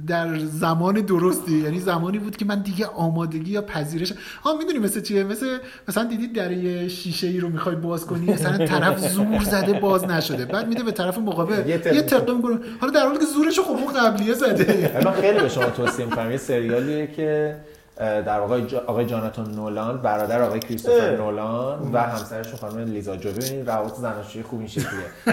در 0.07 0.39
زمان 0.39 0.95
درستی. 0.95 1.59
یعنی 1.59 1.81
زمانی 1.81 2.19
بود 2.19 2.37
که 2.37 2.45
من 2.45 2.63
دیگه 2.63 2.87
آمادگی 2.87 3.51
یا 3.51 3.63
پذیرش 3.63 4.13
ها 4.45 4.57
می‌دونی 4.57 4.79
مثل 4.79 5.01
چیه؟ 5.01 5.25
مثل 5.25 5.59
مثلا 5.89 6.05
دیدید 6.05 6.33
در 6.33 6.53
یه 6.53 6.89
شیشه 6.89 7.27
ای 7.27 7.41
رو 7.41 7.49
می‌خوای 7.49 7.77
باز 7.77 8.07
کنی؟ 8.07 8.33
مثلا 8.33 8.67
طرف 8.67 9.09
زور 9.09 9.43
زده 9.43 9.73
باز 9.73 10.05
نشده. 10.05 10.45
بعد 10.45 10.69
میده 10.69 10.83
به 10.83 10.93
طرف 10.93 11.19
مقابل. 11.19 11.69
یه 11.69 12.03
تقه 12.03 12.33
می‌کنه 12.33 12.59
حالا 12.81 12.93
در 12.93 13.07
حالی 13.07 13.19
که 13.19 13.25
زورش 13.25 13.59
رو 13.59 13.65
خب 13.65 13.77
قبلیه 14.07 14.35
زده. 14.35 15.01
من 15.05 15.13
خیلی 15.13 15.41
به 15.41 15.49
شما 15.49 15.65
توصیه 15.65 16.05
می‌کنم. 16.05 16.31
یه 16.31 16.37
سریالیه 16.37 17.07
که 17.07 17.57
در 17.99 18.41
واقع 18.41 18.61
جا- 18.61 18.85
آقای 18.87 19.07
جاناتان 19.07 19.55
نولان 19.55 20.03
برادر 20.03 20.43
آقای 20.43 20.61
کریستوفر. 20.61 21.17
نولان 21.17 21.91
و 21.93 21.99
همسرشون 21.99 22.57
خانم 22.57 22.79
لیزا 22.79 23.17
جو 23.17 23.31
ببینید 23.31 23.71
روابط 23.71 23.95
زناشویی 23.95 24.45
خوب 24.45 24.59
این 24.59 24.69
شکلیه 24.69 24.87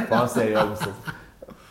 با 0.10 0.18
هم 0.18 0.28
سریال 0.28 0.68
می‌سازن 0.68 0.92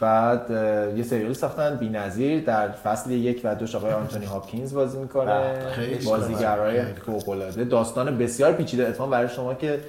بعد 0.00 0.50
یه 0.96 1.02
سریالی 1.02 1.34
ساختن. 1.34 1.76
بی‌نظیر 1.76 2.44
در 2.44 2.70
فصل 2.70 3.10
یک 3.10 3.40
و 3.44 3.54
دوش 3.54 3.74
آقای 3.74 3.92
آنتونی 3.92 4.26
هاپکینز 4.26 4.74
بازی 4.74 4.98
می‌کنه. 4.98 5.24
بله، 5.24 5.98
بازیگرای 6.06 6.82
خیلی 6.82 7.00
فوق‌العاده. 7.06 7.64
داستان 7.64 8.18
بسیار 8.18 8.52
پیچیده. 8.52 8.88
اتفاقا 8.88 9.10
برای 9.10 9.28
شما 9.28 9.54
که 9.54 9.80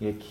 یک 0.00 0.24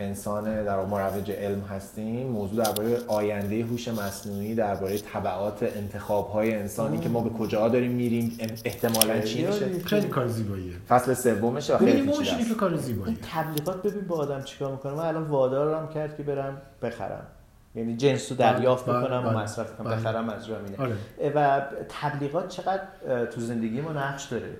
انسان 0.00 0.64
در 0.64 0.84
مروج 0.84 1.30
علم 1.30 1.60
هستیم. 1.60 2.26
موضوع 2.26 2.64
درباره 2.64 2.98
آینده 3.06 3.62
هوش 3.62 3.88
مصنوعی 3.88 4.54
درباره 4.54 4.98
تبعات 4.98 5.62
انتخاب 5.62 6.30
های 6.30 6.54
انسانی 6.54 6.98
که 6.98 7.08
ما 7.08 7.20
به 7.20 7.30
کجا 7.30 7.68
داریم 7.68 7.90
میریم 7.90 8.38
احتمالاً 8.64 9.20
چی 9.20 9.46
میشه؟ 9.46 9.78
خیلی 9.84 10.08
کار 10.08 10.26
زیباییه. 10.26 10.72
فصل 10.88 11.14
سومشه 11.14 11.74
و 11.74 11.78
خیلی 11.78 12.00
اینه 12.00 12.44
که 12.48 12.54
کار 12.54 12.76
زیباییه. 12.76 13.18
تبلیغات 13.32 13.82
ببین 13.82 14.06
با 14.06 14.16
آدم 14.16 14.42
چیکار 14.42 14.72
می‌کنه 14.72 14.92
من 14.92 15.04
الان 15.04 15.22
وادارم 15.22 15.88
کرد 15.88 16.16
که 16.16 16.22
برم 16.22 16.62
بخرم. 16.82 17.26
یعنی 17.74 17.96
جنس 17.96 18.30
رو 18.30 18.36
دریافت 18.36 18.86
بله، 18.86 18.98
بکنم 18.98 19.26
و 19.26 19.30
بله، 19.30 19.38
مصرف 19.38 19.76
کنم 19.76 19.86
بله. 19.86 19.96
بخرم 19.96 20.24
منظورم 20.24 20.64
اینه 20.64 20.76
آره. 20.78 20.96
و 21.34 21.62
تبلیغات 21.88 22.48
چقدر 22.48 22.82
تو 23.24 23.40
زندگی 23.40 23.80
ما 23.80 23.92
نقش 23.92 24.24
داره؟ 24.24 24.50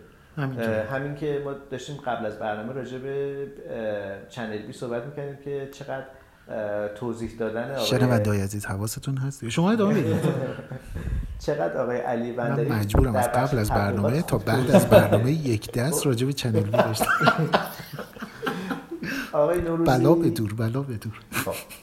همین 0.91 1.15
که 1.15 1.43
ما 1.45 1.53
داشتیم 1.71 1.97
قبل 1.97 2.27
از 2.27 2.39
برنامه 2.39 2.73
راجع 2.73 2.99
به 2.99 3.47
چنل 4.29 4.59
بی 4.59 4.73
صحبت 4.73 5.07
می‌کردیم 5.07 5.37
که 5.45 5.69
چقدر 5.73 6.05
توضیح 6.95 7.31
دادن 7.39 7.71
آقای 7.71 7.87
شنونده‌های 7.87 8.41
عزیز 8.41 8.67
حواستون 8.67 9.17
هست؟ 9.17 9.49
شما 9.49 9.71
ادامه 9.71 9.95
بدید 9.95 10.17
چقدر 11.39 11.79
آقای 11.79 11.99
علی 11.99 12.33
من 12.33 12.49
بندری 12.49 12.69
مجبورم 12.69 13.13
در 13.13 13.19
از 13.19 13.29
قبل 13.29 13.59
از 13.59 13.71
برنامه 13.71 14.23
تا 14.23 14.39
بعد 14.39 14.71
از 14.71 14.87
برنامه 14.87 15.33
یک 15.33 15.73
دست 15.73 16.07
راجع 16.07 16.27
به 16.27 16.33
چنل 16.33 16.61
بی 16.61 16.71
داشتم. 16.71 17.07
آقای 19.33 19.61
نوروزی 19.61 19.91
بلا 19.91 20.15
بدور 20.15 20.55
بلا 20.55 20.83
بدور. 20.83 21.21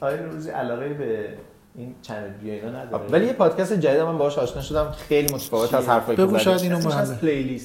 آقای 0.01 0.19
نوروزی 0.19 0.49
علاقه 0.49 0.89
به 0.89 1.29
این 1.75 1.95
چنل 2.01 2.29
بی 2.29 2.51
اینا 2.51 2.69
نداره؟ 2.69 3.11
ولی 3.11 3.25
یه 3.25 3.33
پادکست 3.33 3.73
جدید 3.73 4.01
من 4.01 4.17
باهاش 4.17 4.37
آشنا 4.37 4.61
شدم 4.61 4.91
خیلی 4.91 5.33
متفاوت 5.33 5.73
از 5.73 5.89
حرفایی 5.89 6.17
که 6.17 6.23
بگو 6.23 6.33
زدی. 6.33 6.43
شاید 6.43 6.61
اینو 6.61 6.77
اسمش 6.77 6.93
محله. 6.93 7.59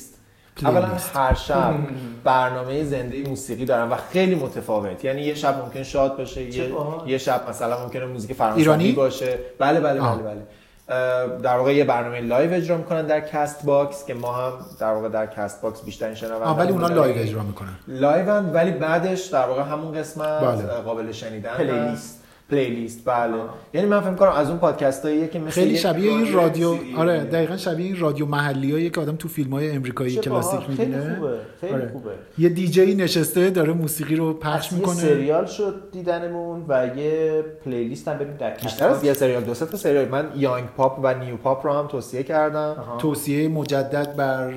اولا. 0.65 0.89
هر 1.15 1.35
شب 1.35 1.75
برنامه 2.25 2.85
زنده 2.85 3.29
موسیقی 3.29 3.65
دارم 3.65 3.93
و 3.93 3.97
خیلی 4.13 4.35
متفاوت 4.35 5.05
یعنی 5.05 5.23
یه 5.23 5.35
شب 5.35 5.63
ممکن 5.65 5.83
شاد 5.83 6.17
باشه 6.17 6.43
یه. 6.43 6.73
یه 7.07 7.19
شب 7.19 7.49
مثلا 7.49 7.85
ممکنه 7.85 8.05
موزیک 8.07 8.33
فرانسوی؟ 8.33 8.93
باشه 8.93 9.39
بله 9.59 9.81
بله. 9.81 10.01
بله 10.01 10.23
بله 10.23 10.43
اه، 10.89 11.27
در 11.27 11.57
واقع 11.57 11.75
یه 11.75 11.85
برنامه 11.85 12.21
live 12.21 12.53
اجرا 12.53 12.77
می‌کنن 12.77 13.07
در 13.07 13.21
Castbox 13.21 14.07
که 14.07 14.15
ما 14.15 14.33
هم 14.33 14.53
در 14.79 14.93
واقع 14.93 15.09
در 15.09 15.27
Castbox 15.27 15.83
بیشترین 15.83 16.15
شنونده 16.15 16.47
ولی 16.47 16.73
اونا 16.73 16.89
live 16.89 17.19
اجرا 17.19 17.43
می‌کنن 17.43 17.75
live 17.89 18.40
ان 18.40 18.53
ولی 18.53 18.71
بعدش 18.71 19.27
در 19.27 19.47
واقع 19.47 19.63
همون 19.63 19.99
قسمت 19.99 20.43
بله. 20.43 20.63
قابل 20.63 21.13
شنیدن 21.13 21.51
playlist. 21.51 22.22
playlist 22.53 23.05
بله. 23.05 23.35
یعنی 23.75 23.87
من 23.87 24.01
فکر 24.01 24.15
کنم 24.15 24.33
از 24.33 24.49
اون 24.49 24.59
پادکست 24.59 25.03
که 25.03 25.39
مثل 25.39 25.51
خیلی 25.51 25.77
شبیه 25.77 26.11
این 26.13 26.33
رادیو 26.33 26.75
آره 26.97 27.25
دقیقا 27.25 27.57
شبیه 27.57 27.87
این 27.87 28.01
رادیو 28.01 28.27
محلیایی 28.27 28.91
که 28.91 29.01
آدم 29.01 29.17
تو 29.17 29.29
فیلم 29.29 29.51
های 29.51 29.71
امریکایی 29.71 30.17
کلاسیک 30.17 30.61
باحال. 30.61 30.77
خیلی 30.77 30.91
می‌بینه. 30.91 31.15
خوبه 31.15 31.39
خیلی 31.61 31.73
آره. 31.73 31.91
خوبه. 31.93 32.11
یه 32.39 32.49
دیجی 32.49 32.95
نشسته 32.95 33.51
داره 33.51 33.73
موسیقی 33.73 34.17
رو 34.17 34.35
پخش 34.35 34.73
یه 34.73 34.79
می‌کنه. 34.79 34.95
سریال 34.95 35.47
شد 35.47 35.75
دیدنمون 35.93 36.65
و 36.69 36.91
یه 36.97 37.45
playlist 37.65 38.09
هم 38.09 38.19
بریم 38.19 38.37
در 38.37 38.51
بیشتر 38.51 38.89
از 38.89 39.05
یه 39.05 39.13
سریال 39.13 39.43
دو 39.43 39.55
تا 39.55 39.77
سریال. 39.77 40.09
من 40.09 40.29
Young 40.37 40.67
Pope 40.77 41.01
و 41.03 41.15
New 41.15 41.37
Pope 41.37 41.67
رو 41.67 41.73
هم 41.73 41.87
توصیه 41.87 42.23
کردم. 42.23 42.77
توصیه 42.99 43.49
مجدد 43.49 44.17
بر 44.17 44.51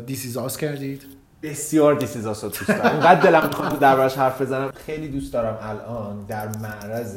This 0.00 0.36
Is 0.36 0.46
Us 0.46 0.56
کردید. 0.56 1.02
بسیار 1.50 1.94
This 1.94 2.26
Is 2.26 2.35
Us 2.35 2.44
و 2.44 2.48
دوست 2.48 2.68
دارم 2.68 2.92
اینقدر 2.92 3.20
دلم 3.20 3.46
می‌خواد 3.46 3.78
دربارش 3.78 4.14
حرف 4.14 4.42
بزنم. 4.42 4.70
خیلی 4.86 5.08
دوست 5.08 5.32
دارم 5.32 5.58
الان 5.62 6.24
در 6.28 6.48
معرض 6.48 7.16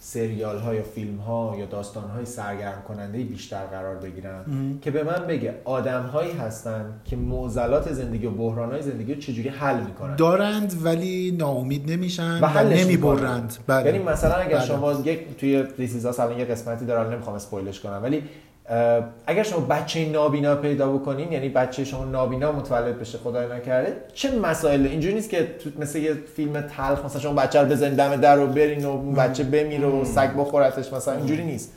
سریال 0.00 0.58
ها 0.58 0.74
یا 0.74 0.82
فیلم 0.82 1.16
ها 1.16 1.56
یا 1.58 1.66
داستان 1.66 2.10
های 2.10 2.24
سرگرم 2.24 2.82
کننده 2.88 3.18
بیشتر 3.18 3.64
قرار 3.64 3.96
بگیرم 3.96 4.44
که 4.82 4.90
به 4.90 5.04
من 5.04 5.26
بگه 5.26 5.54
آدم 5.64 6.02
هایی 6.02 6.32
هستن 6.32 6.84
که 7.04 7.16
معضلات 7.16 7.92
زندگی 7.92 8.26
و 8.26 8.30
بحران 8.30 8.70
های 8.70 8.82
زندگی 8.82 9.14
رو 9.14 9.20
چجوری 9.20 9.48
حل 9.48 9.80
می‌کنن. 9.80 10.16
دارند 10.16 10.74
ولی 10.84 11.36
ناامید 11.38 11.90
نمیشن 11.90 12.38
و 12.42 12.64
نمی‌برند. 12.64 13.56
می‌کنن. 13.58 13.86
یعنی 13.86 13.98
مثلا 13.98 14.34
اگر 14.34 14.56
بله. 14.56 14.66
شما 14.66 14.92
یک 14.92 15.36
توی 15.38 15.64
دیسیزاس 15.76 16.20
الان 16.20 16.38
یه 16.38 16.44
قسمتی 16.44 16.84
داره 16.84 17.00
الان 17.00 17.12
نمی‌خوام 17.12 17.36
اسپویلش 17.36 17.80
کنم 17.80 18.00
ولی 18.02 18.22
اگر 19.26 19.42
شما 19.42 19.60
بچه 19.60 20.08
نابینا 20.08 20.54
پیدا 20.56 20.92
بکنین 20.92 21.32
یعنی 21.32 21.48
بچه 21.48 21.84
شما 21.84 22.04
نابینا 22.04 22.52
متولد 22.52 23.00
بشه 23.00 23.18
خدای 23.18 23.46
نکرده 23.52 23.96
چه 24.14 24.38
مسائل؟ 24.38 24.86
اینجوری 24.86 25.14
نیست 25.14 25.30
که 25.30 25.46
تو 25.46 25.70
مثل 25.78 25.98
یه 25.98 26.14
فیلم 26.36 26.60
تلخ 26.60 27.04
مثلا 27.04 27.20
شما 27.20 27.32
بچه 27.32 27.60
رو 27.60 27.66
بزنید 27.66 27.96
دم 27.96 28.16
در 28.16 28.36
رو 28.36 28.46
برین 28.46 28.84
و 28.84 29.12
بچه 29.12 29.44
بمیره 29.44 29.86
و 29.86 30.04
سگ 30.04 30.30
بخورتش 30.36 30.92
مثلا. 30.92 31.14
اینجوری 31.16 31.44
نیست. 31.44 31.72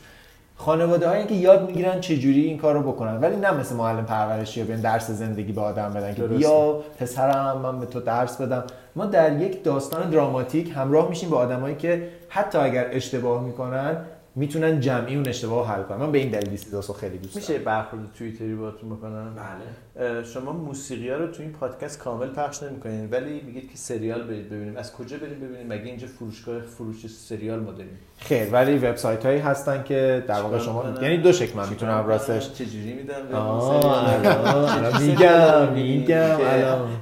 خانواده 0.56 1.08
هایی 1.08 1.26
که 1.26 1.34
یاد 1.34 1.66
می‌گیرن 1.66 2.00
چه 2.00 2.16
جوری 2.16 2.40
این 2.40 2.58
کار 2.58 2.74
رو 2.74 2.92
بکنن. 2.92 3.20
ولی 3.20 3.36
نه 3.36 3.50
مثل 3.50 3.74
معلم 3.74 4.04
پرورشی 4.04 4.60
یا 4.60 4.66
بیان 4.66 4.80
درس 4.80 5.10
زندگی 5.10 5.52
به 5.52 5.60
آدم 5.60 5.92
بدن 5.92 6.14
که. 6.14 6.22
بیا 6.22 6.82
پسرم 6.98 7.58
من 7.62 7.80
به 7.80 7.86
تو 7.86 8.00
درس 8.00 8.36
بدم. 8.36 8.64
ما 8.96 9.06
در 9.06 9.40
یک 9.40 9.64
داستان 9.64 10.10
دراماتیک 10.10 10.72
همراه 10.76 11.08
میشیم 11.08 11.30
با 11.30 11.36
آدمایی 11.36 11.74
که 11.74 12.08
حتی 12.28 12.58
اگر 12.58 12.86
اشتباه 12.92 13.44
می‌کنن 13.44 13.96
می‌تونن 14.34 14.80
جمعی 14.80 15.14
اون 15.14 15.28
اشتباه 15.28 15.58
رو 15.58 15.74
حل 15.74 15.82
کنن. 15.82 15.98
من 15.98 16.12
به 16.12 16.18
این 16.18 16.30
دلیل 16.30 16.50
دیسیداس 16.50 16.90
رو 16.90 16.96
خیلی 16.96 17.18
دوست 17.18 17.34
دارم. 17.34 17.46
میشه 17.48 17.64
برخورد 17.64 18.12
توییتری 18.12 18.54
باهاتون 18.54 18.90
بکنم؟ 18.96 19.34
بله. 19.34 20.22
شما 20.22 20.52
موسیقی 20.52 21.10
ها 21.10 21.16
رو 21.16 21.26
تو 21.26 21.42
این 21.42 21.52
پادکست 21.52 21.98
کامل 21.98 22.28
پخش 22.28 22.62
نمی‌کنین 22.62 23.10
ولی 23.10 23.40
میگید 23.40 23.70
که 23.70 23.76
سریال 23.76 24.22
برید 24.22 24.46
ببینیم. 24.50 24.76
از 24.76 24.92
کجا 24.92 25.16
بریم 25.18 25.40
ببینیم؟ 25.40 25.66
مگه 25.66 25.84
اینجا 25.84 26.06
فروشگاه 26.06 26.60
فروش 26.60 27.06
سریال 27.06 27.60
ما 27.60 27.72
داریم؟ 27.72 27.98
خیر 28.20 28.48
ولی 28.52 28.78
وبسایت 28.78 29.26
هایی 29.26 29.38
هستن 29.38 29.82
که 29.82 30.24
در 30.28 30.40
واقع 30.40 30.58
شما؟ 30.58 30.84
یعنی 31.02 31.16
دو 31.16 31.32
شکل 31.32 31.56
من 31.56 31.68
می‌تونم 31.68 32.06
راستش 32.06 32.52
چجوری 32.52 32.92
میدم 32.92 33.14
میگم، 35.00 35.72
میگم،. 35.72 36.38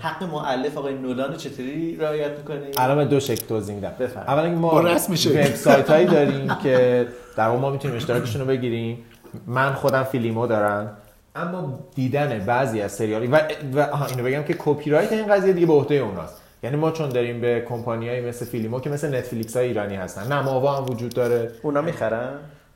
حق 0.00 0.22
مؤلف 0.22 0.78
آقای 0.78 0.94
نولان 0.94 1.36
چطوری 1.36 1.96
رعایت 1.96 2.30
می‌کنیم 2.38 2.70
الان 2.76 3.08
دو 3.08 3.20
شکل 3.20 3.46
توضیح 3.46 3.74
میدم. 3.74 3.92
اولا 4.16 4.44
اینکه 4.44 4.58
ما. 4.58 4.68
وبسایت 4.70 5.90
هایی 5.90 6.06
داریم 6.16 6.56
که 6.62 7.06
در 7.36 7.48
واقع 7.48 7.60
ما 7.60 7.70
می‌تونیم 7.70 7.96
اشتراکشون 7.96 8.40
رو 8.40 8.46
بگیریم 8.46 9.04
من 9.46 9.72
خودم 9.72 10.02
فیلیمو 10.02 10.46
دارم 10.46 10.96
اما 11.36 11.78
دیدن 11.94 12.44
بعضی 12.46 12.80
از 12.80 12.92
سریالی 12.92 13.26
و, 13.26 13.40
و 13.74 13.86
اینو 14.10 14.24
بگم 14.24 14.42
که 14.42 14.56
کپی 14.58 14.90
رایت 14.90 15.12
این 15.12 15.26
قضیه 15.26 15.52
دیگه 15.52 15.66
به 15.66 15.72
عهده 15.72 15.94
اوناست 15.94 16.47
یعنی 16.62 16.76
ما 16.76 16.90
چون 16.90 17.08
داریم 17.08 17.40
به 17.40 17.64
کمپانیایی 17.68 18.20
مثل 18.20 18.44
فیلیمو 18.44 18.80
که 18.80 18.90
مثل 18.90 19.14
Netflix 19.14 19.56
های 19.56 19.66
ایرانی 19.66 19.96
هستن. 19.96 20.32
نماوا 20.32 20.76
هم 20.76 20.84
وجود 20.84 21.14
داره. 21.14 21.50
اونا 21.62 21.82
می‌خرن؟ 21.82 22.28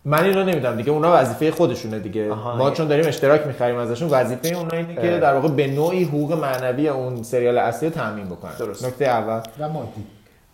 من 0.05 0.24
اینو 0.24 0.45
نمی‌دونم 0.45 0.76
دیگه 0.76 0.91
اونا 0.91 1.12
وظیفه 1.14 1.51
خودشونه 1.51 1.99
دیگه. 1.99 2.28
ما 2.59 2.70
چون 2.70 2.89
داریم 2.89 3.09
اشتراک 3.09 3.47
می‌خریم 3.47 3.76
ازشون 3.76 4.09
وظیفه 4.09 4.49
اونا 4.49 4.76
اینه 4.76 4.95
که. 4.95 5.18
در 5.18 5.35
واقع 5.35 5.49
به 5.49 5.66
نوعی 5.66 6.05
حقوق 6.05 6.33
معنوی 6.33 6.89
اون 6.89 7.22
سریال 7.22 7.59
اصلی 7.59 7.89
رو 7.89 7.95
تامین 7.95 8.26
بکنن. 8.26 8.53
درست. 8.59 8.85
نکته 8.85 9.05
اول. 9.05 9.41
و 9.59 9.68
مادی. 9.68 10.05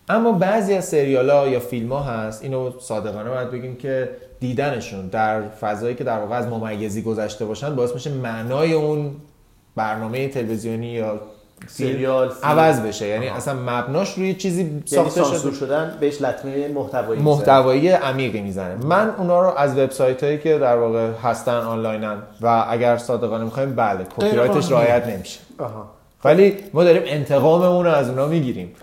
اما 0.09 0.31
بعضی 0.31 0.73
از 0.73 0.85
سریال 0.85 1.29
ها 1.29 1.47
یا 1.47 1.59
فیلم 1.59 1.93
ها 1.93 1.99
هست 1.99 2.43
اینو 2.43 2.71
صادقانه 2.79 3.29
باید 3.29 3.51
بگیم 3.51 3.75
که 3.75 4.09
دیدنشون 4.39 5.07
در 5.07 5.41
فضایی 5.41 5.95
که 5.95 6.03
در 6.03 6.19
واقع 6.19 6.35
از 6.35 6.47
ممیزی 6.47 7.01
گذشته 7.01 7.45
باشن 7.45 7.75
باعث 7.75 7.93
میشه 7.93 8.11
معنای 8.11 8.73
اون 8.73 9.11
برنامه 9.75 10.27
تلویزیونی 10.27 10.87
یا 10.87 11.21
سریال،. 11.67 12.31
عوض 12.43 12.79
بشه. 12.81 13.07
یعنی 13.07 13.27
اصلا 13.27 13.53
مبناش 13.53 14.13
روی 14.13 14.33
چیزی 14.33 14.61
یعنی 14.63 14.81
ساخته 14.85 15.23
سانسور 15.23 15.51
شده 15.51 15.59
شدن 15.59 15.97
بهش 15.99 16.21
لطمه 16.21 16.67
محتوایی 16.67 17.21
محتوایی 17.21 17.89
عمیقی 17.89 18.41
می‌زنه. 18.41 18.75
من 18.75 19.13
اونا 19.17 19.41
رو 19.41 19.57
از 19.57 19.77
وبسایت 19.77 20.23
هایی 20.23 20.37
که 20.37 20.57
در 20.57 20.77
واقع 20.77 21.09
هستن 21.23 21.55
آنلاینن 21.57 22.17
و 22.41 22.65
اگر 22.69 22.97
صادقانه 22.97 23.43
می‌خوایم 23.43 23.75
بله 23.75 24.03
کپی 24.17 24.31
رایتش. 24.31 24.71
رعایت 24.71 25.07
نمیشه. 25.07 25.39
آها. 25.57 25.98
ولی 26.23 26.55
ما 26.73 26.83
داریم 26.83 27.01
انتقاممون 27.05 27.85
رو 27.85 27.91
از 27.91 28.09
اونا 28.09 28.27
می‌گیریم. 28.27 28.75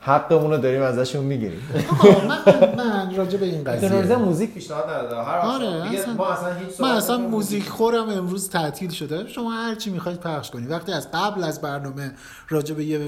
حقمون 0.00 0.50
رو 0.50 0.56
داریم 0.58 0.82
ازشون 0.82 1.24
می‌گیریم. 1.24 1.60
من, 2.28 2.38
من 2.76 3.16
راجع 3.16 3.38
به 3.38 3.46
این 3.46 3.64
قضیه 3.64 4.16
موزیک 4.16 4.54
پیشنهاد 4.54 4.90
نداده. 4.90 5.16
هر 5.16 5.38
آره 5.38 5.66
اصلا 5.66 6.14
ما 6.14 6.26
اصلا 6.26 6.54
هیچ 6.54 6.80
من 6.80 6.88
اصلا. 6.90 7.18
موزیک 7.18 7.68
خورم 7.68 8.08
امروز 8.08 8.50
تعطیل 8.50 8.90
شده. 8.90 9.28
شما 9.28 9.52
هر 9.52 9.74
چی 9.74 9.90
می‌خواید 9.90 10.20
پخش 10.20 10.50
کنید. 10.50 10.70
وقتی 10.70 10.92
از 10.92 11.08
قبل 11.14 11.44
از 11.44 11.60
برنامه 11.60 12.12
راجع 12.48 12.74
به 12.74 12.84
یه 12.84 12.98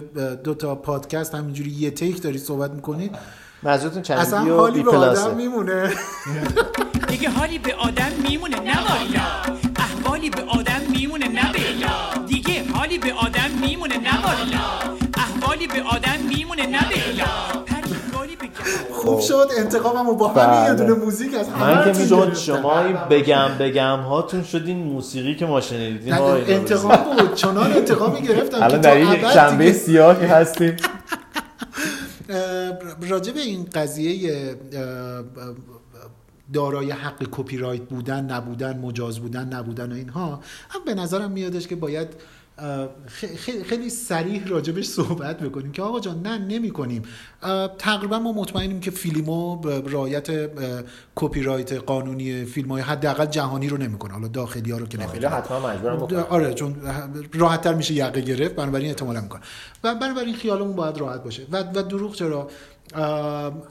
دو 0.45 0.55
تا 0.55 0.75
پادکست 0.75 1.35
همینجوری 1.35 1.71
یه 1.71 1.91
تیک 1.91 2.23
داری 2.23 2.39
صحبت 2.39 2.71
می‌کنید 2.71 3.17
منظورتون 3.63 4.03
چند 4.03 4.19
اصلا 4.19 4.57
حالی 4.57 4.79
بی 4.79 4.83
به 4.83 4.97
آدم 4.97 5.35
میمونه. 5.37 5.91
دیگه 7.09 7.31
حالی 7.31 7.59
به 7.59 7.75
آدم 7.75 8.11
میمونه 8.29 8.61
نه 8.61 8.77
احوالی 9.77 10.31
به 10.31 10.43
آدم 10.43 10.81
میمونه 10.91 11.29
نه 11.29 11.53
دیگه 12.27 12.73
حالی 12.75 12.99
به 12.99 13.13
به 16.37 16.53
آدم 16.53 16.63
میمونه 16.63 16.67
نه 16.67 16.81
بلا 16.81 17.63
پرگاری 17.67 18.37
به 18.37 18.49
خوب 18.93 19.21
شد 19.21 19.49
انتقاممو 19.59 20.15
با 20.15 20.29
همین 20.29 20.69
یه 20.69 20.75
دونه 20.75 21.05
موزیک 21.05 21.35
از 21.35 21.49
من 21.49 21.93
که 21.93 21.99
میدون. 21.99 22.35
شما 22.35 22.81
این 22.81 22.97
بگم 23.11 23.49
بگم 23.61 23.99
هاتون 24.01 24.45
شدین 24.45 24.77
موسیقی 24.77 25.35
که 25.35 25.47
ما 25.47 25.61
شنیدیم. 25.61 26.15
انتقام 26.15 26.97
بود. 26.97 27.35
چنان 27.35 27.73
انتقامی 27.73 28.23
گرفتم 28.23 28.57
الان 28.57 28.71
که 28.71 28.79
در 28.79 29.01
یک 29.01 29.27
شنبه 29.29 29.73
سیاهی 29.73 30.27
هستیم. 30.27 30.77
راجع 33.09 33.33
به 33.33 33.41
این 33.41 33.69
قضیه 33.75 34.57
دارای 36.53 36.91
حق 36.91 37.27
کپی 37.31 37.59
رایت 37.59 37.83
بودن 37.83 38.25
نبودن 38.25 38.79
مجاز 38.79 39.19
بودن 39.19 39.49
نبودن 39.49 39.93
و 39.93 39.95
اینها 39.95 40.41
هم 40.69 40.81
به 40.87 40.95
نظرم 40.95 41.31
میادش 41.31 41.67
که 41.67 41.77
باید 41.77 42.09
اه، 42.59 42.89
خ- 43.21 43.37
خ- 43.47 43.63
خیلی 43.65 43.91
سریح 43.91 44.47
راجبش 44.47 44.85
صحبت 44.87 45.39
بکنیم 45.41 45.73
که 45.73 45.83
آقا 45.83 46.01
جان 46.01 46.23
نه 46.23 46.39
نمی 46.39 46.71
کنیم 46.71 47.03
تقریبا 47.79 48.19
ما 48.19 48.33
مطمئنیم 48.33 48.81
که 48.81 48.91
فیلمو 48.91 49.63
رعایت 49.69 50.51
کپی 51.15 51.43
رایت 51.43 51.73
قانونی 51.73 52.45
فیلم 52.45 52.69
های 52.69 52.83
حداقل 52.83 53.27
جهانی 53.27 53.69
رو 53.69 53.77
نمی‌کنه. 53.77 54.13
حالا 54.13 54.29
داخلی 54.29 54.71
ها 54.71 54.79
رو 54.79 54.87
که 54.87 54.99
خیلی 54.99 55.11
نمی‌دونم 55.11 55.35
حتما 55.35 55.69
مجبورم 55.69 56.27
آره 56.31 56.55
چون 56.55 56.77
راحت 57.35 57.61
تر 57.61 57.75
میشه 57.75 57.95
یقه 57.95 58.21
گرفت. 58.21 58.55
بنابراین 58.55 58.89
احتمالا 58.89 59.21
می‌کنه 59.21 59.41
و 59.85 59.95
بنابراین 59.95 60.35
خیالمون 60.35 60.77
باید 60.77 60.99
راحت 60.99 61.23
باشه. 61.25 61.43
و, 61.53 61.63
و 61.63 61.83
دروغ 61.83 62.15
چرا؟ 62.15 62.49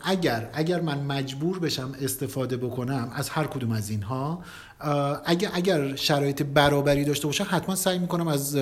اگر 0.03 0.49
اگر 0.53 0.82
من 0.82 0.99
مجبور 0.99 1.59
بشم 1.59 1.91
استفاده 2.01 2.57
بکنم 2.57 3.11
از 3.16 3.30
هر 3.30 3.47
کدوم 3.47 3.72
از 3.72 3.89
اینها 3.89 4.39
اگر 5.26 5.49
اگر 5.53 5.95
شرایط 5.95 6.43
برابری 6.43 7.05
داشته 7.05 7.28
باشه 7.28 7.43
حتما 7.43 7.76
سعی 7.76 7.99
می‌کنم 7.99 8.28
از 8.28 8.55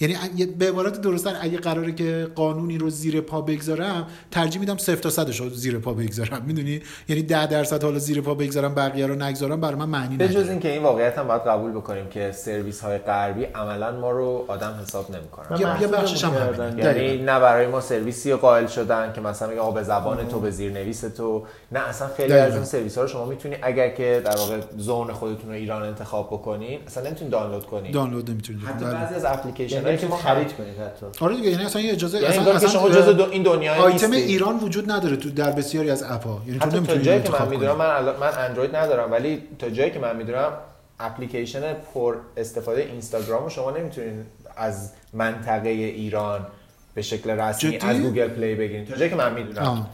یعنی 0.00 0.46
به 0.58 0.68
عبارت 0.68 1.00
درستتر 1.00 1.36
اگه 1.40 1.58
قراره 1.58 1.92
که 1.92 2.28
قانونی 2.34 2.78
رو 2.78 2.90
زیر 2.90 3.20
پا 3.20 3.40
بگذارم 3.40 4.06
ترجیح 4.30 4.60
میدم 4.60 4.76
صفر 4.76 4.94
تا 4.94 5.10
صدش 5.10 5.40
رو 5.40 5.48
زیر 5.50 5.78
پا 5.78 5.94
بگذارم 5.94 6.42
می‌دونی 6.46 6.82
یعنی 7.08 7.22
ده 7.22 7.46
درصد 7.46 7.84
حالا 7.84 7.98
زیر 7.98 8.20
پا 8.20 8.34
بگذارم 8.34 8.74
بقیه 8.74 9.06
رو 9.06 9.14
نگذارم 9.14 9.60
برای 9.60 9.74
من 9.74 9.88
معنی 9.88 10.16
به 10.16 10.24
نداره 10.24 10.44
جز 10.44 10.50
اینکه 10.50 10.72
این 10.72 10.82
واقعیت 10.82 11.18
هم 11.18 11.28
باید 11.28 11.42
قبول 11.42 11.70
بکنیم 11.70 12.08
که 12.08 12.32
سرویس 12.32 12.80
های 12.80 12.98
غربی 12.98 13.44
عملا 13.44 14.00
ما 14.00 14.10
رو 14.10 14.44
آدم 14.48 14.78
حساب 14.82 15.10
نمی‌کنن 15.10 15.60
یه- 15.80 15.86
بخشش 15.86 16.24
هم. 16.24 16.78
یعنی. 16.78 17.18
نه 17.18 17.40
برای 17.40 17.66
ما 17.66 17.80
سرویسی 17.80 18.34
قائل 18.34 18.66
شدن 18.66 19.12
که 19.12 19.20
مثلا 19.20 19.48
میگه 19.48 19.60
آقا 19.60 19.72
زبان 20.00 20.28
تو 20.28 20.40
به 20.40 20.50
زیرنویس 20.50 21.00
تو 21.00 21.44
نه 21.72 21.88
اصلا 21.88 22.08
خیلی. 22.08 22.32
از 22.32 22.54
این 22.54 22.64
سرویس 22.64 22.96
ها 22.96 23.02
رو 23.02 23.08
شما 23.08 23.24
می‌تونی 23.24 23.56
اگر 23.62 23.88
که 23.88 24.22
در 24.24 24.36
واقع 24.36 24.60
زون 24.76 25.12
خودتون 25.12 25.50
رو 25.50 25.56
ایران 25.56 25.82
انتخاب 25.82 26.26
بکنین 26.26 26.80
اصلا 26.86 27.06
نمی‌تونین 27.06 27.30
دانلود 27.30 27.66
کنین 27.66 27.92
دانلود 27.92 28.30
نمی‌تونید 28.30 28.62
حتی 28.64 28.84
بله. 28.84 28.94
بعضی 28.94 29.14
از 29.14 29.24
اپلیکیشن 29.24 29.74
یعنی 29.74 29.86
هایی 29.86 29.98
که 29.98 30.06
ما 30.06 30.16
خرید 30.16 30.52
کنید 30.52 30.78
حتی 30.78 31.24
آره 31.24 31.36
دیگه 31.36 31.50
یعنی 31.50 31.64
اصلا 31.64 31.82
یه 31.82 31.92
اجازه 31.92 32.18
یعنی 32.18 32.36
اصلا, 32.36 32.52
اصلا 32.52 32.68
شما 32.68 32.90
جزء 32.90 33.12
دو- 33.12 33.30
این 33.30 33.42
دنیای 33.42 33.78
آیتم 33.78 34.06
نیستی. 34.06 34.32
ایران 34.32 34.58
وجود 34.58 34.90
نداره 34.90 35.16
تو 35.16 35.30
در 35.30 35.50
بسیاری 35.52 35.90
از 35.90 36.02
اپ 36.02 36.26
ها 36.26 36.42
یعنی 36.46 36.58
تو 36.58 36.70
نمی‌تونی 36.70 37.02
جایی 37.02 37.22
که 37.22 37.28
من 37.28 37.34
انتخاب 37.34 37.50
می‌دونم 37.50 37.76
من 37.76 38.04
من 38.20 38.38
اندروید 38.38 38.76
ندارم 38.76 39.12
ولی 39.12 39.42
تا 39.58 39.70
جایی 39.70 39.90
که 39.90 39.98
من 39.98 40.16
می‌دونم 40.16 40.52
اپلیکیشن 41.00 41.74
پر 41.94 42.16
استفاده 42.36 42.80
اینستاگرام 42.80 43.42
رو 43.42 43.48
شما 43.50 43.70
نمی‌تونین 43.70 44.26
از 44.56 44.92
منطقه 45.12 45.68
ایران 45.68 46.46
به 46.94 47.02
شکل 47.02 47.30
رسمی 47.30 47.70
جدی؟ 47.70 47.86
از 47.86 48.00
Google 48.00 48.28
Play 48.28 48.54
بگیرین 48.54 48.86
تا 48.86 48.96
جایی 48.96 49.10
که 49.10 49.16
من 49.16 49.34
می‌دونم 49.34 49.66
آه. 49.66 49.88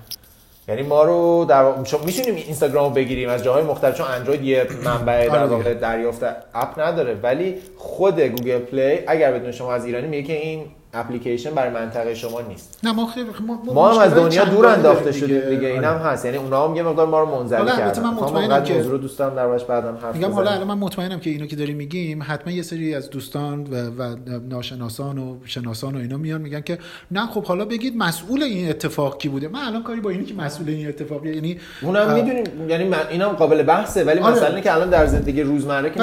یعنی 0.69 0.83
ما 0.83 1.03
رو 1.03 1.47
در 1.49 1.63
واقع 1.63 1.85
شما 1.85 2.05
می‌تونیم 2.05 2.35
اینستاگرام 2.35 2.85
رو 2.85 2.91
بگیریم 2.91 3.29
از 3.29 3.45
جاهای 3.45 3.65
مختلف 3.65 3.97
چون 3.97 4.07
اندروید 4.07 4.43
یه 4.43 4.67
منبع 4.85 5.27
در 5.27 5.31
آره 5.31 5.43
دیگه. 5.43 5.57
واقع 5.57 5.75
دریافت 5.75 6.23
app 6.55 6.81
نداره 6.81 7.15
ولی 7.15 7.55
خود 7.77 8.21
Google 8.21 8.59
Play 8.59 8.99
اگر 9.07 9.33
بدون 9.33 9.53
شما 9.53 9.75
از 9.75 9.85
ایرانی 9.85 10.07
میگه 10.07 10.23
که 10.23 10.33
این 10.33 10.65
اپلیکیشن 10.95 11.51
برای 11.51 11.71
منطقه 11.71 12.15
شما 12.15 12.41
نیست 12.41 12.81
نه 12.83 12.93
ما 12.93 13.07
خیلی 13.07 13.27
ما, 13.47 13.63
ما 13.75 13.93
هم 13.93 13.99
از 13.99 14.15
دنیا 14.15 14.45
دور 14.45 14.67
انداخته 14.67 15.13
شدیم 15.13 15.41
دیگه 15.41 15.57
آره. 15.57 15.67
اینم 15.67 15.97
هست 15.97 16.25
یعنی 16.25 16.37
اونا 16.37 16.69
هم 16.69 16.77
یه 16.77 16.83
مقدار 16.83 17.07
ما 17.07 17.21
رو 17.21 17.27
منزوی 17.27 17.59
کردن 17.59 17.83
البته 17.83 18.01
من 18.03 18.15
مطمئنم 18.15 18.63
که- 18.65 18.75
موضوع 18.75 18.93
رو 18.93 18.99
دوست 18.99 19.19
دارم 19.19 19.35
دربارش 19.37 19.65
بعدم 19.65 19.99
حرف 20.03 20.15
میگم 20.15 20.33
حالا. 20.33 20.51
الان 20.51 20.67
من 20.67 20.79
مطمئنم 20.79 21.21
که 21.21 21.31
اینو 21.31 21.47
که 21.47 21.57
داریم 21.57 21.77
میگیم 21.77 22.23
حتما 22.23 22.53
یه 22.53 22.63
سری 22.63 22.95
از 22.95 23.11
دوستان 23.11 23.65
و, 23.65 24.03
و 24.03 24.17
ناشناسان 24.49 25.19
و 25.19 25.37
شناسان 25.45 25.95
و 25.95 25.99
اینا 25.99 26.17
میان 26.17 26.41
میگن 26.41 26.61
که 26.61 26.79
نه 27.11 27.27
خب 27.27 27.45
حالا 27.45 27.65
بگید 27.65 27.97
مسئول 27.97 28.43
این 28.43 28.69
اتفاق 28.71 29.19
کی 29.19 29.29
بوده 29.29 29.49
من 29.49 29.61
الان 29.61 29.83
کاری 29.83 30.01
با 30.01 30.11
اینی 30.11 30.25
که 30.25 30.35
مسئول 30.35 30.69
این 30.69 30.89
اتفاق 30.89 31.27
یعنی 31.27 31.59
اونم 31.83 32.13
می‌دونیم 32.15 32.45
یعنی 32.71 32.85
من 32.85 32.99
اینم 33.11 33.29
قابل 33.29 33.63
بحثه 33.63 34.05
ولی 34.05 34.21
آره. 34.21 34.35
مثلا 34.35 34.61
که 34.61 34.75
الان 34.75 34.91
در 34.91 35.07
زندگی 35.07 35.43
روزمره 35.43 35.91
که. 35.91 36.03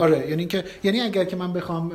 آره 0.00 0.30
یعنی 0.30 0.46
که 0.46 0.64
یعنی 0.84 1.00
اگر 1.00 1.24
که 1.24 1.36
من 1.36 1.52
بخوام 1.52 1.92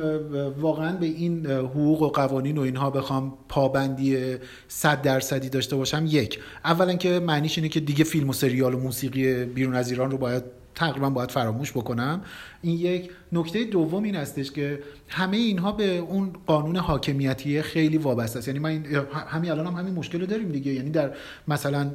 واقعا 0.60 0.92
به 0.92 1.06
این 1.06 1.46
حقوق 1.46 2.02
و 2.02 2.08
قوانین 2.26 2.58
و 2.58 2.60
اینها 2.60 2.90
بخوام 2.90 3.38
پابندی 3.48 4.36
100 4.68 5.02
درصدی 5.02 5.48
داشته 5.48 5.76
باشم 5.76 6.04
یک. 6.08 6.40
اولا 6.64 6.94
که 6.94 7.20
معنیش 7.20 7.58
اینه 7.58 7.68
که 7.68 7.80
دیگه 7.80 8.04
فیلم 8.04 8.28
و 8.28 8.32
سریال 8.32 8.74
و 8.74 8.78
موسیقی 8.78 9.44
بیرون 9.44 9.74
از 9.74 9.90
ایران 9.90 10.10
رو 10.10 10.18
باید 10.18 10.42
تقریبا 10.74 11.10
باید 11.10 11.30
فراموش 11.30 11.72
بکنم. 11.72 12.22
این 12.62 12.78
یک. 12.78 13.10
نکته 13.32 13.64
دوم 13.64 14.02
این 14.02 14.14
هستش 14.14 14.50
که 14.50 14.80
همه 15.08 15.36
اینها 15.36 15.72
به 15.72 15.96
اون 15.96 16.32
قانون 16.46 16.76
حاکمیتی 16.76 17.62
خیلی 17.62 17.98
وابسته 17.98 18.38
است. 18.38 18.48
یعنی 18.48 18.66
این 18.66 18.86
همین 19.26 19.50
الان 19.50 19.66
هم 19.66 19.74
همین 19.74 19.94
مشکل 19.94 20.20
رو 20.20 20.26
داریم 20.26 20.48
دیگه. 20.48 20.72
یعنی 20.72 20.90
در 20.90 21.10
مثلا 21.48 21.90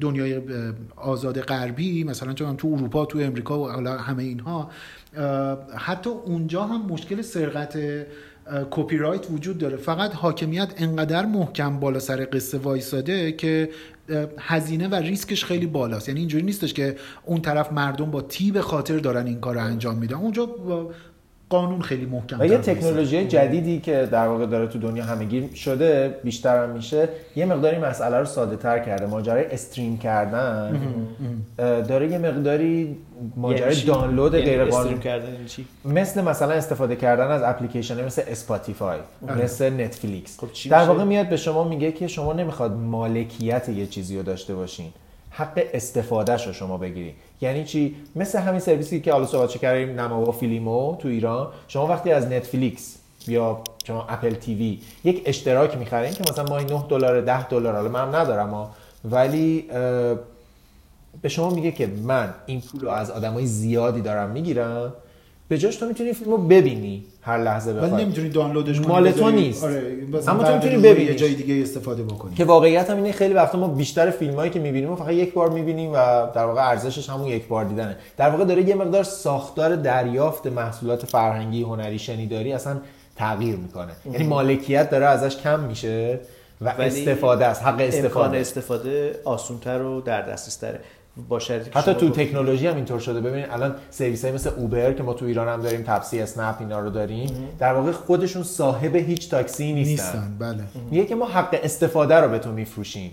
دنیای 0.00 0.40
آزاد 0.96 1.40
غربی 1.40 2.04
مثلا 2.04 2.32
چون 2.32 2.56
تو 2.56 2.68
اروپا 2.68 3.06
تو 3.06 3.18
امریکا 3.18 3.60
و 3.60 3.68
حالا 3.70 3.98
همه 3.98 4.22
اینها 4.22 4.70
حتی 5.76 6.10
اونجا 6.10 6.64
هم 6.64 6.82
مشکل 6.86 7.22
سرقت 7.22 7.78
کپی 8.70 8.96
رایت 8.96 9.30
وجود 9.30 9.58
داره. 9.58 9.76
فقط 9.76 10.14
حاکمیت 10.14 10.74
انقدر 10.76 11.26
محکم 11.26 11.80
بالا 11.80 11.98
سر 11.98 12.28
قصه 12.32 12.58
وایساده 12.58 13.32
که 13.32 13.70
هزینه 14.38 14.88
و 14.88 14.94
ریسکش 14.94 15.44
خیلی 15.44 15.66
بالاست. 15.66 16.08
یعنی 16.08 16.20
اینجوری 16.20 16.44
نیستش 16.44 16.74
که 16.74 16.96
اون 17.24 17.40
طرف 17.40 17.72
مردم 17.72 18.10
با 18.10 18.22
طیب 18.22 18.60
خاطر 18.60 18.98
دارن 18.98 19.26
این 19.26 19.40
کار 19.40 19.54
رو 19.54 19.64
انجام 19.64 19.98
میدن. 19.98 20.16
اونجا 20.16 20.48
قانون 21.50 21.80
خیلی 21.80 22.06
محکم 22.06 22.40
و 22.40 22.46
یه 22.46 22.58
تکنولوژی 22.58 23.26
جدیدی 23.26 23.80
که 23.80 24.08
در 24.12 24.28
واقع 24.28 24.46
داره 24.46 24.66
تو 24.66 24.78
دنیا 24.78 25.04
همگیر 25.04 25.54
شده 25.54 26.16
بیشتر 26.24 26.64
هم 26.64 26.70
میشه 26.70 27.08
یه 27.36 27.46
مقداری 27.46 27.78
مسئله 27.78 28.16
رو 28.16 28.24
ساده 28.24 28.56
تر 28.56 28.78
کرده. 28.78 29.06
ماجرای 29.06 29.44
stream 29.44 29.98
کردن 29.98 30.80
اه، 31.58 31.80
داره 31.80 32.10
یه 32.10 32.18
مقداری 32.18 32.96
ماجرای 33.36 33.74
یعنی؟ 33.74 33.86
دانلود 33.86 34.34
یعنی 34.34 34.46
غیر 34.46 34.64
قانونی 34.64 34.98
کردن 34.98 35.32
یعنی 35.32 35.44
چی؟ 35.44 35.64
مثل 35.84 36.24
مثلا 36.24 36.52
استفاده 36.52 36.96
کردن 36.96 37.26
از 37.26 37.42
اپلیکیشن 37.42 38.04
مثل 38.04 38.22
Spotify 38.26 38.98
آره. 39.28 39.44
مثل 39.44 39.80
نتفلیکس. 39.80 40.40
خب 40.40 40.70
در؟ 40.70 40.84
واقع 40.84 41.04
میاد 41.04 41.28
به 41.28 41.36
شما 41.36 41.64
میگه 41.64 41.92
که 41.92 42.08
شما 42.08 42.32
نمی‌خواد 42.32 42.72
مالکیت 42.72 43.68
یه 43.68 43.86
چیزی 43.86 44.16
رو 44.16 44.22
داشته 44.22 44.54
باشین. 44.54 44.92
حق 45.38 45.62
استفادهش 45.72 46.46
رو 46.46 46.52
شما 46.52 46.78
بگیرید 46.78 47.14
یعنی 47.40 47.64
چی؟ 47.64 47.96
مثل 48.16 48.38
همین 48.38 48.60
سرویسی 48.60 49.00
که 49.00 49.12
حالا 49.12 49.26
صحبت 49.26 49.50
کردیم 49.50 50.00
نما 50.00 50.20
و 50.22 50.32
فیلیمو 50.32 50.96
تو 50.96 51.08
ایران. 51.08 51.48
شما 51.68 51.86
وقتی 51.86 52.12
از 52.12 52.26
نتفلیکس 52.26 52.96
یا 53.28 53.60
شما 53.84 54.06
اپل 54.08 54.34
تیوی 54.34 54.80
یک 55.04 55.22
اشتراک 55.26 55.76
می‌خرین 55.76 56.12
که 56.12 56.24
مثلا 56.30 56.44
ماهی 56.44 56.64
9 56.64 56.84
دلار 56.88 57.20
10 57.20 57.48
دلار 57.48 57.74
حالا 57.74 57.88
من 57.88 58.14
ندارم 58.14 58.50
ها 58.50 58.70
ولی 59.04 59.62
به 61.22 61.28
شما 61.28 61.50
میگه 61.50 61.72
که 61.72 61.86
من 61.86 62.34
این 62.46 62.60
پول 62.60 62.80
رو 62.80 62.88
از 62.88 63.10
آدمای 63.10 63.46
زیادی 63.46 64.00
دارم 64.00 64.30
می‌گیرم. 64.30 64.92
به 65.48 65.58
جاش 65.58 65.76
تو 65.76 65.86
می‌تونی 65.86 66.12
فیلم 66.12 66.30
رو 66.30 66.38
ببینی 66.38 67.04
هر 67.22 67.38
لحظه 67.38 67.72
ولی 67.72 67.80
بخوای. 67.80 68.04
نمی‌تونی 68.04 68.28
دانلودش 68.28 68.80
کنی 68.80 68.86
مال 68.86 69.10
تو 69.10 69.30
نیست. 69.30 69.64
آره 69.64 69.96
مثلا 70.12 70.34
اما 70.34 70.44
تو 70.44 70.54
می‌تونی 70.54 70.76
ببینی 70.76 71.04
یه 71.04 71.14
جای 71.14 71.34
دیگه 71.34 71.62
استفاده 71.62 72.02
بکنی. 72.02 72.34
که 72.34 72.44
واقعیت 72.44 72.90
هم 72.90 72.96
اینه 72.96 73.12
خیلی 73.12 73.34
وقتا 73.34 73.58
ما 73.58 73.68
بیشتر 73.68 74.10
فیلم 74.10 74.34
هایی 74.34 74.50
که 74.50 74.58
می‌بینیم 74.58 74.96
فقط 74.96 75.12
یک 75.12 75.34
بار 75.34 75.50
می‌بینیم 75.50 75.90
و 75.92 75.94
در 76.34 76.44
واقع 76.44 76.68
ارزشش 76.68 77.10
همون 77.10 77.26
یک 77.26 77.48
بار 77.48 77.64
دیدنه. 77.64 77.96
در 78.16 78.30
واقع 78.30 78.44
داره 78.44 78.68
یه 78.68 78.74
مقدار 78.74 79.02
ساختار 79.02 79.76
دریافت 79.76 80.46
محصولات 80.46 81.06
فرهنگی 81.06 81.62
هنری 81.62 81.98
شنیداری 81.98 82.52
اصلا 82.52 82.76
تغییر 83.16 83.56
می‌کنه. 83.56 83.92
یعنی 84.12 84.26
مالکیت 84.26 84.90
داره 84.90 85.06
ازش 85.06 85.36
کم 85.36 85.60
میشه 85.60 86.20
و 86.60 86.74
ولی 86.78 86.86
استفاده 86.86 87.46
است 87.46 87.62
حق 87.62 87.68
امکان 87.68 87.88
استفاده 87.88 88.38
استفاده 88.38 89.20
آسونتر 89.24 89.82
و 89.82 90.00
در 90.00 90.22
دسترس 90.22 90.80
با 91.28 91.38
شرطی 91.38 91.70
که 91.70 91.78
حتی 91.78 91.94
تو. 91.94 92.10
تکنولوژی 92.10 92.66
هم 92.66 92.76
اینطور 92.76 93.00
شده. 93.00 93.20
ببینید 93.20 93.46
الان 93.50 93.74
سرویس 93.90 94.24
های 94.24 94.34
مثل 94.34 94.50
Uber 94.56 94.92
که 94.92 95.02
ما 95.02 95.14
تو 95.14 95.24
ایران 95.24 95.48
هم 95.48 95.62
داریم 95.62 95.82
تپسی 95.82 96.20
اسنپ 96.20 96.56
اینا 96.60 96.80
رو 96.80 96.90
داریم 96.90 97.48
در 97.58 97.74
واقع 97.74 97.92
خودشون 97.92 98.42
صاحب 98.42 98.96
هیچ 98.96 99.30
تاکسی 99.30 99.72
نیستن, 99.72 99.92
نیستن 99.92 100.36
بله. 100.38 100.62
میگه 100.90 101.06
که 101.06 101.14
ما 101.14 101.26
حق 101.26 101.60
استفاده 101.62 102.14
رو 102.14 102.28
به 102.28 102.38
تو 102.38 102.52
میفروشیم. 102.52 103.10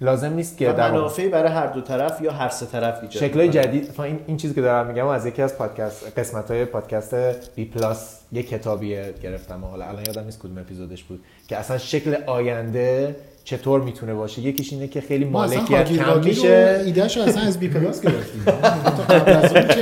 لازم 0.00 0.32
نیست 0.32 0.58
که 0.58 0.70
و 0.70 0.76
در 0.76 0.92
منافعی 0.92 1.28
برای 1.28 1.52
هر 1.52 1.66
دو 1.66 1.80
طرف 1.80 2.22
یا 2.22 2.32
هر 2.32 2.48
سه 2.48 2.66
طرف 2.66 3.02
ایجاد 3.02 3.22
شکلای 3.22 3.46
می‌کنه. 3.46 3.62
جدید 3.62 4.00
این, 4.00 4.20
این 4.26 4.36
چیزی 4.36 4.54
که 4.54 4.60
دارم 4.60 4.86
میگم 4.86 5.06
از 5.06 5.26
یکی 5.26 5.42
از 5.42 5.58
پادکست 5.58 6.18
قسمت 6.18 6.50
های 6.50 6.64
پادکست 6.64 7.54
بی 7.54 7.64
پلاس 7.64 8.20
یه 8.32 8.42
کتابیه 8.42 9.14
گرفتم 9.22 9.64
حالا 9.64 9.84
الان 9.84 10.02
یادم 10.06 10.24
نیست 10.24 10.38
کدوم 10.38 10.58
اپیزودش 10.58 11.04
بود 11.04 11.24
که 11.48 11.56
اصلا 11.56 11.78
شکل 11.78 12.16
آینده 12.26 13.16
چطور 13.50 13.80
می‌تونه 13.80 14.14
باشه؟ 14.14 14.42
یکیش 14.42 14.72
اینه 14.72 14.88
که 14.88 15.00
خیلی 15.00 15.24
مالکیت 15.24 15.92
کم 15.92 16.20
میشه 16.24 16.76
رو 16.78 16.84
ایدهشو 16.86 17.20
اصلا 17.20 17.42
از 17.42 17.60
بی 17.60 17.68
پلاس 17.68 18.00
گرفتیم. 18.00 18.44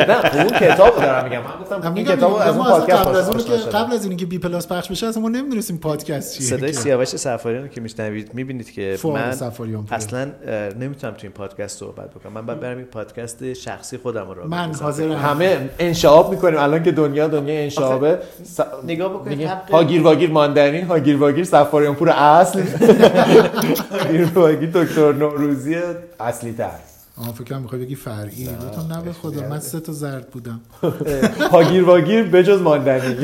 نه 0.09 0.35
اون 0.35 0.49
کتاب 0.49 0.95
رو 0.95 1.01
دارم 1.01 1.25
میگم. 1.25 1.37
من 1.37 1.45
گفتم 1.61 1.79
من 1.79 1.85
این 1.85 1.93
میگم 1.93 2.17
کتاب 2.17 2.33
رو 2.33 2.39
از 2.39 2.57
اون 2.57 2.65
پادکست 2.65 2.99
قبل 2.99 3.17
از 3.17 3.47
که. 3.47 3.53
قبل 3.53 3.93
از 3.93 4.05
اینکه 4.05 4.27
بی 4.27 4.39
پلاس 4.39 4.69
پخش 4.69 4.91
بشه 4.91 5.07
اصلا 5.07 5.23
ما 5.23 5.29
نمی‌دونستیم 5.29 5.79
پادکست 5.79 6.39
چیه. 6.39 6.47
صدای 6.47 6.73
سیاوش 6.73 7.09
صفاریان 7.09 7.63
رو 7.63 7.69
که 7.69 7.81
میشنوید 7.81 8.35
می‌بینید 8.35 8.73
که 8.73 8.99
من. 9.05 9.35
اصلا 9.91 10.29
نمی‌تونم 10.81 11.13
تو 11.13 11.21
این 11.23 11.33
پادکست 11.33 11.79
صحبت 11.79 12.11
بکنم. 12.11 12.33
من 12.33 12.47
باید 12.47 12.61
برم 12.61 12.77
این 12.77 12.87
پادکست 12.87 13.53
شخصی 13.53 13.97
خودم 13.99 14.31
رو 14.31 14.49
من. 14.49 14.75
حاضرم. 14.75 15.13
همه 15.13 15.71
انشعاب 15.79 16.31
می‌کنیم. 16.31 16.59
الان 16.59 16.83
که 16.83 16.93
دنیا 16.93 17.29
دنیا 17.29 17.61
انشعابه 17.61 18.19
س... 18.45 18.61
نگاه 18.87 19.13
بکنید 19.13 19.49
هاگیر 19.71 20.03
واگیر 20.03 20.31
ماندنی 20.31 20.81
هاگیر 20.81 21.17
واگیر 21.17 21.45
سفاریان 21.45 21.95
پور 21.95 22.11
اصل. 22.11 22.63
هاگیر 23.91 24.25
واگیر 24.35 24.71
دکتر 24.71 25.13
نوروزی 25.13 25.77
اصلی 26.21 26.53
تر 26.53 26.71
آها 27.17 27.33
فکر 27.33 27.45
کنم 27.45 27.63
می‌خوای 27.63 27.81
بگی 27.81 27.95
فرعی. 27.95 28.47
گفتم 28.47 28.93
نه 28.93 29.03
به 29.03 29.13
خدا 29.13 29.49
من 29.49 29.61
سه 29.61 29.81
تا 29.81 29.93
زرد 29.93 30.31
بودم. 30.31 30.61
هاگیر 31.53 31.85
واگیر 31.85 32.23
بجز 32.23 32.61
ماندنی. 32.61 33.17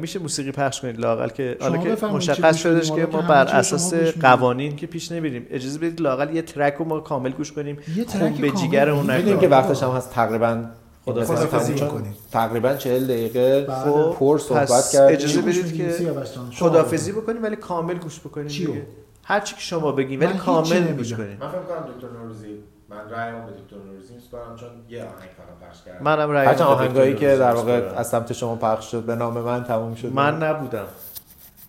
میشه 0.00 0.18
موسیقی 0.18 0.52
پخش 0.52 0.80
کنید 0.80 1.00
لاقل 1.00 1.28
که 1.28 1.56
حالا 1.60 1.78
که 1.78 2.06
مشخص 2.06 2.56
شدش؟ 2.56 2.92
که 2.92 3.06
ما 3.12 3.22
بر 3.22 3.46
اساس. 3.46 3.94
قوانین 3.94 4.76
که 4.76 4.86
پیش 4.86 5.12
نمیریم. 5.12 5.46
اجازه 5.50 5.78
بدید 5.78 6.00
لاقل 6.00 6.34
یه 6.36 6.42
ترک 6.42 6.74
رو 6.74 6.84
ما 6.84 7.00
کامل 7.00 7.30
گوش 7.30 7.52
کنیم. 7.52 7.78
یه 7.96 8.04
خون 8.04 8.04
ترک 8.04 8.40
به 8.40 8.50
کامل؟ 8.50 8.62
جیگر 8.62 8.90
اون 8.90 9.38
که 9.40 9.48
وقتش 9.48 9.82
هم 9.82 9.90
هست 9.90 10.10
تقریبا 10.10 10.64
شد. 11.06 11.68
می‌کنیم. 11.68 12.14
تقریبا 12.32 12.74
40 12.74 13.04
دقیقه 13.06 13.66
خب، 13.84 14.16
پر 14.18 14.38
صحبت 14.38 14.90
کرد 14.92 15.12
اجازه 15.12 15.42
بدید؟ 15.42 15.76
که 15.76 16.14
خدافزی 16.58 17.12
بکنیم 17.12 17.42
ولی 17.42 17.56
کامل 17.56 17.94
گوش 17.94 18.20
بکنیم 18.20 18.48
چیو؟ 18.48 18.70
دیگه. 18.70 18.86
هر 19.24 19.40
چی 19.40 19.54
که 19.54 19.60
شما 19.60 19.92
بگین 19.92 20.20
ولی 20.20 20.38
کامل. 20.38 20.92
گوش 20.92 21.12
کنیم. 21.12 21.36
من 21.40 21.48
فکر 21.48 21.58
کنم 21.58 21.92
دکتر 21.94 22.18
نوروزی 22.18 22.62
من 22.88 23.10
رأیمو 23.10 23.46
به 23.46 23.52
دکتر 23.52 23.76
نوروزی 23.86 24.14
میسپارم 24.14 24.56
چون 24.56 24.68
یه 24.88 25.02
آهنگ 25.02 25.14
فقط 25.18 25.68
پخش 25.70 25.84
کردم. 25.84 26.04
منم 26.04 26.30
رأی 26.30 26.46
هرچند 26.46 26.68
به 26.68 26.74
دکتر 26.74 26.84
آهنگایی 26.84 27.14
که 27.16 27.36
در 27.36 27.54
واقع. 27.54 27.92
از 27.96 28.08
سمت 28.08 28.32
شما 28.32 28.56
پخش 28.56 28.90
شد 28.90 29.02
به 29.02 29.14
نام 29.14 29.40
من 29.40 29.64
تموم 29.64 29.94
شد. 29.94 30.12
من 30.12 30.42
نبودم. 30.42 30.86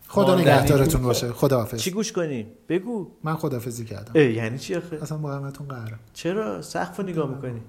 خدا 0.08 0.36
نگهدارتون. 0.36 1.02
باشه. 1.02 1.32
خداحافظ. 1.32 1.80
چی 1.80 1.92
گوش 1.92 2.12
کنیم؟ 2.12 2.48
بگو. 2.70 3.08
من 3.24 3.36
خداحافظی 3.36 3.86
کردم. 3.86 4.22
یعنی 4.22 4.58
چی 4.58 4.76
آخه؟ 4.76 5.00
اصلا 5.02 5.18
با 5.18 5.32
همتون 5.32 5.68
قهرم. 5.68 6.00
چرا؟ 6.14 6.62
سقف 6.62 6.98
رو 6.98 7.04
نگاه 7.04 7.30
می‌کنی. 7.30 7.62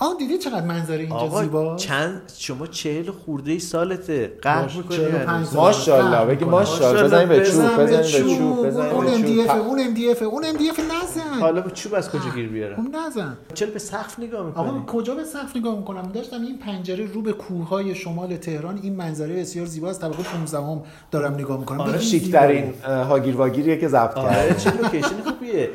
آه 0.00 0.16
دیدی 0.18 0.38
چقدر 0.38 0.66
منظره 0.66 0.98
اینجا 0.98 1.16
آقا 1.16 1.42
زیباست 1.42 1.86
چند 1.86 2.22
شما 2.36 2.66
چهل 2.66 3.10
خورده 3.10 3.52
ای 3.52 3.58
سالته. 3.58 4.32
قهر 4.42 4.76
می‌کنی 4.76 4.96
45 4.96 5.46
سال. 5.46 5.64
ماشاءالله 5.64 6.10
قهر 6.10 6.26
بگی 6.26 6.44
می‌کنه. 6.44 6.50
ماشاءالله. 6.50 7.02
بزنیم 7.02 7.28
به 7.28 7.46
چوب 7.46 7.64
بزن 7.64 7.76
به 7.76 7.84
بزنیم 7.84 8.02
به 8.02 8.34
چوب. 8.34 8.66
بزنیم 8.66 8.92
اون 8.92 9.04
به 9.06 9.12
MDF 9.12 9.48
چوب. 9.48 9.66
اون 9.66 9.94
MDF 9.94 10.22
اون 10.22 10.42
MDF 10.42 10.80
نزن. 10.80 11.40
حالا 11.40 11.60
با 11.60 11.70
چوب 11.70 11.94
از 11.94 12.10
کجا 12.10 12.30
گیر 12.34 12.48
بیارم 12.48 12.76
خب 12.76 12.96
نزن. 12.96 13.36
چرا 13.54 13.70
به 13.70 13.78
سقف 13.78 14.18
نگاه 14.18 14.48
آقا 14.48 14.72
می‌کنی؟ 14.72 15.00
کجا 15.00 15.14
به 15.14 15.24
سقف 15.24 15.56
نگاه 15.56 15.78
می‌کنم؟ 15.78 16.12
داشتم 16.14 16.42
این 16.42 16.58
پنجره 16.58 17.06
رو 17.12 17.22
به 17.22 17.32
کوههای 17.32 17.94
شمال 17.94 18.36
تهران 18.36 18.80
این 18.82 18.96
منظره 18.96 19.40
بسیار 19.40 19.66
زیبا 19.66 19.88
از 19.88 19.98
طبقه 19.98 20.22
15 20.22 20.58
هم 20.58 20.82
دارم 21.10 21.34
نگاه 21.34 21.58
می‌کنم. 21.58 21.80
آره، 21.80 21.98
شیکترین 22.00 22.74
هاگیر 22.84 23.36
واگیریه 23.36 23.76
که 23.76 23.88
ضبط 23.88 24.16
آره 24.16 24.30
کرده. 24.34 24.60
چه 24.60 24.82
لوکیشن 24.82 25.08
خوبیه 25.40 25.70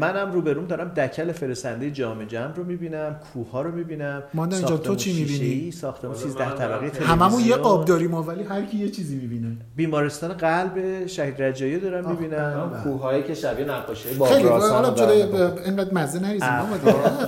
منم 0.00 0.32
رو 0.32 0.40
بروم 0.40 0.66
دارم 0.66 0.88
دکل 0.88 1.32
فرستنده 1.32 1.90
جام 1.90 2.24
جمع 2.24 2.54
رو 2.54 2.64
می‌بینم 2.64 3.20
کوه 3.32 3.50
ها 3.50 3.62
رو 3.62 3.72
می‌بینم. 3.72 4.22
ماندن 4.34 4.56
اینجا، 4.56 4.76
تو 4.76 4.94
چی 4.94 5.12
می‌بینی؟ 5.12 5.72
ساختمون 5.72 6.14
13 6.14 6.54
طبقه 6.54 7.04
هممون 7.04 7.44
یه. 7.44 7.56
قاب 7.56 7.84
داریم 7.84 8.10
ما 8.10 8.22
ولی 8.22 8.42
هر 8.42 8.62
کی 8.62 8.76
یه 8.76 8.88
چیزی 8.88 9.16
می‌بینه. 9.16 9.56
بیمارستان 9.76 10.32
قلب 10.32 11.06
شهید 11.06 11.42
رجایی 11.42 11.80
دارم 11.80 12.10
می‌بینم. 12.10 12.80
کوههایی 12.84 13.22
که 13.22 13.34
شبیه 13.34 13.64
نقاشی 13.64 14.08
خیلی 14.08 14.18
بابراسان 14.18 14.84
حالا 14.84 14.94
جلوی 14.94 15.22
اینقدر 15.64 15.94
مزه 15.94 16.20
نریزیم. 16.22 16.48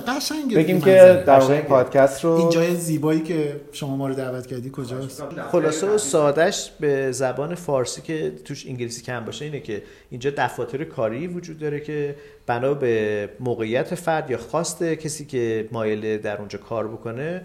قشنگه 0.07 0.57
بگیم 0.57 0.81
که. 0.81 1.23
در 1.27 1.39
واقع 1.39 1.61
پادکست 1.61 2.23
رو 2.23 2.31
این 2.31 2.49
جای 2.49 2.75
زیبایی 2.75 3.19
که 3.19 3.61
شما 3.71 3.95
ما 3.95 4.07
رو 4.07 4.13
دعوت 4.13 4.47
کردی 4.47 4.69
کجاست؟ 4.73 5.23
خلاصه 5.51 5.87
و 5.87 5.97
سادش 5.97 6.71
به 6.79 7.11
زبان 7.11 7.55
فارسی 7.55 8.01
که 8.01 8.31
توش 8.45 8.67
انگلیسی 8.67 9.01
کم 9.01 9.25
باشه 9.25 9.45
اینه 9.45 9.59
که 9.59 9.83
اینجا 10.09 10.31
دفاتر 10.37 10.83
کاری 10.83 11.27
وجود 11.27 11.59
داره 11.69 11.81
که 11.81 12.15
بنا 12.45 12.73
به 12.73 13.29
موقعیت 13.39 13.95
فرد 13.95 14.31
یا 14.31 14.37
خواست 14.37 14.83
کسی 14.83 15.25
که 15.25 15.67
مایل 15.71 16.17
در 16.17 16.37
اونجا 16.37 16.59
کار 16.59 16.87
بکنه 16.87 17.41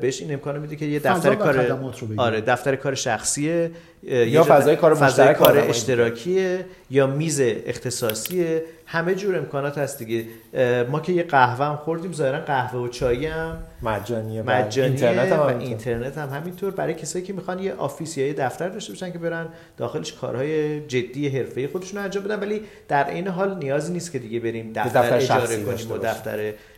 بهش 0.00 0.20
این 0.20 0.32
امکان 0.32 0.58
میده 0.58 0.76
که 0.76 0.84
یه 0.84 0.98
دفتر 0.98 1.34
کار 1.34 1.62
خدمات 1.62 1.98
رو 1.98 2.06
بگیره. 2.06 2.22
آره 2.22 2.40
دفتر 2.40 2.76
کار 2.76 2.94
شخصیه 2.94 3.70
یا 4.02 4.44
فضای 4.44 4.76
کار 4.76 4.94
فضای 4.94 5.28
مشترک 5.28 5.36
کار. 5.36 5.58
اشتراکیه 5.58 6.64
یا 6.90 7.06
میز 7.06 7.40
اختصاصیه 7.40 8.62
همه 8.92 9.14
جور 9.14 9.36
امکانات 9.36 9.78
هست 9.78 9.98
دیگه. 9.98 10.24
ما 10.84 11.00
که 11.00 11.12
یه 11.12 11.22
قهوه 11.22 11.66
هم 11.66 11.76
خوردیم 11.76 12.12
ظاهرا 12.12 12.40
قهوه 12.40 12.80
و 12.80 12.88
چایی 12.88 13.26
هم. 13.26 13.58
مجانیه 13.82 14.42
مجانیه 14.42 14.90
اینترنت 14.90 15.32
هم 15.32 15.40
همینطور. 15.40 15.66
اینترنت 15.66 16.18
هم 16.18 16.28
همینطور. 16.28 16.70
برای 16.70 16.94
کسایی 16.94 17.24
که 17.24 17.32
می‌خوان 17.32 17.58
یه 17.58 17.74
office 17.74 18.18
یا 18.18 18.26
یه 18.26 18.32
دفتر 18.32 18.68
داشته 18.68 18.92
باشن 18.92 19.12
که 19.12 19.18
برن 19.18 19.46
داخلش 19.76 20.12
کارهای 20.12 20.80
جدی 20.86 21.28
حرفه‌ای 21.28 21.66
خودشون 21.66 21.98
رو 21.98 22.04
انجام 22.04 22.24
بدن. 22.24 22.40
ولی 22.40 22.60
در 22.88 23.10
این 23.10 23.28
حال 23.28 23.58
نیازی 23.58 23.92
نیست 23.92 24.12
که 24.12 24.18
دیگه 24.18 24.40
بریم 24.40 24.72
دفتر, 24.72 25.02
دفتر 25.02 25.16
اجاره 25.16 25.40
شخصی 25.40 25.64
کنیم 25.64 25.92
و. 25.92 25.98
دفتر 25.98 26.36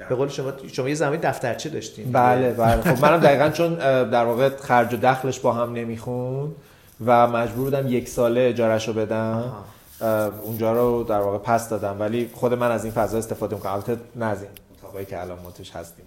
به 0.08 0.14
قول 0.14 0.28
شما 0.28 0.52
شما 0.72 0.88
یه 0.88 0.94
زمانی 0.94 1.16
دفترچه 1.16 1.68
داشتین؟ 1.68 2.12
بله 2.12 2.52
بله. 2.52 2.80
خب 2.80 3.04
منم 3.04 3.20
دقیقا 3.20 3.48
چون 3.48 3.74
در 4.04 4.24
واقع 4.24 4.48
خرج 4.48 4.94
و 4.94 4.96
دخلش 4.96 5.40
با 5.40 5.52
هم 5.52 5.72
نمیخون 5.72 6.52
و 7.06 7.26
مجبور 7.26 7.64
بودم 7.64 7.92
یک 7.92 8.08
ساله 8.08 8.40
اجارهشو 8.40 8.92
بدم. 8.92 9.16
اه، 9.16 9.73
اونجا 10.42 10.72
رو 10.72 11.02
در 11.02 11.20
واقع 11.20 11.38
پس 11.38 11.68
دادم. 11.68 12.00
ولی 12.00 12.30
خود 12.34 12.54
من 12.54 12.70
از 12.70 12.84
این 12.84 12.92
فضا 12.92 13.18
استفاده 13.18 13.56
می‌کنم. 13.56 13.72
البته 13.72 13.96
نه 14.16 14.24
از 14.24 14.42
این 14.42 14.50
اتاقایی 14.78 15.06
که 15.06 15.20
الان 15.20 15.38
ما 15.44 15.50
توش 15.50 15.70
هستیم. 15.70 16.04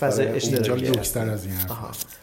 کار 0.00 0.22
اشتراکی. 0.22 0.86
لوکستر 0.86 1.30
از 1.30 1.44
این 1.44 1.54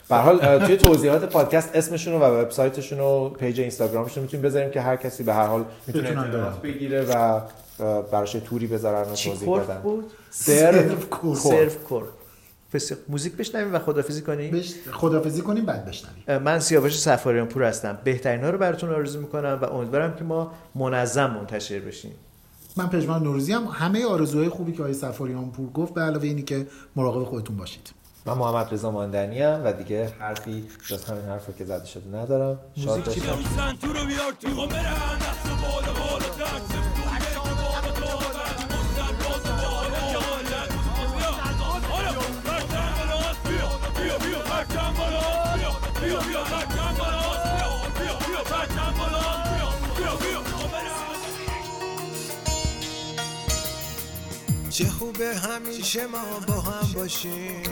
به 0.09 0.15
هر 0.15 0.21
حال 0.21 0.65
توی 0.65 0.77
توضیحات 0.77 1.25
پادکست 1.25 1.69
اسمشون 1.75 2.13
رو 2.13 2.19
و 2.19 2.23
وبسایتشون 2.23 2.99
و 2.99 3.29
پیج 3.29 3.61
اینستاگرامشون 3.61 4.23
می‌تونیم 4.23 4.45
بذاریم 4.45 4.71
که 4.71 4.81
هر 4.81 4.95
کسی 4.95 5.23
به 5.23 5.33
هر 5.33 5.47
حال 5.47 5.65
می‌تونه 5.87 6.21
اطلاعات. 6.21 6.61
بگیره 6.61 7.05
و 7.05 7.41
براش 8.11 8.31
توری 8.31 8.67
بذارن 8.67 9.11
و 9.11 9.13
چی 9.13 9.29
توضیح 9.29 9.45
کورف 9.45 9.69
بدن. 9.69 9.81
بود؟ 9.81 10.11
سرف 10.29 11.09
کورف. 11.09 12.07
پس 12.75 12.91
موزیک 13.09 13.33
بشنویم 13.33 13.75
و 13.75 13.79
خدافزی 13.79 14.21
کنیم؟ 14.21 14.51
بش 14.51 14.73
خدافزی 14.91 15.41
کنیم 15.41 15.65
بعد 15.65 15.85
بشنویم. 15.85 16.43
من 16.43 16.59
سیاوش 16.59 16.99
سفاریان 16.99 17.47
پور 17.47 17.63
هستم. 17.63 17.97
بهترین 18.03 18.43
ها 18.43 18.49
رو 18.49 18.57
براتون 18.57 18.89
آرزو 18.89 19.19
می‌کنم 19.19 19.59
و 19.61 19.65
امیدوارم 19.65 20.15
که 20.15 20.23
ما 20.23 20.51
منظم 20.75 21.31
منتشر 21.31 21.79
بشیم. 21.79 22.11
من 22.77 22.87
پژمان 22.87 23.23
نوروزی 23.23 23.53
هم. 23.53 23.63
همه 23.63 24.05
آرزوهای 24.05 24.49
خوبی 24.49 24.71
که 24.71 24.79
آقای 24.81 24.93
سفاریان 24.93 25.51
پور 25.51 25.69
گفت 25.69 25.93
به 25.93 26.01
علاوه 26.01 26.25
اینی 26.25 26.41
که 26.41 26.67
مراقب 26.95 27.23
خودتون 27.23 27.57
باشید. 27.57 27.93
من 28.25 28.33
محمد 28.33 28.73
رضا 28.73 28.91
ماندنی 28.91 29.41
و 29.41 29.73
دیگه 29.73 30.13
حرفی 30.19 30.67
جز 30.87 31.05
همین 31.05 31.25
حرف 31.25 31.47
رو 31.47 31.53
که 31.53 31.65
زده 31.65 31.85
شده 31.85 32.17
ندارم. 32.17 32.59
شاد 32.75 32.99
موزیک 32.99 33.13
چی؟ 33.13 33.21
رو 33.87 34.05
بیار 34.05 34.33
چه 54.75 54.89
خوبه 54.89 55.35
همیشه 55.35 56.07
ما 56.07 56.39
با 56.47 56.53
هم 56.53 56.93
باشیم؟ 56.93 57.63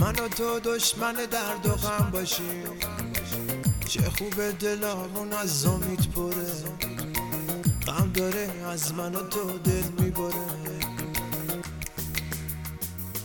من 0.00 0.12
و 0.12 0.28
تو 0.28 0.60
دشمن 0.60 1.12
درد 1.12 1.66
و 1.66 1.72
غم 1.72 2.10
باشیم. 2.10 2.64
چه 3.88 4.10
خوبه 4.10 4.52
دلامون 4.52 5.32
از 5.32 5.66
امید 5.66 6.10
پره. 6.12 6.52
غم 7.86 8.12
داره 8.14 8.50
از 8.66 8.94
من 8.94 9.14
و 9.14 9.22
تو 9.22 9.58
دل 9.58 10.04
می‌بره. 10.04 10.71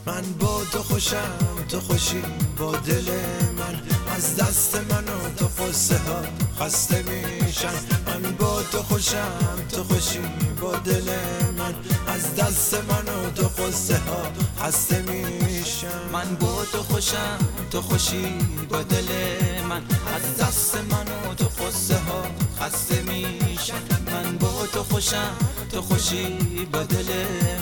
من 0.07 0.21
با 0.39 0.61
تو 0.71 0.83
خوشم 0.83 1.37
تو 1.69 1.79
خوشی 1.79 2.21
با 2.57 2.71
دل 2.71 3.09
من. 3.57 3.81
از 4.15 4.35
دست 4.35 4.75
من 4.75 5.03
و 5.03 5.35
تو 5.37 5.45
قصه 5.63 5.97
ها 5.97 6.21
خسته 6.59 7.03
میشن 7.03 7.73
من 8.05 8.31
با 8.39 8.61
تو 8.71 8.83
خوشم 8.83 9.65
تو 9.71 9.83
خوشی 9.83 10.19
با 10.61 10.75
دل 10.75 11.09
من. 11.57 11.75
از 12.07 12.35
دست 12.35 12.73
من 12.73 13.13
و 13.13 13.31
تو 13.35 13.47
قصه 13.63 13.97
ها 13.97 14.23
خسته 14.65 15.01
میشن 15.01 16.09
من 16.13 16.35
با 16.35 16.65
تو 16.71 16.83
خوشم 16.83 17.37
تو 17.71 17.81
خوشی 17.81 18.37
با 18.69 18.81
دل 18.81 19.07
من. 19.69 19.81
از 20.15 20.37
دست 20.37 20.75
من 20.75 21.31
و 21.31 21.33
تو 21.35 21.45
قصه 21.63 21.97
ها 21.97 22.23
خسته 22.59 23.01
میشم. 23.01 23.81
من 24.11 24.37
با 24.37 24.67
تو 24.73 24.83
خوشم. 24.83 25.37
تو 25.71 25.81
خوشی 25.81 26.37
با 26.71 26.83
دل 26.83 27.09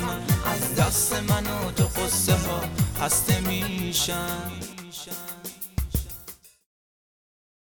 من. 0.07 0.21
از 0.45 0.75
دست 0.75 1.13
من 1.13 1.47
و 1.47 1.71
تو 1.71 1.83
قصه 1.83 2.33
ها 2.33 2.61
خسته 3.01 3.39
میشم. 3.39 4.51